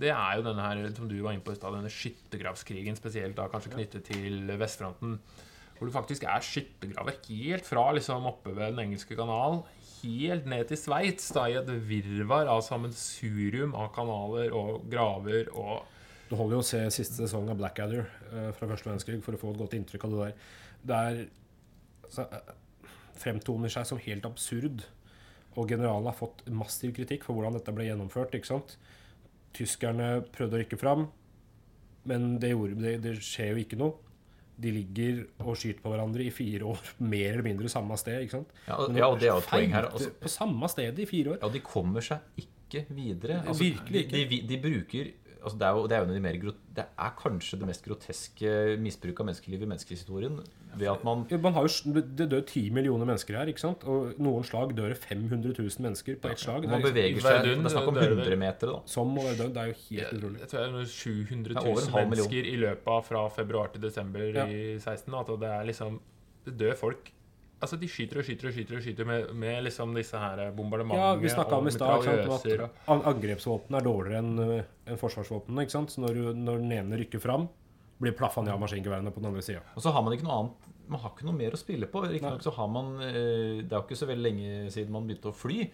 det 0.00 0.10
er 0.12 0.38
jo 0.38 0.44
denne 0.44 0.64
her, 0.64 0.82
som 0.94 1.08
du 1.10 1.16
var 1.24 1.34
inne 1.34 1.44
på 1.44 1.54
i 1.54 1.58
stad, 1.58 1.74
denne 1.74 1.90
skyttergravskrigen, 1.92 2.98
spesielt 2.98 3.36
da 3.38 3.48
kanskje 3.50 3.72
knyttet 3.74 4.06
til 4.10 4.52
vestfronten. 4.60 5.18
Hvor 5.76 5.88
det 5.88 5.96
faktisk 5.96 6.26
er 6.28 6.44
skyttergraver 6.44 7.16
helt 7.26 7.66
fra 7.66 7.86
liksom 7.96 8.28
oppe 8.28 8.52
ved 8.52 8.74
Den 8.74 8.84
engelske 8.84 9.16
kanal, 9.16 9.62
helt 10.02 10.46
ned 10.48 10.68
til 10.68 10.78
Sveits, 10.80 11.30
i 11.32 11.56
et 11.56 11.72
virvar 11.88 12.50
av 12.52 12.60
sammensurium 12.64 13.74
av 13.74 13.90
kanaler 13.96 14.52
og 14.56 14.84
graver 14.92 15.50
og 15.54 15.88
Det 16.30 16.38
holder 16.38 16.54
jo 16.54 16.62
å 16.62 16.66
se 16.68 16.80
siste 16.94 17.16
sesong 17.24 17.48
av 17.50 17.56
Blackadder 17.58 18.04
eh, 18.06 18.50
fra 18.54 18.68
første 18.70 18.86
verdenskrig 18.86 19.16
for 19.24 19.34
å 19.34 19.38
få 19.40 19.48
et 19.50 19.56
godt 19.58 19.72
inntrykk 19.74 20.04
av 20.06 20.12
det 20.12 20.20
der. 20.20 20.36
Det 20.86 20.98
er 21.08 21.16
så, 22.06 22.22
eh, 22.22 22.52
fremtoner 23.18 23.72
seg 23.74 23.88
som 23.88 23.98
helt 23.98 24.28
absurd. 24.28 24.84
Og 25.58 25.66
generalen 25.68 26.06
har 26.06 26.14
fått 26.14 26.44
massiv 26.54 26.92
kritikk 26.94 27.24
for 27.26 27.34
hvordan 27.34 27.56
dette 27.58 27.72
ble 27.74 27.88
gjennomført. 27.88 28.34
ikke 28.38 28.46
sant? 28.52 28.76
Tyskerne 29.56 30.20
prøvde 30.30 30.58
å 30.58 30.60
rykke 30.62 30.78
fram, 30.78 31.08
men 32.06 32.36
det, 32.40 32.52
gjorde, 32.54 32.78
det, 32.80 32.92
det 33.02 33.16
skjer 33.24 33.50
jo 33.56 33.64
ikke 33.64 33.78
noe. 33.80 33.96
De 34.60 34.70
ligger 34.76 35.22
og 35.40 35.56
skyter 35.56 35.80
på 35.82 35.90
hverandre 35.90 36.22
i 36.26 36.30
fire 36.34 36.68
år, 36.68 36.92
mer 37.14 37.32
eller 37.32 37.46
mindre 37.48 37.70
samme 37.72 37.96
sted. 38.00 38.22
ikke 38.26 38.38
sant? 38.38 38.54
Ja, 38.68 38.76
og, 38.76 38.94
ja, 38.96 39.08
og 39.08 39.18
det 39.18 39.28
er 39.30 39.34
jo 39.34 39.42
et 39.42 39.50
poeng 39.50 39.74
her. 39.74 39.88
Altså, 39.90 40.12
På 40.20 40.32
samme 40.32 40.70
sted 40.70 41.00
i 41.00 41.08
fire 41.08 41.34
år. 41.34 41.40
ja, 41.42 41.50
de 41.56 41.62
kommer 41.64 42.04
seg 42.04 42.44
ikke 42.44 42.84
videre. 42.94 43.40
Altså, 43.42 43.64
Virkelig 43.66 44.04
ikke. 44.06 44.16
De, 44.16 44.24
de, 44.30 44.40
de 44.52 44.60
bruker 44.62 45.12
altså 45.42 45.58
det, 45.58 45.66
er 45.66 45.76
jo, 45.76 45.86
det 45.90 45.96
er 45.96 46.04
jo 46.04 46.14
de 46.14 46.20
mer 46.22 46.36
Det 46.76 46.84
er 46.86 47.12
kanskje 47.18 47.58
det 47.60 47.66
mest 47.68 47.84
groteske 47.84 48.52
misbruket 48.80 49.20
av 49.20 49.26
menneskeliv 49.30 49.62
i 49.62 49.68
menneskehistorien. 49.70 50.40
Ved 50.78 50.86
at 50.92 51.02
man 51.04 51.26
Ja, 51.30 51.38
Man 51.42 51.54
har 51.56 51.66
jo, 51.66 51.92
det 52.00 52.28
dør 52.30 52.44
ti 52.46 52.70
millioner 52.70 53.06
mennesker 53.08 53.36
her, 53.36 53.46
ikke 53.50 53.60
sant? 53.62 53.82
og 53.84 54.14
noen 54.22 54.44
slag 54.46 54.74
dør 54.76 54.92
det 54.94 54.98
500 55.02 55.54
000 55.58 55.84
mennesker 55.86 56.16
på 56.22 56.30
ett 56.30 56.38
slag. 56.38 56.62
Det 56.62 56.70
Man 56.70 56.80
liksom, 56.80 56.94
beveger 56.94 57.20
seg 57.26 57.44
døden, 57.44 57.62
Det 57.64 57.70
er 57.70 57.76
snakk 57.76 57.88
om 57.88 57.94
det 57.94 58.02
er 58.04 58.08
det 58.14 58.18
vel. 58.20 58.26
100 58.26 58.40
meter, 58.44 58.66
da. 58.74 58.80
som 58.86 59.14
å 59.18 59.24
være 59.26 59.38
død. 59.42 59.54
Det 59.54 59.62
er 59.64 59.72
jo 59.72 59.78
helt 59.86 60.12
utrolig. 60.18 60.40
Jeg 60.40 60.48
tror 60.54 60.60
det 60.60 60.82
er 60.82 60.92
700 60.96 61.54
000 61.54 61.64
er 61.64 61.70
mennesker 61.70 61.96
000 62.00 62.10
million. 62.14 62.52
i 62.54 62.56
løpet 62.66 62.92
av 62.96 63.02
fra 63.10 63.24
februar 63.34 63.72
til 63.74 63.82
desember 63.82 64.20
Ja. 64.30 64.46
i 64.46 64.78
16. 64.78 65.14
At 65.20 65.32
det 65.40 65.50
er 65.50 65.64
liksom 65.72 66.00
Det 66.44 66.56
dør 66.56 66.76
folk. 66.76 67.10
Altså, 67.60 67.76
de 67.76 67.88
skyter 67.92 68.18
og 68.20 68.24
skyter 68.24 68.48
og 68.48 68.54
skyter 68.56 68.76
og 68.78 68.82
skyter 68.84 69.04
med, 69.08 69.32
med 69.36 69.58
liksom 69.66 69.90
disse 69.94 70.16
her 70.16 70.40
bombardementene 70.56 71.00
Ja, 71.10 71.14
vi 71.20 71.28
snakka 71.28 71.58
om 71.58 71.66
i 71.68 71.72
ikke 71.74 71.76
mitraljøser 71.76 72.62
at 72.64 72.78
an- 72.94 73.02
angrepsvåpen 73.10 73.76
er 73.76 73.84
dårligere 73.84 74.22
enn 74.22 74.38
en 74.94 75.00
enn 75.02 75.60
ikke 75.66 75.74
sant? 75.76 75.92
Så 75.92 76.00
når, 76.00 76.16
du, 76.16 76.30
når 76.40 76.62
den 76.64 76.72
ene 76.78 77.00
rykker 77.02 77.20
fram, 77.20 77.44
blir 78.00 78.16
plaffa 78.16 78.40
ned 78.40 78.54
av 78.54 78.62
maskingeværene 78.62 79.12
på 79.12 79.20
den 79.20 79.28
andre 79.34 79.44
sida. 79.44 79.60
Og 79.76 79.84
så 79.84 79.92
har 79.92 80.02
man 80.06 80.16
ikke 80.16 80.24
noe 80.28 80.38
annet 80.40 80.68
Man 80.90 80.98
har 81.04 81.12
ikke 81.12 81.26
noe 81.28 81.36
mer 81.36 81.52
å 81.54 81.60
spille 81.60 81.86
på. 81.86 82.00
Riktignok 82.02 82.42
så 82.42 82.50
har 82.56 82.66
man 82.72 82.88
eh, 83.04 83.60
Det 83.62 83.70
er 83.70 83.76
jo 83.76 83.84
ikke 83.84 84.00
så 84.00 84.08
veldig 84.08 84.24
lenge 84.24 84.70
siden 84.74 84.90
man 84.96 85.04
begynte 85.06 85.30
å 85.30 85.36
fly. 85.36 85.68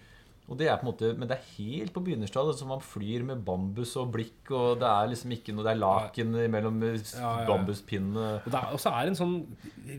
Og 0.46 0.58
det 0.60 0.68
er 0.70 0.76
på 0.78 0.86
en 0.86 0.90
måte, 0.92 1.08
Men 1.18 1.26
det 1.26 1.36
er 1.38 1.48
helt 1.56 1.92
på 1.94 2.02
begynnerstadiet. 2.06 2.58
Som 2.60 2.70
man 2.70 2.82
flyr 2.84 3.24
med 3.26 3.42
bambus 3.46 3.96
og 3.98 4.12
blikk, 4.14 4.52
og 4.54 4.78
det 4.78 4.86
er 4.86 5.10
liksom 5.10 5.34
ikke 5.34 5.54
noe 5.56 5.66
Det 5.66 5.72
er 5.74 5.80
laken 5.82 6.36
mellom 6.52 6.78
Ja, 6.86 6.92
ja, 6.94 7.32
ja. 7.42 7.46
bambuspinnene. 7.50 8.28
Og 8.46 8.56
og 8.76 8.80
så 8.82 8.92
er 8.92 9.06
det 9.06 9.14
en 9.14 9.20
sånn 9.20 9.36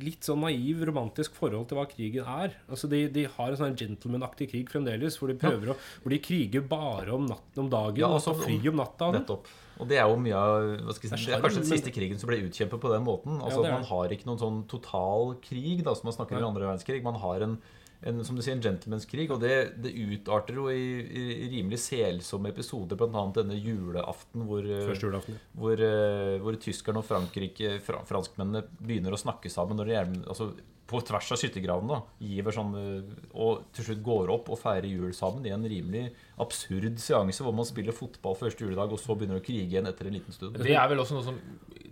litt 0.04 0.24
sånn 0.24 0.42
naiv, 0.44 0.86
romantisk 0.88 1.36
forhold 1.36 1.68
til 1.68 1.80
hva 1.80 1.86
krigen 1.90 2.26
er. 2.26 2.56
Altså 2.70 2.90
De, 2.92 3.08
de 3.12 3.28
har 3.28 3.52
en 3.52 3.60
sånn 3.60 3.78
gentleman-aktig 3.78 4.50
krig 4.54 4.72
fremdeles, 4.72 5.20
hvor 5.20 5.32
de 5.32 5.40
prøver 5.42 5.74
å 5.74 5.78
Hvor 6.04 6.14
de 6.16 6.20
kriger 6.24 6.64
bare 6.68 7.12
om, 7.16 7.28
natten, 7.28 7.64
om 7.66 7.72
dagen 7.72 8.00
Ja, 8.04 8.08
og 8.12 8.22
altså, 8.22 8.36
tar 8.38 8.46
fly 8.48 8.60
om 8.72 8.80
natta. 8.80 9.12
Nettopp. 9.18 9.48
Og 9.78 9.90
det 9.90 10.00
er 10.02 10.08
jo 10.10 10.18
mye 10.22 10.38
av 10.38 10.68
hva 10.88 10.94
skal 10.96 11.12
jeg 11.12 11.20
si, 11.20 11.26
Det 11.30 11.36
er 11.36 11.44
kanskje 11.44 11.62
den 11.62 11.70
siste 11.70 11.94
krigen 11.94 12.18
som 12.22 12.32
ble 12.32 12.40
utkjempet 12.48 12.82
på 12.82 12.94
den 12.94 13.04
måten. 13.06 13.42
Altså 13.44 13.62
at 13.62 13.76
Man 13.76 13.86
har 13.92 14.16
ikke 14.16 14.30
noen 14.30 14.42
sånn 14.42 14.62
total 14.72 15.36
krig, 15.44 15.84
da, 15.86 15.94
som 15.98 16.10
man 16.10 16.16
snakker 16.18 16.38
om 16.40 16.46
i 16.46 16.48
andre 16.48 16.70
verdenskrig. 16.72 17.04
Man 17.06 17.20
har 17.22 17.46
en, 17.46 17.58
en 18.06 18.22
som 18.26 18.38
du 18.38 18.44
sier, 18.46 18.54
en 18.54 18.62
gentlemanskrig, 18.62 19.26
og 19.34 19.42
det, 19.42 19.54
det 19.82 19.94
utarter 19.98 20.60
jo 20.60 20.68
i, 20.70 20.84
i, 21.02 21.24
i 21.34 21.50
rimelig 21.56 21.80
selsomme 21.82 22.52
episoder, 22.54 23.00
bl.a. 23.00 23.24
denne 23.34 23.58
julaften 23.58 24.46
hvor, 24.46 24.62
eh, 24.62 24.92
julaften. 24.94 25.40
hvor, 25.58 25.82
hvor, 25.82 25.86
eh, 25.88 26.38
hvor 26.44 26.60
tyskerne 26.62 27.02
og 27.02 27.08
Frankrike, 27.08 27.78
fra, 27.86 28.04
franskmennene 28.08 28.68
begynner 28.78 29.18
å 29.18 29.22
snakke 29.22 29.50
sammen 29.50 29.82
når 29.82 29.90
de 29.90 29.98
altså, 30.30 30.52
på 30.88 31.02
tvers 31.04 31.32
av 31.36 31.40
skyttergravene. 31.42 31.98
Giver 32.24 32.56
sånn, 32.56 32.74
eh, 32.80 33.16
og 33.36 33.66
til 33.76 33.90
slutt 33.90 34.04
går 34.06 34.30
opp 34.38 34.50
og 34.54 34.60
feirer 34.62 34.88
jul 34.88 35.12
sammen 35.14 35.46
i 35.46 35.52
en 35.52 35.66
rimelig 35.68 36.06
absurd 36.40 36.96
seanse 37.04 37.44
hvor 37.44 37.56
man 37.58 37.68
spiller 37.68 37.92
fotball 37.96 38.38
første 38.40 38.64
juledag, 38.64 38.94
og 38.96 39.02
så 39.02 39.16
begynner 39.18 39.42
å 39.42 39.44
krige 39.44 39.68
igjen 39.68 39.90
etter 39.90 40.08
en 40.08 40.16
liten 40.16 40.32
stund. 40.36 40.56
Det 40.64 40.76
er 40.78 40.88
vel 40.88 41.04
også 41.04 41.18
noe 41.18 41.26
som 41.28 41.40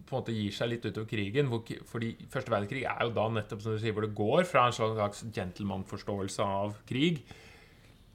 på 0.06 0.14
en 0.14 0.22
måte 0.22 0.36
gir 0.38 0.54
seg 0.54 0.70
litt 0.70 0.86
utover 0.86 1.10
krigen. 1.10 1.48
Hvor, 1.50 1.64
fordi 1.90 2.12
første 2.30 2.54
verdenskrig 2.54 2.84
er 2.86 3.04
jo 3.08 3.14
da 3.16 3.26
nettopp 3.36 3.64
som 3.66 3.74
du 3.76 3.80
sier, 3.82 3.92
hvor 3.98 4.06
det 4.06 4.14
går 4.16 4.46
fra 4.48 4.68
en 4.70 4.76
slags 4.78 5.24
gentleman-forståelse 5.34 6.46
av 6.46 6.76
krig 6.88 7.24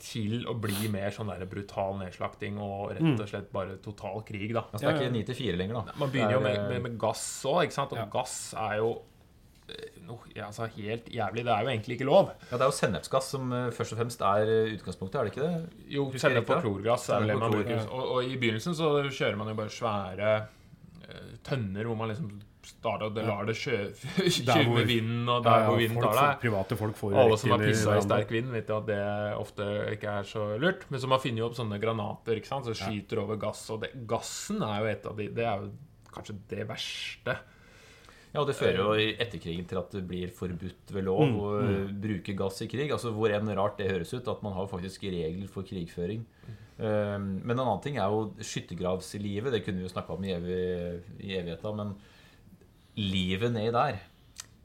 til 0.00 0.46
å 0.48 0.54
bli 0.56 0.88
mer 0.88 1.10
sånn 1.12 1.28
der 1.28 1.42
brutal 1.50 1.98
nedslakting 2.00 2.56
og 2.62 2.94
rett 2.96 3.20
og 3.20 3.28
slett 3.28 3.50
bare 3.52 3.74
total 3.84 4.22
krig. 4.24 4.54
da. 4.56 4.62
Altså, 4.72 4.86
det 4.86 4.94
er 4.94 5.02
ikke 5.02 5.16
9 5.18 5.24
til 5.28 5.38
4 5.42 5.58
lenger, 5.60 5.74
da. 5.82 5.98
Man 6.00 6.12
begynner 6.14 6.38
jo 6.38 6.40
med, 6.46 6.60
med, 6.70 6.82
med 6.86 6.94
gass 7.02 7.24
òg, 7.44 7.66
ikke 7.66 7.76
sant? 7.76 7.92
Og 7.92 8.00
Ja. 8.00 8.06
gass 8.14 8.36
er 8.56 8.78
jo 8.80 8.94
noe 10.06 10.18
altså 10.46 10.66
helt 10.76 11.08
jævlig. 11.14 11.44
Det 11.46 11.52
er 11.54 11.62
jo 11.66 11.70
egentlig 11.72 11.96
ikke 11.98 12.08
lov. 12.08 12.30
Ja, 12.50 12.56
det 12.56 12.60
er 12.66 12.70
jo 12.70 12.76
sennepsgass 12.80 13.30
som 13.36 13.52
eh, 13.52 13.70
først 13.76 13.94
og 13.94 14.00
fremst 14.02 14.20
er 14.26 14.50
eh, 14.50 14.74
utgangspunktet, 14.76 15.20
er 15.20 15.24
det 15.28 15.32
ikke 15.34 15.46
det? 15.48 15.88
Jo, 15.96 16.06
sennep 16.18 16.50
og 16.50 16.62
klorgass 16.64 17.08
er 17.14 17.20
vel 17.24 17.34
det 17.34 17.40
man 17.42 17.54
bruker. 17.58 17.82
Og, 17.90 18.06
og 18.16 18.24
i 18.30 18.36
begynnelsen 18.40 18.74
så 18.78 18.92
kjører 19.08 19.36
man 19.40 19.52
jo 19.52 19.58
bare 19.62 19.74
svære 19.74 20.30
eh, 21.08 21.34
tønner 21.46 21.86
hvor 21.90 21.98
man 22.00 22.10
liksom 22.14 22.38
starter 22.70 23.08
og 23.08 23.16
lar 23.16 23.46
det 23.48 23.54
hvor- 23.64 24.74
med 24.76 24.86
vinden, 24.86 25.28
og 25.32 25.42
der 25.44 25.50
Ja, 25.50 25.60
ja, 25.62 25.66
hvor 25.70 25.78
vinden 25.80 26.02
tar 26.02 26.12
får- 26.12 26.20
deg. 26.20 26.40
Private 26.44 26.76
folk 26.78 26.96
får 26.98 27.14
Alle 27.22 27.38
som 27.40 27.50
har 27.54 27.62
pissa 27.64 27.96
i 27.96 28.02
sterk 28.04 28.30
vind, 28.34 28.50
vet 28.52 28.68
jo 28.68 28.76
at 28.76 28.86
det 28.90 29.00
ofte 29.40 29.68
ikke 29.94 30.12
er 30.20 30.28
så 30.28 30.44
lurt. 30.60 30.84
Men 30.90 31.00
så 31.00 31.08
man 31.10 31.22
finner 31.22 31.42
jo 31.42 31.48
opp 31.50 31.56
sånne 31.58 31.80
granater 31.82 32.36
ikke 32.38 32.50
sant? 32.52 32.68
som 32.68 32.76
skyter 32.76 33.22
over 33.24 33.40
gass. 33.40 33.64
Og 33.74 33.80
det, 33.82 33.90
gassen 34.06 34.60
er 34.62 34.76
jo 34.84 34.90
et 34.92 35.06
av 35.10 35.16
de 35.18 35.28
Det 35.34 35.46
er 35.46 35.64
jo 35.64 35.72
kanskje 36.14 36.36
det 36.52 36.68
verste. 36.68 37.36
Ja, 38.32 38.40
og 38.40 38.46
Det 38.46 38.54
fører 38.54 38.76
jo 38.78 38.92
i 38.94 39.08
etterkrigen 39.18 39.66
til 39.66 39.78
at 39.80 39.90
det 39.90 40.04
blir 40.06 40.30
forbudt 40.30 40.92
ved 40.94 41.02
lov 41.08 41.24
Mm, 41.26 41.38
å 41.40 42.00
bruke 42.00 42.34
gass 42.38 42.60
i 42.62 42.68
krig. 42.70 42.90
Altså 42.94 43.10
Hvor 43.12 43.32
enn 43.34 43.50
rart 43.58 43.76
det 43.80 43.90
høres 43.90 44.12
ut, 44.14 44.28
at 44.28 44.42
man 44.42 44.52
har 44.54 44.68
faktisk 44.70 45.02
regler 45.02 45.48
for 45.50 45.66
krigføring. 45.66 46.22
Um, 46.78 47.40
men 47.44 47.58
en 47.58 47.64
annen 47.66 47.82
ting 47.84 47.98
er 47.98 48.08
jo 48.08 48.30
skyttergravslivet. 48.40 49.50
Det 49.52 49.64
kunne 49.66 49.82
vi 49.82 49.88
jo 49.88 49.92
snakka 49.92 50.14
om 50.14 50.24
i, 50.24 50.30
evig, 50.32 51.02
i 51.20 51.34
evigheta. 51.40 51.74
Men 51.76 51.96
livet 52.96 53.52
nedi 53.52 53.72
der 53.74 53.98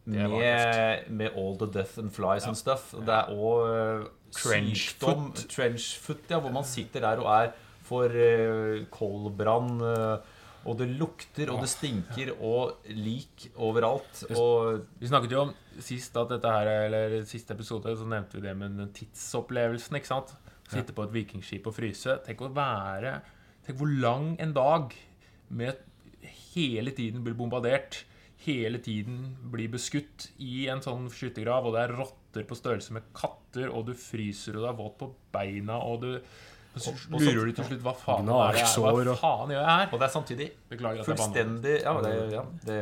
med, 0.05 1.09
med 1.09 1.33
all 1.35 1.57
the 1.57 1.65
death 1.73 1.97
and 1.99 2.11
flies 2.13 2.45
and 2.45 2.55
stuff. 2.55 2.91
Det 2.93 3.09
er 3.09 3.33
òg 3.33 4.05
Trenchfoot. 4.35 5.39
sykdom 5.41 5.49
Trenchfoot, 5.49 6.29
ja, 6.29 6.39
hvor 6.39 6.53
man 6.53 6.63
sitter 6.67 7.01
der 7.01 7.21
og 7.23 7.29
er 7.33 7.53
for 7.85 8.05
uh, 8.13 8.85
koldbrann. 8.93 9.75
eh, 9.81 10.17
og 10.65 10.79
det 10.79 10.87
lukter, 10.97 11.51
og 11.53 11.61
det 11.61 11.69
stinker, 11.69 12.33
og 12.41 12.87
lik 12.89 13.49
overalt. 13.61 14.23
Og 14.33 14.85
Vi 14.99 15.09
snakket 15.11 15.35
jo 15.35 15.43
om 15.45 15.53
sist 15.83 16.17
at 16.17 16.31
dette 16.33 16.51
her, 16.51 16.71
eller 16.87 17.15
siste 17.29 17.53
episode 17.53 17.93
så 17.99 18.07
nevnte 18.09 18.39
vi 18.39 18.47
det 18.47 18.55
med 18.57 18.77
den 18.79 18.91
tidsopplevelsen. 18.95 19.99
ikke 19.99 20.13
sant? 20.13 20.33
Sitte 20.71 20.95
på 20.97 21.05
et 21.05 21.13
vikingskip 21.13 21.67
og 21.69 21.75
fryse. 21.77 22.17
Tenk 22.25 22.41
å 22.41 22.53
være 22.55 23.19
Tenk 23.65 23.79
hvor 23.79 23.89
lang 23.89 24.35
en 24.41 24.51
dag 24.53 24.91
med 25.49 25.79
hele 26.53 26.91
tiden 26.93 27.23
blir 27.25 27.33
bombardert. 27.37 28.03
Hele 28.45 28.77
tiden 28.77 29.31
blir 29.49 29.71
beskutt 29.73 30.27
i 30.37 30.67
en 30.69 30.83
sånn 30.85 31.07
skyttergrav, 31.09 31.65
og 31.65 31.73
det 31.73 31.85
er 31.85 31.95
rotter 31.97 32.45
på 32.45 32.57
størrelse 32.57 32.93
med 32.93 33.07
katter, 33.17 33.71
og 33.71 33.87
du 33.87 33.95
fryser, 33.97 34.57
og 34.57 34.61
du 34.61 34.69
er 34.69 34.77
våt 34.77 34.99
på 34.99 35.09
beina, 35.33 35.79
og 35.81 36.03
du 36.03 36.11
så 36.83 36.93
lurer 37.11 37.45
de 37.45 37.51
du 37.51 37.57
til 37.59 37.67
slutt 37.69 37.83
hva 37.85 37.93
faen, 37.95 38.29
er 38.29 38.57
det 38.57 38.65
hva 38.83 39.17
faen 39.19 39.53
gjør 39.53 39.61
jeg 39.61 39.71
her? 39.71 39.89
Og 39.91 40.01
det 40.01 40.07
er 40.07 40.13
samtidig 40.13 40.47
Beklager 40.71 41.03
at 41.03 41.09
fullstendig 41.09 41.75
Ja, 41.83 41.93
det, 42.03 42.13
ja, 42.33 42.43
det 42.65 42.79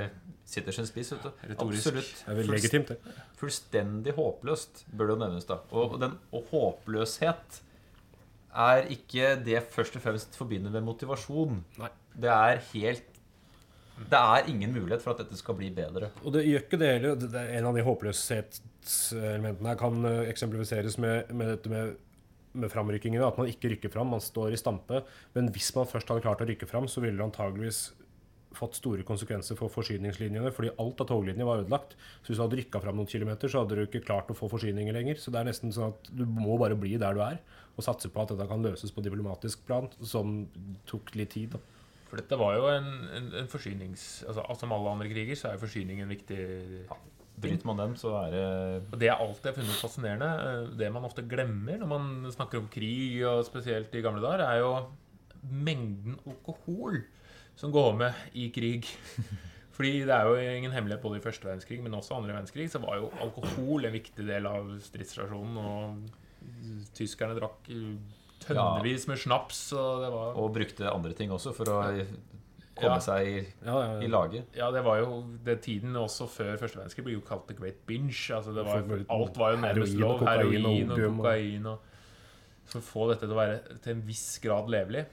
sitter 0.54 0.76
sin 0.76 0.88
spiss, 0.88 1.12
vet 1.14 1.24
du. 1.26 1.46
Retorisk. 1.52 1.94
Absolutt. 1.94 2.50
Legitimt, 2.52 2.91
det. 2.94 3.14
Fullstendig 3.39 4.16
håpløst, 4.18 4.84
bør 4.91 5.10
det 5.10 5.16
jo 5.16 5.22
nevnes, 5.24 5.48
da. 5.50 5.60
Og, 5.72 5.96
den, 6.02 6.18
og 6.36 6.50
håpløshet 6.52 7.62
er 8.54 8.86
ikke 8.94 9.34
det 9.41 9.64
først 9.74 9.98
og 9.98 10.04
fremst 10.04 10.38
forbinder 10.38 10.74
med 10.74 10.86
motivasjon. 10.86 11.64
Nei. 11.82 11.89
Det 12.14 12.30
er 12.30 12.60
helt 12.74 13.10
Det 14.10 14.20
er 14.20 14.50
ingen 14.50 14.74
mulighet 14.74 15.02
for 15.04 15.14
at 15.14 15.22
dette 15.22 15.38
skal 15.38 15.56
bli 15.58 15.70
bedre. 15.74 16.10
Og 16.26 16.34
det 16.34 16.44
gjør 16.48 16.64
ikke 16.66 16.80
det 16.82 16.88
heller. 16.96 17.16
Det 17.22 17.30
er 17.39 17.52
En 17.60 17.70
av 17.70 17.78
de 17.78 17.84
håpløshetselementene 17.86 19.70
her 19.70 19.78
kan 19.80 20.06
eh, 20.10 20.30
eksemplifiseres 20.32 20.98
med, 21.02 21.30
med 21.34 21.54
dette 21.54 21.70
med, 21.70 21.94
med 22.54 22.72
framrykkingene. 22.72 23.26
At 23.28 23.39
man 23.41 23.49
ikke 23.51 23.74
rykker 23.74 23.91
fram, 23.93 24.14
man 24.14 24.24
står 24.24 24.54
i 24.54 24.62
stampe. 24.62 25.04
Men 25.36 25.51
hvis 25.54 25.74
man 25.78 25.89
først 25.89 26.12
hadde 26.12 26.26
klart 26.26 26.43
å 26.43 26.47
rykke 26.49 26.70
fram, 26.70 26.88
så 26.91 27.04
ville 27.04 27.18
det 27.20 27.28
antageligvis 27.28 27.89
fått 28.54 28.78
store 28.78 29.06
konsekvenser 29.08 29.58
for 29.58 29.72
forsyningslinjene, 29.74 30.51
fordi 30.54 30.74
alt 30.82 31.01
av 31.01 31.10
toglinjer 31.10 31.47
var 31.47 31.64
ødelagt. 31.64 31.95
Så 32.22 32.32
hvis 32.32 32.39
du 32.39 32.43
hadde 32.43 32.60
rykka 32.60 32.82
fram 32.84 32.99
noen 32.99 33.10
kilometer, 33.10 33.49
så 33.49 33.64
hadde 33.64 33.78
du 33.78 33.84
ikke 33.86 34.04
klart 34.06 34.30
å 34.30 34.38
få 34.38 34.49
forsyninger 34.51 34.93
lenger. 34.95 35.18
Så 35.22 35.34
det 35.34 35.41
er 35.41 35.49
nesten 35.49 35.74
sånn 35.74 35.95
at 35.95 36.12
du 36.14 36.26
må 36.30 36.58
bare 36.62 36.78
bli 36.80 36.95
der 37.01 37.18
du 37.18 37.24
er, 37.26 37.39
og 37.74 37.86
satse 37.86 38.12
på 38.14 38.24
at 38.24 38.34
dette 38.34 38.47
kan 38.49 38.62
løses 38.66 38.93
på 38.93 39.04
diplomatisk 39.06 39.66
plan, 39.66 39.89
som 40.06 40.43
tok 40.89 41.16
litt 41.18 41.34
tid. 41.34 41.58
da. 41.58 41.64
For 42.12 42.22
dette 42.22 42.38
var 42.38 42.60
jo 42.60 42.70
en, 42.70 42.91
en, 43.18 43.32
en 43.41 43.49
forsynings... 43.49 44.06
Altså, 44.30 44.45
som 44.62 44.76
alle 44.76 44.91
andre 44.93 45.10
kriger, 45.10 45.34
så 45.39 45.49
er 45.49 45.58
jo 45.58 45.64
forsyning 45.66 46.04
en 46.04 46.14
viktig 46.14 46.43
Bryter 47.42 47.66
man 47.66 47.80
dem, 47.80 47.96
så 47.98 48.12
er 48.22 48.34
det 48.34 48.44
Og 48.94 49.00
det 49.02 49.08
jeg 49.10 49.20
alltid 49.26 49.50
har 49.50 49.56
funnet 49.58 49.80
fascinerende, 49.82 50.30
eh, 50.50 50.68
det 50.80 50.92
man 50.94 51.08
ofte 51.08 51.26
glemmer 51.26 51.80
når 51.82 51.90
man 51.90 52.12
snakker 52.34 52.62
om 52.62 52.70
krig, 52.72 53.24
og 53.28 53.46
spesielt 53.48 53.96
i 53.96 54.04
gamle 54.06 54.22
dager, 54.24 54.46
er 54.46 54.62
jo 54.62 54.74
mengden 55.44 56.20
alkohol 56.30 57.02
som 57.60 57.74
går 57.74 57.98
med 58.00 58.38
i 58.38 58.50
krig. 58.54 58.88
Fordi 59.76 60.04
det 60.06 60.14
er 60.14 60.30
jo 60.30 60.36
ingen 60.38 60.74
hemmelighet 60.76 61.02
både 61.02 61.18
i 61.18 61.24
første 61.24 61.48
verdenskrig, 61.48 61.80
men 61.82 61.96
også 61.98 62.20
andre 62.20 62.36
verdenskrig, 62.36 62.68
så 62.70 62.82
var 62.84 63.00
jo 63.02 63.10
alkohol 63.26 63.88
en 63.88 63.96
viktig 63.96 64.26
del 64.28 64.46
av 64.46 64.70
stridsrasjonen. 64.86 65.58
Og 65.58 66.92
tyskerne 66.94 67.38
drakk 67.40 67.66
tønnevis 68.44 69.08
med 69.10 69.22
snaps, 69.22 69.66
og 69.74 70.04
det 70.04 70.12
var 70.14 70.38
Og 70.38 70.54
brukte 70.54 70.92
andre 70.92 71.18
ting 71.18 71.34
også 71.34 71.56
for 71.58 71.74
å 71.74 71.80
komme 72.76 72.96
Ja. 72.96 73.00
seg 73.00 73.28
i, 73.28 73.48
Ja, 73.66 73.76
ja, 73.86 74.00
i 74.02 74.08
laget. 74.08 74.46
Ja, 74.58 74.72
det 74.72 74.84
var 74.84 74.98
jo 75.00 75.24
det 75.46 75.62
tiden 75.62 75.94
også 75.96 76.28
før 76.28 76.58
første 76.58 76.78
verdenskrig 76.80 77.04
ble 77.06 77.14
jo 77.14 77.22
kalt 77.22 77.48
the 77.48 77.54
great 77.54 77.86
binge. 77.86 78.34
Altså 78.34 78.54
det 78.56 78.66
var, 78.66 78.82
For- 78.82 79.06
alt 79.14 79.38
var 79.38 79.52
jo 79.52 79.58
nærmest 79.62 79.98
lov. 80.00 80.20
kokain 80.20 80.40
Heroin 80.40 80.66
og 80.92 80.96
opium 80.98 81.20
og- 81.20 81.26
kokain. 81.26 81.66
Og, 81.66 81.80
for 82.66 82.80
å 82.80 82.82
få 82.82 83.10
dette 83.12 83.20
til 83.28 83.36
å 83.36 83.40
være 83.42 83.60
til 83.84 83.92
en 83.98 84.02
viss 84.08 84.40
grad 84.40 84.70
levelig. 84.72 85.06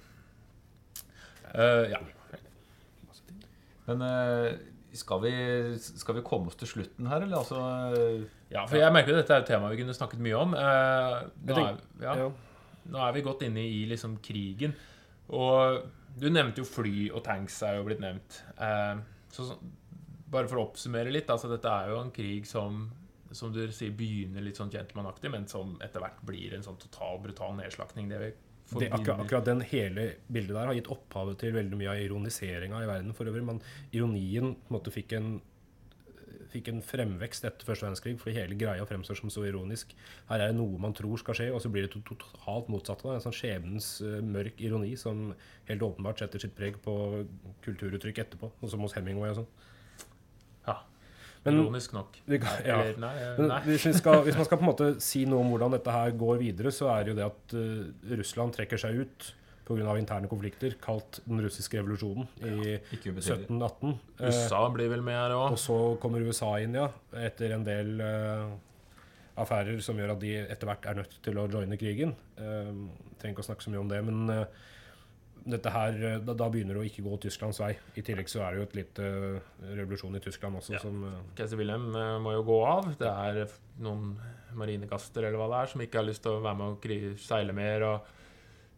Uh, 1.54 1.90
ja. 1.90 1.98
Men 3.86 4.02
uh, 4.02 4.52
skal 4.94 5.20
vi, 5.24 5.32
skal 5.78 6.14
vi 6.18 6.22
komme 6.26 6.50
oss 6.50 6.58
til 6.60 6.68
slutten 6.70 7.08
her, 7.10 7.22
eller? 7.26 7.38
Altså 7.42 7.58
eh, 7.96 8.24
ja, 8.50 8.64
for 8.66 8.76
jeg 8.80 8.92
merker 8.94 9.14
at 9.14 9.20
dette 9.22 9.34
er 9.36 9.44
et 9.44 9.50
tema 9.50 9.68
vi 9.70 9.78
kunne 9.82 9.94
snakket 9.94 10.22
mye 10.22 10.38
om. 10.38 10.54
Uh, 10.54 11.28
nå, 11.46 11.56
er, 11.58 11.76
ja, 12.02 12.14
Ja. 12.24 12.30
nå 12.90 13.02
er 13.08 13.12
vi 13.16 13.22
godt 13.26 13.42
inne 13.46 13.62
i 13.66 13.84
liksom 13.90 14.16
krigen. 14.22 14.74
Og 15.30 15.82
du 16.20 16.28
nevnte 16.30 16.62
jo 16.62 16.68
fly, 16.68 17.10
og 17.14 17.24
tanks 17.26 17.60
er 17.66 17.78
jo 17.78 17.86
blitt 17.88 18.02
nevnt. 18.02 18.40
Eh, 18.60 19.02
så, 19.32 19.50
så, 19.50 19.58
bare 20.30 20.46
for 20.50 20.60
å 20.60 20.68
oppsummere 20.68 21.12
litt, 21.12 21.30
altså 21.32 21.50
dette 21.50 21.70
er 21.70 21.90
jo 21.90 22.02
en 22.04 22.12
krig 22.14 22.46
som 22.46 22.84
som 23.30 23.52
du 23.54 23.60
sier, 23.72 23.92
begynner 23.94 24.42
litt 24.42 24.58
sånn 24.58 24.72
gentlemanaktig, 24.72 25.30
men 25.32 25.46
som 25.50 25.76
etter 25.84 26.02
hvert 26.02 26.22
blir 26.26 26.54
en 26.56 26.64
sånn 26.66 26.78
total, 26.80 27.20
brutal 27.22 27.54
nedslakting. 27.58 28.08
Det 28.10 28.18
vi 28.18 28.30
Det, 28.70 28.86
akkurat, 28.90 29.20
akkurat 29.24 29.44
den 29.44 29.60
hele 29.66 30.06
bildet 30.26 30.54
der 30.54 30.68
har 30.68 30.76
gitt 30.76 30.90
opphavet 30.94 31.40
til 31.42 31.54
veldig 31.56 31.78
mye 31.78 31.90
av 31.90 32.02
ironiseringa 32.04 32.82
i 32.82 32.86
verden 32.90 33.14
for 33.14 33.26
øvrig. 33.26 33.42
Men 33.46 33.62
ironien 33.90 34.52
på 34.54 34.70
en 34.70 34.76
måte 34.76 34.92
fikk 34.94 35.14
en, 35.18 35.40
fikk 36.50 36.68
en 36.72 36.82
fremvekst 36.82 37.44
etter 37.48 37.66
første 37.68 37.86
verdenskrig, 37.86 38.16
fordi 38.20 38.34
hele 38.36 38.56
greia 38.58 38.84
fremstår 38.88 39.16
som 39.20 39.30
så 39.30 39.44
ironisk. 39.48 39.94
Her 40.28 40.40
er 40.44 40.52
det 40.52 40.56
noe 40.58 40.78
man 40.82 40.92
tror 40.98 41.18
skal 41.22 41.34
skje, 41.38 41.48
og 41.54 41.60
så 41.62 41.70
blir 41.72 41.86
det 41.86 41.92
totalt 42.06 42.68
motsatt. 42.72 43.04
av 43.04 43.12
det. 43.12 43.16
En 43.20 43.26
sånn 43.28 43.38
skjebnens 43.38 43.88
eh, 44.02 44.20
mørk 44.24 44.60
ironi 44.60 44.92
som 44.98 45.32
helt 45.70 45.82
åpenbart 45.86 46.18
setter 46.22 46.42
sitt 46.42 46.54
preg 46.58 46.78
på 46.84 46.94
kulturuttrykk 47.66 48.18
etterpå, 48.24 48.50
sånn 48.60 48.70
som 48.74 48.80
hos 48.86 48.94
Hemingway 48.98 49.30
og 49.32 49.42
sånn. 49.42 49.50
Ja, 50.66 50.76
Men- 51.44 51.54
ironisk 51.62 51.92
nok. 51.96 52.18
Vi 52.26 52.38
kan- 52.38 52.64
ja. 52.66 52.80
Eller, 52.82 52.98
nei, 52.98 53.14
eh, 53.16 53.36
Men 53.38 53.48
nei. 53.48 53.60
hvis, 53.64 53.84
vi 53.86 53.92
skal, 53.92 54.22
hvis 54.24 54.36
man 54.36 54.44
skal 54.44 54.58
på 54.58 54.62
en 54.66 54.72
måte 54.74 55.00
si 55.00 55.24
noe 55.24 55.40
om 55.40 55.50
hvordan 55.54 55.70
dette 55.72 55.90
her 55.90 56.10
går 56.12 56.38
videre, 56.38 56.68
så 56.70 56.90
er 56.92 57.04
det 57.04 57.14
jo 57.14 57.18
det 57.20 57.26
at 57.30 57.54
uh, 57.54 58.16
Russland 58.16 58.52
trekker 58.54 58.76
seg 58.78 58.94
ut 59.06 59.34
pga. 59.70 59.96
interne 59.98 60.30
konflikter, 60.30 60.74
kalt 60.82 61.20
den 61.26 61.42
russiske 61.44 61.78
revolusjonen 61.78 62.26
i 62.42 62.74
ja, 62.74 62.80
ubetydelig. 62.92 63.46
1718. 63.46 63.94
Eh, 64.18 64.26
USA 64.26 64.64
blir 64.74 64.90
vel 64.92 65.04
med 65.06 65.18
her 65.18 65.36
og 65.36 65.58
så 65.60 65.78
kommer 66.02 66.26
USA 66.26 66.56
inn, 66.62 66.76
ja, 66.78 66.90
etter 67.16 67.56
en 67.56 67.66
del 67.66 67.94
uh, 68.02 68.50
affærer 69.40 69.80
som 69.84 69.98
gjør 69.98 70.16
at 70.16 70.24
de 70.24 70.34
etter 70.42 70.68
hvert 70.68 70.90
er 70.90 71.00
nødt 71.00 71.16
til 71.24 71.40
å 71.40 71.46
joine 71.50 71.78
krigen. 71.80 72.16
Uh, 72.40 72.90
trenger 73.20 73.36
ikke 73.36 73.46
å 73.46 73.50
snakke 73.52 73.66
så 73.66 73.72
mye 73.72 73.84
om 73.84 73.90
det, 73.92 74.02
men 74.06 74.34
uh, 74.34 74.66
dette 75.48 75.72
her, 75.72 75.96
eh, 76.04 76.18
da, 76.22 76.34
da 76.36 76.48
begynner 76.52 76.76
det 76.76 76.82
å 76.82 76.88
ikke 76.88 77.04
gå 77.06 77.18
Tysklands 77.24 77.60
vei. 77.62 77.72
I 77.98 78.04
tillegg 78.04 78.30
så 78.30 78.42
er 78.44 78.54
det 78.54 78.60
jo 78.60 78.66
et 78.68 78.76
lite 78.80 79.06
eh, 79.06 79.50
revolusjon 79.78 80.16
i 80.18 80.22
Tyskland 80.24 80.60
også, 80.60 80.74
Ja. 80.76 80.82
som 80.84 81.04
eh, 81.08 81.18
Keiser 81.38 81.60
Wilhelm 81.60 81.90
eh, 81.96 82.16
må 82.22 82.34
jo 82.36 82.46
gå 82.48 82.58
av. 82.68 82.90
Det 83.00 83.08
er 83.10 83.42
noen 83.80 84.14
marinekaster 84.58 85.24
eller 85.24 85.40
hva 85.40 85.50
det 85.52 85.60
er, 85.60 85.72
som 85.72 85.84
ikke 85.84 86.00
har 86.00 86.08
lyst 86.08 86.24
til 86.26 86.36
å 86.36 86.44
være 86.44 86.60
med 86.60 86.66
og 86.74 87.20
seile 87.22 87.56
mer. 87.56 87.86
Og... 87.88 88.16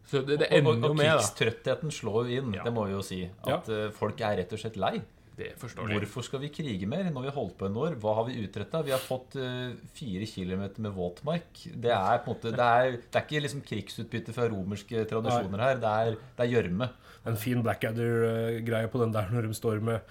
Så 0.09 0.21
det, 0.27 0.39
det 0.41 0.49
Og, 0.51 0.57
ender 0.59 0.71
og, 0.71 0.79
jo 0.83 0.89
og 0.91 0.95
med, 0.99 1.05
da. 1.07 1.17
krigstrøttheten 1.17 1.91
slår 1.95 2.27
jo 2.29 2.41
inn, 2.41 2.53
Ja. 2.57 2.63
det 2.67 2.73
må 2.75 2.85
vi 2.89 2.91
jo 2.97 3.01
si. 3.05 3.21
At 3.47 3.67
ja. 3.71 3.89
folk 3.95 4.19
er 4.21 4.37
rett 4.41 4.51
og 4.53 4.59
slett 4.59 4.75
lei. 4.77 4.97
Det 5.33 5.47
forstår 5.57 5.87
de. 5.89 5.95
Hvorfor 5.97 6.21
skal 6.27 6.41
vi 6.43 6.49
krige 6.53 6.85
mer 6.85 7.07
når 7.09 7.23
vi 7.23 7.29
har 7.31 7.37
holdt 7.39 7.55
på 7.57 7.65
en 7.65 7.77
år? 7.81 7.95
Hva 7.97 8.11
har 8.19 8.27
vi 8.27 8.35
utretta? 8.43 8.83
Vi 8.85 8.91
har 8.93 9.01
fått 9.01 9.33
uh, 9.41 9.71
fire 9.97 10.27
kilometer 10.29 10.83
med 10.85 10.93
våtmark. 10.93 11.63
Det 11.73 11.89
er 11.89 12.19
på 12.21 12.29
en 12.29 12.35
måte 12.35 12.51
Det 12.53 12.67
er, 12.67 12.99
det 13.01 13.17
er 13.17 13.25
ikke 13.25 13.41
liksom 13.41 13.63
krigsutbytte 13.65 14.35
fra 14.35 14.45
romerske 14.51 15.07
tradisjoner 15.09 15.63
her. 15.65 15.81
Det 15.81 15.89
er 16.03 16.11
det 16.19 16.45
er 16.45 16.51
gjørme. 16.51 16.89
en 17.25 17.39
fin 17.39 17.63
Blackadder-greie 17.65 18.87
på 18.93 19.01
den 19.01 19.13
der 19.15 19.31
når 19.33 19.47
de 19.47 19.53
står 19.57 19.81
med 19.81 20.01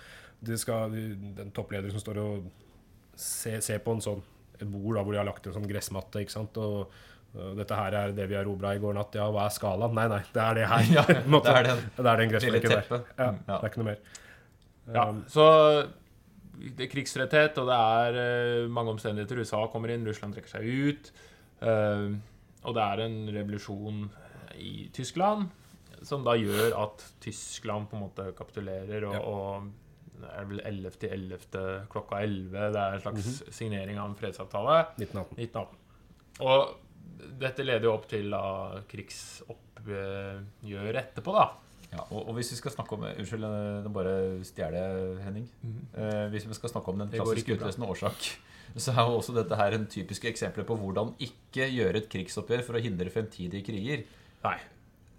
de 0.43 0.59
skal, 0.59 0.91
Den 0.91 1.53
topplederen 1.55 1.93
som 1.95 2.01
står 2.03 2.19
og 2.19 2.51
ser, 3.15 3.61
ser 3.63 3.79
på 3.79 3.95
en 3.95 4.01
sånn 4.03 4.23
et 4.59 4.67
bord 4.71 4.97
da, 4.97 5.03
hvor 5.03 5.13
de 5.15 5.19
har 5.19 5.27
lagt 5.27 5.47
en 5.47 5.55
sånn 5.55 5.67
gressmatte. 5.71 6.19
ikke 6.23 6.35
sant? 6.35 6.57
Og, 6.59 6.89
og 6.89 6.91
dette 7.57 7.75
her 7.79 7.95
er 7.97 8.13
det 8.13 8.27
vi 8.29 8.35
erobra 8.37 8.75
i 8.77 8.81
går 8.83 8.95
natt. 8.99 9.15
Ja, 9.17 9.31
hva 9.33 9.47
er 9.49 9.55
skalaen? 9.55 9.95
Nei, 9.97 10.07
nei, 10.13 10.21
det 10.35 10.43
er 10.43 10.55
det 10.59 10.67
her. 10.69 10.83
Ja, 10.93 11.05
det 11.09 11.55
er 11.55 11.69
den. 11.71 11.83
Det 11.97 12.07
er 12.07 12.17
den 12.21 12.29
Lille 12.29 12.33
gressflekken 12.35 12.71
der. 12.75 12.83
teppet. 12.83 13.13
Ja, 13.19 13.31
Mm, 13.33 13.39
Det 13.47 13.59
er 13.63 13.69
ikke 13.71 13.83
noe 13.83 13.91
mer. 13.93 14.03
Ja, 14.93 15.05
Um, 15.09 15.23
så 15.31 15.45
det 16.77 16.85
er 16.85 16.91
krigsretthet, 16.93 17.57
og 17.63 17.67
det 17.71 17.77
er 17.79 18.19
eh, 18.23 18.69
mange 18.69 18.91
omstendigheter. 18.93 19.39
USA 19.41 19.63
kommer 19.73 19.91
inn, 19.95 20.05
Russland 20.07 20.35
trekker 20.37 20.53
seg 20.59 20.67
ut. 20.91 21.13
eh, 21.63 22.09
og 22.65 22.75
det 22.77 22.83
er 22.83 23.01
en 23.07 23.17
revolusjon 23.35 24.03
i 24.61 24.89
Tyskland 24.95 25.49
som 26.03 26.23
da 26.27 26.35
gjør 26.39 26.75
at 26.83 27.03
Tyskland 27.23 27.89
på 27.91 27.97
en 27.97 28.03
måte 28.05 28.29
kapitulerer, 28.39 29.05
og, 29.07 29.17
og 29.23 30.21
det 30.21 30.31
er 30.39 30.45
vel 30.51 30.61
11 30.67 30.97
til 31.03 31.11
11 31.15 31.87
klokka 31.91 32.21
11. 32.23 32.51
Det 32.75 32.81
er 32.83 32.95
en 32.99 33.01
slags 33.07 33.27
Mhm. 33.27 33.53
signering 33.55 33.99
av 33.99 34.11
en 34.11 34.17
fredsavtale. 34.19 34.77
1918. 34.99 35.39
1918. 35.39 35.79
Og 36.41 36.75
dette 37.43 37.65
leder 37.65 37.87
jo 37.89 37.95
opp 37.97 38.07
til 38.11 38.27
da 38.33 38.43
krigsoppgjøret 38.91 41.01
etterpå, 41.03 41.31
da. 41.37 41.47
Ja, 41.93 42.01
og, 42.09 42.21
og 42.31 42.35
hvis 42.39 42.49
vi 42.55 42.57
skal 42.57 42.73
snakke 42.73 42.97
om 42.97 43.03
Unnskyld, 43.05 43.43
nå 43.85 43.91
bare 43.93 44.13
stjeler 44.49 44.77
jeg, 44.79 45.17
Henning. 45.27 45.47
Eh, 45.93 46.27
hvis 46.33 46.47
vi 46.49 46.57
skal 46.57 46.73
snakke 46.73 46.89
om 46.95 46.99
den 47.03 47.11
klassiske 47.13 47.53
utløsende 47.59 47.89
årsak, 47.93 48.19
så 48.83 48.89
er 48.95 49.03
jo 49.05 49.19
også 49.19 49.33
dette 49.37 49.59
her 49.61 49.71
en 49.77 49.85
typisk 49.93 50.25
eksempel 50.31 50.65
på 50.69 50.75
hvordan 50.81 51.09
ikke 51.21 51.65
gjøre 51.69 51.97
et 52.01 52.09
krigsoppgjør 52.13 52.63
for 52.65 52.75
å 52.79 52.85
hindre 52.85 53.13
fremtidige 53.13 53.65
kriger. 53.67 53.99
Nei. 54.47 54.57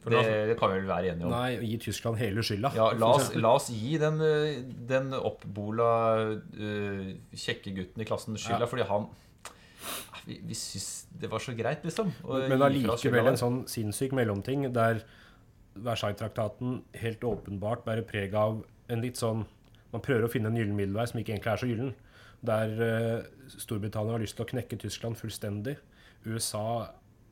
For 0.03 0.09
Det, 0.11 0.23
det 0.49 0.55
kan 0.59 0.67
vi 0.73 0.77
vel 0.81 0.89
være 0.89 1.07
enige 1.13 1.25
om. 1.29 1.31
Nei, 1.31 1.51
gi 1.63 1.77
Tyskland 1.85 2.15
hele 2.19 2.41
skylda. 2.43 2.73
Ja, 2.75 2.89
la 2.99 3.07
oss, 3.15 3.29
la 3.39 3.51
oss 3.55 3.69
gi 3.71 3.93
den, 4.01 4.17
eh, 4.25 4.57
den 4.89 5.13
oppbola 5.15 5.91
uh, 6.33 7.05
kjekke 7.31 7.71
gutten 7.77 8.03
i 8.03 8.07
klassen 8.09 8.35
skylda, 8.35 8.65
Ja. 8.65 8.71
fordi 8.73 8.83
han 8.89 9.05
Vi, 10.27 10.39
vi 10.47 10.55
syns 10.57 11.07
det 11.19 11.29
var 11.31 11.43
så 11.43 11.55
greit, 11.57 11.83
liksom. 11.85 12.13
Men 12.23 12.63
allikevel 12.63 13.33
en 13.33 13.39
sånn 13.39 13.59
sinnssyk 13.69 14.15
mellomting 14.15 14.69
der 14.75 15.03
Versailles-traktaten 15.73 16.81
helt 17.01 17.23
åpenbart 17.25 17.83
bærer 17.85 18.05
preg 18.07 18.35
av 18.37 18.61
en 18.91 19.03
litt 19.03 19.19
sånn 19.19 19.45
Man 19.93 20.01
prøver 20.01 20.25
å 20.25 20.31
finne 20.31 20.49
en 20.49 20.55
gyllen 20.57 20.73
middelvei 20.73 21.03
som 21.05 21.19
ikke 21.21 21.35
egentlig 21.35 21.51
er 21.51 21.59
så 21.61 21.67
gyllen. 21.69 21.89
Der 22.41 22.71
uh, 22.81 23.49
Storbritannia 23.61 24.15
har 24.15 24.23
lyst 24.23 24.33
til 24.39 24.41
å 24.41 24.49
knekke 24.49 24.79
Tyskland 24.81 25.19
fullstendig. 25.19 25.75
USA, 26.25 26.87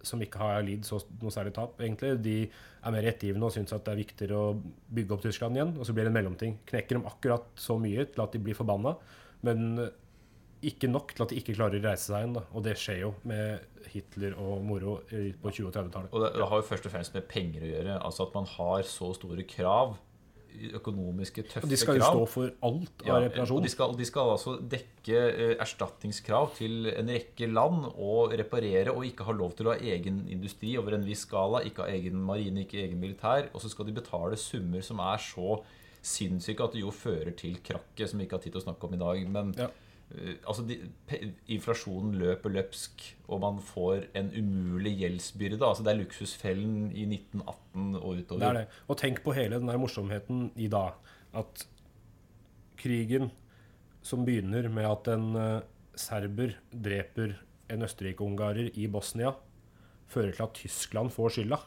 som 0.05 0.21
ikke 0.21 0.37
har 0.37 0.61
lidd 0.67 0.85
så 0.85 0.99
noe 1.23 1.33
særlig 1.33 1.55
tap, 1.55 1.81
egentlig, 1.81 2.11
de 2.21 2.35
er 2.45 2.93
mer 2.93 3.07
ettergivende 3.09 3.49
og 3.49 3.55
syns 3.55 3.73
at 3.73 3.81
det 3.87 3.95
er 3.95 4.01
viktigere 4.03 4.37
å 4.37 4.53
bygge 4.93 5.17
opp 5.17 5.25
Tyskland 5.25 5.57
igjen. 5.57 5.73
Og 5.79 5.89
så 5.89 5.95
blir 5.97 6.05
det 6.05 6.13
en 6.13 6.19
mellomting. 6.19 6.59
Knekker 6.69 6.99
dem 6.99 7.09
akkurat 7.09 7.49
så 7.57 7.79
mye 7.81 8.05
til 8.13 8.23
at 8.27 8.37
de 8.37 8.43
blir 8.45 8.57
forbanna, 8.57 8.93
men 9.47 9.67
ikke 10.63 10.87
nok 10.91 11.13
til 11.15 11.23
at 11.25 11.29
de 11.33 11.39
ikke 11.41 11.55
klarer 11.57 11.79
å 11.79 11.83
reise 11.89 12.05
seg 12.11 12.19
igjen. 12.21 12.33
Da. 12.37 12.43
Og 12.53 12.63
det 12.67 12.75
skjer 12.77 12.99
jo 13.01 13.13
med 13.23 13.59
Hitler 13.91 14.35
og 14.37 14.61
moro 14.63 14.99
på 15.09 15.49
20- 15.51 15.67
og 15.67 15.73
30-tallet. 15.73 16.13
Og 16.13 16.21
det, 16.25 16.29
det 16.37 16.47
har 16.51 16.61
jo 16.61 16.67
først 16.69 16.85
og 16.85 16.93
fremst 16.93 17.13
med 17.17 17.27
penger 17.31 17.65
å 17.65 17.71
gjøre. 17.73 17.97
Altså 18.05 18.27
at 18.27 18.35
man 18.37 18.45
har 18.57 18.83
så 18.87 19.09
store 19.17 19.43
krav. 19.49 19.97
Økonomiske, 20.75 21.45
tøffe 21.47 21.61
krav. 21.61 21.65
Og 21.65 21.71
de 21.71 21.77
skal 21.79 21.95
jo 21.97 22.01
krav. 22.03 22.13
stå 22.13 22.25
for 22.27 22.49
alt 22.67 23.03
Ja, 23.07 23.13
av 23.15 23.17
og 23.21 23.25
reparasjon. 23.29 23.63
de 23.63 23.69
skal, 23.71 23.93
de 23.97 24.05
skal 24.05 24.31
altså 24.33 24.53
dekke 24.73 25.19
eh, 25.31 25.53
erstatningskrav 25.63 26.49
til 26.57 26.89
en 26.91 27.07
rekke 27.15 27.47
land 27.49 27.85
og 27.95 28.33
reparere 28.37 28.91
og 28.93 29.05
ikke 29.07 29.25
ha 29.29 29.35
lov 29.37 29.55
til 29.57 29.69
å 29.69 29.73
ha 29.73 29.79
egen 29.95 30.25
industri 30.29 30.73
over 30.77 30.97
en 30.97 31.05
viss 31.07 31.23
skala, 31.25 31.63
ikke 31.65 31.85
ha 31.87 31.93
egen 31.95 32.19
marine, 32.27 32.65
ikke 32.65 32.83
egen 32.83 32.99
militær. 33.01 33.47
Og 33.55 33.63
så 33.63 33.71
skal 33.71 33.87
de 33.89 33.95
betale 33.97 34.37
summer 34.37 34.83
som 34.85 34.99
er 35.07 35.23
så 35.23 35.61
sinnssyke 36.03 36.65
at 36.65 36.75
det 36.75 36.83
jo 36.83 36.91
fører 36.91 37.31
til 37.37 37.55
krakket, 37.63 38.09
som 38.11 38.19
vi 38.19 38.25
ikke 38.27 38.37
har 38.39 38.43
tid 38.43 38.55
til 38.55 38.61
å 38.61 38.67
snakke 38.67 38.87
om 38.89 38.93
i 38.99 39.01
dag. 39.01 39.23
Men 39.31 39.55
Ja. 39.57 39.69
Eh, 40.15 40.37
altså 40.45 40.65
de, 40.67 40.77
inflasjonen 41.51 42.15
løper 42.21 42.53
løpsk, 42.53 43.03
og 43.27 43.43
man 43.43 43.59
får 43.63 44.07
en 44.17 44.31
umulig 44.37 44.97
gjeldsbyrde. 45.01 45.61
Altså 45.65 45.85
det 45.85 45.93
er 45.93 46.01
luksusfellen 46.03 46.89
i 46.91 47.05
1918 47.07 47.95
og 47.99 48.09
utover. 48.15 48.39
Det 48.39 48.49
er 48.49 48.59
det. 48.61 48.81
Og 48.87 48.99
tenk 49.01 49.23
på 49.25 49.35
hele 49.37 49.59
den 49.59 49.71
der 49.71 49.81
morsomheten 49.81 50.49
i 50.55 50.69
dag. 50.71 50.97
At 51.37 51.65
krigen 52.81 53.31
som 54.01 54.25
begynner 54.25 54.67
med 54.73 54.87
at 54.89 55.09
en 55.13 55.35
eh, 55.37 55.67
serber 55.99 56.55
dreper 56.71 57.37
en 57.71 57.85
østerrike-ungarer 57.85 58.71
i 58.75 58.87
Bosnia, 58.91 59.35
fører 60.11 60.33
til 60.35 60.47
at 60.47 60.57
Tyskland 60.57 61.13
får 61.13 61.37
skylda. 61.37 61.61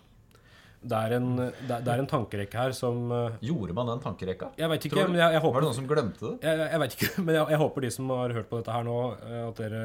Det 0.84 0.98
er 1.00 1.14
en, 1.16 1.28
det 1.38 1.70
er, 1.70 1.80
det 1.86 1.92
er 1.94 2.00
en 2.02 2.08
tankerekke 2.10 2.58
her 2.60 2.74
som 2.76 3.06
eh, 3.16 3.38
Gjorde 3.48 3.72
man 3.76 3.88
den 3.88 4.02
tankerekka? 4.04 4.50
Jeg 4.60 4.68
vet 4.68 4.84
ikke, 4.88 5.00
du- 5.06 5.12
men 5.14 5.20
jeg, 5.22 5.32
jeg 5.38 5.42
Var 5.46 5.54
det 5.60 5.68
noen 5.70 5.78
som 5.78 5.86
glemte 5.88 6.20
det? 6.26 6.34
jeg, 6.44 6.58
jeg 6.74 6.80
vet 6.82 6.96
ikke, 6.98 7.10
men 7.24 7.34
jeg, 7.38 7.48
jeg 7.54 7.60
håper 7.64 7.86
de 7.86 7.90
som 7.96 8.12
har 8.12 8.34
hørt 8.36 8.50
på 8.50 8.60
dette 8.60 8.74
her 8.76 8.84
nå, 8.84 8.98
eh, 9.24 9.40
at 9.48 9.62
dere 9.62 9.82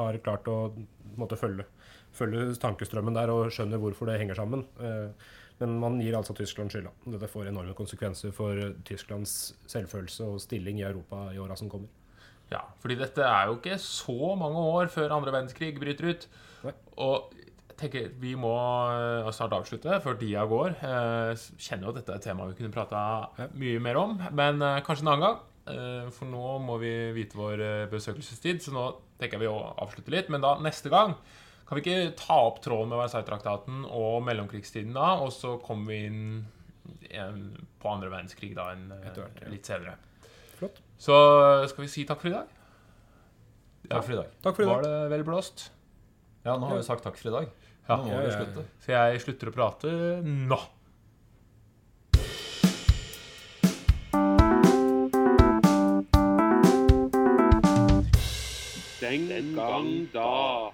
har 0.00 0.18
klart 0.26 0.50
å 0.50 0.58
på 0.74 1.20
måte, 1.22 1.38
følge, 1.38 1.64
følge 2.18 2.48
tankestrømmen 2.58 3.14
der 3.14 3.30
og 3.30 3.52
skjønner 3.54 3.78
hvorfor 3.78 4.10
det 4.10 4.18
henger 4.18 4.34
sammen. 4.42 4.66
Eh, 4.82 5.08
Men 5.62 5.76
man 5.78 6.00
gir 6.02 6.16
altså 6.18 6.34
Tyskland 6.34 6.72
skylda. 6.74 6.90
Dette 7.06 7.28
får 7.30 7.46
enorme 7.52 7.76
konsekvenser 7.78 8.32
for 8.34 8.58
Tysklands 8.88 9.52
selvfølelse 9.70 10.26
og 10.26 10.40
stilling 10.42 10.80
i 10.80 10.86
Europa 10.88 11.28
i 11.30 11.38
åra 11.38 11.54
som 11.54 11.68
kommer. 11.70 11.86
Ja, 12.50 12.64
fordi 12.82 12.96
dette 12.98 13.22
er 13.22 13.46
jo 13.52 13.54
ikke 13.60 13.78
så 13.78 14.34
mange 14.36 14.58
år 14.74 14.90
før 14.90 15.14
andre 15.14 15.30
verdenskrig 15.30 15.70
bryter 15.78 16.10
ut. 16.10 16.26
Nei. 16.66 16.74
Og 17.06 17.30
tenker 17.80 18.10
vi 18.20 18.34
må 18.38 18.52
eh, 18.94 19.30
snart 19.34 19.54
avslutte 19.56 19.98
før 20.04 20.18
tida 20.20 20.44
går. 20.50 20.76
Eh, 20.84 21.44
Kjenner 21.58 21.88
jo 21.88 21.94
at 21.94 21.98
dette 22.00 22.14
er 22.14 22.20
et 22.20 22.26
tema 22.28 22.46
vi 22.50 22.56
kunne 22.58 22.74
prata 22.74 23.02
mye 23.58 23.82
mer 23.82 23.98
om, 24.00 24.16
men 24.36 24.62
eh, 24.62 24.80
kanskje 24.86 25.06
en 25.06 25.12
annen 25.14 25.26
gang. 25.26 25.40
Eh, 25.74 26.10
For 26.14 26.28
nå 26.28 26.58
må 26.64 26.78
vi 26.82 26.92
vite 27.16 27.38
vår 27.40 27.62
eh, 27.64 27.86
besøkelsestid, 27.92 28.62
så 28.64 28.74
nå 28.74 28.88
tenker 29.20 29.38
jeg 29.38 29.46
vi 29.46 29.52
å 29.52 29.72
avslutte 29.84 30.12
litt. 30.14 30.30
Men 30.32 30.44
da 30.44 30.54
neste 30.62 30.92
gang 30.92 31.16
kan 31.64 31.78
vi 31.78 31.84
ikke 31.84 32.14
ta 32.20 32.36
opp 32.50 32.58
tråden 32.64 32.90
med 32.92 33.00
Versailles-traktaten 33.00 33.86
og 33.88 34.18
mellomkrigstiden 34.26 34.92
da, 34.96 35.14
og 35.24 35.32
så 35.32 35.56
kommer 35.64 35.94
vi 35.94 36.02
inn 36.10 36.26
på 37.80 37.88
andre 37.88 38.10
verdenskrig 38.12 38.52
da 38.56 38.68
enn 38.74 38.90
eh, 38.92 39.06
hvert, 39.14 39.40
ja. 39.40 39.52
litt 39.52 39.68
senere. 39.68 39.96
Flott. 40.58 40.82
Så 41.00 41.14
skal 41.70 41.86
vi 41.86 41.90
si 41.90 42.04
takk 42.08 42.20
for 42.20 42.30
i 42.30 42.34
dag. 42.36 42.50
Takk 43.88 44.04
for 44.06 44.14
i 44.14 44.18
dag. 44.20 44.36
Takk 44.44 44.56
for 44.56 44.64
i 44.64 44.68
Var 44.68 44.84
det 44.84 44.98
vel 45.12 45.24
blåst? 45.26 45.66
Ja, 46.44 46.58
nå 46.60 46.68
har 46.68 46.76
vi 46.76 46.84
sagt 46.86 47.04
takk 47.04 47.16
for 47.16 47.30
i 47.30 47.34
dag. 47.34 47.48
Ja. 47.84 47.98
Nå 48.00 48.08
må 48.08 48.22
ja. 48.24 48.30
slutte. 48.32 48.64
Så 48.80 48.94
jeg 48.94 49.20
slutter 49.24 49.50
å 49.50 49.54
prate 49.54 49.90
nå. 50.24 50.60
Den 59.04 59.52
gang 59.54 59.90
da. 60.14 60.72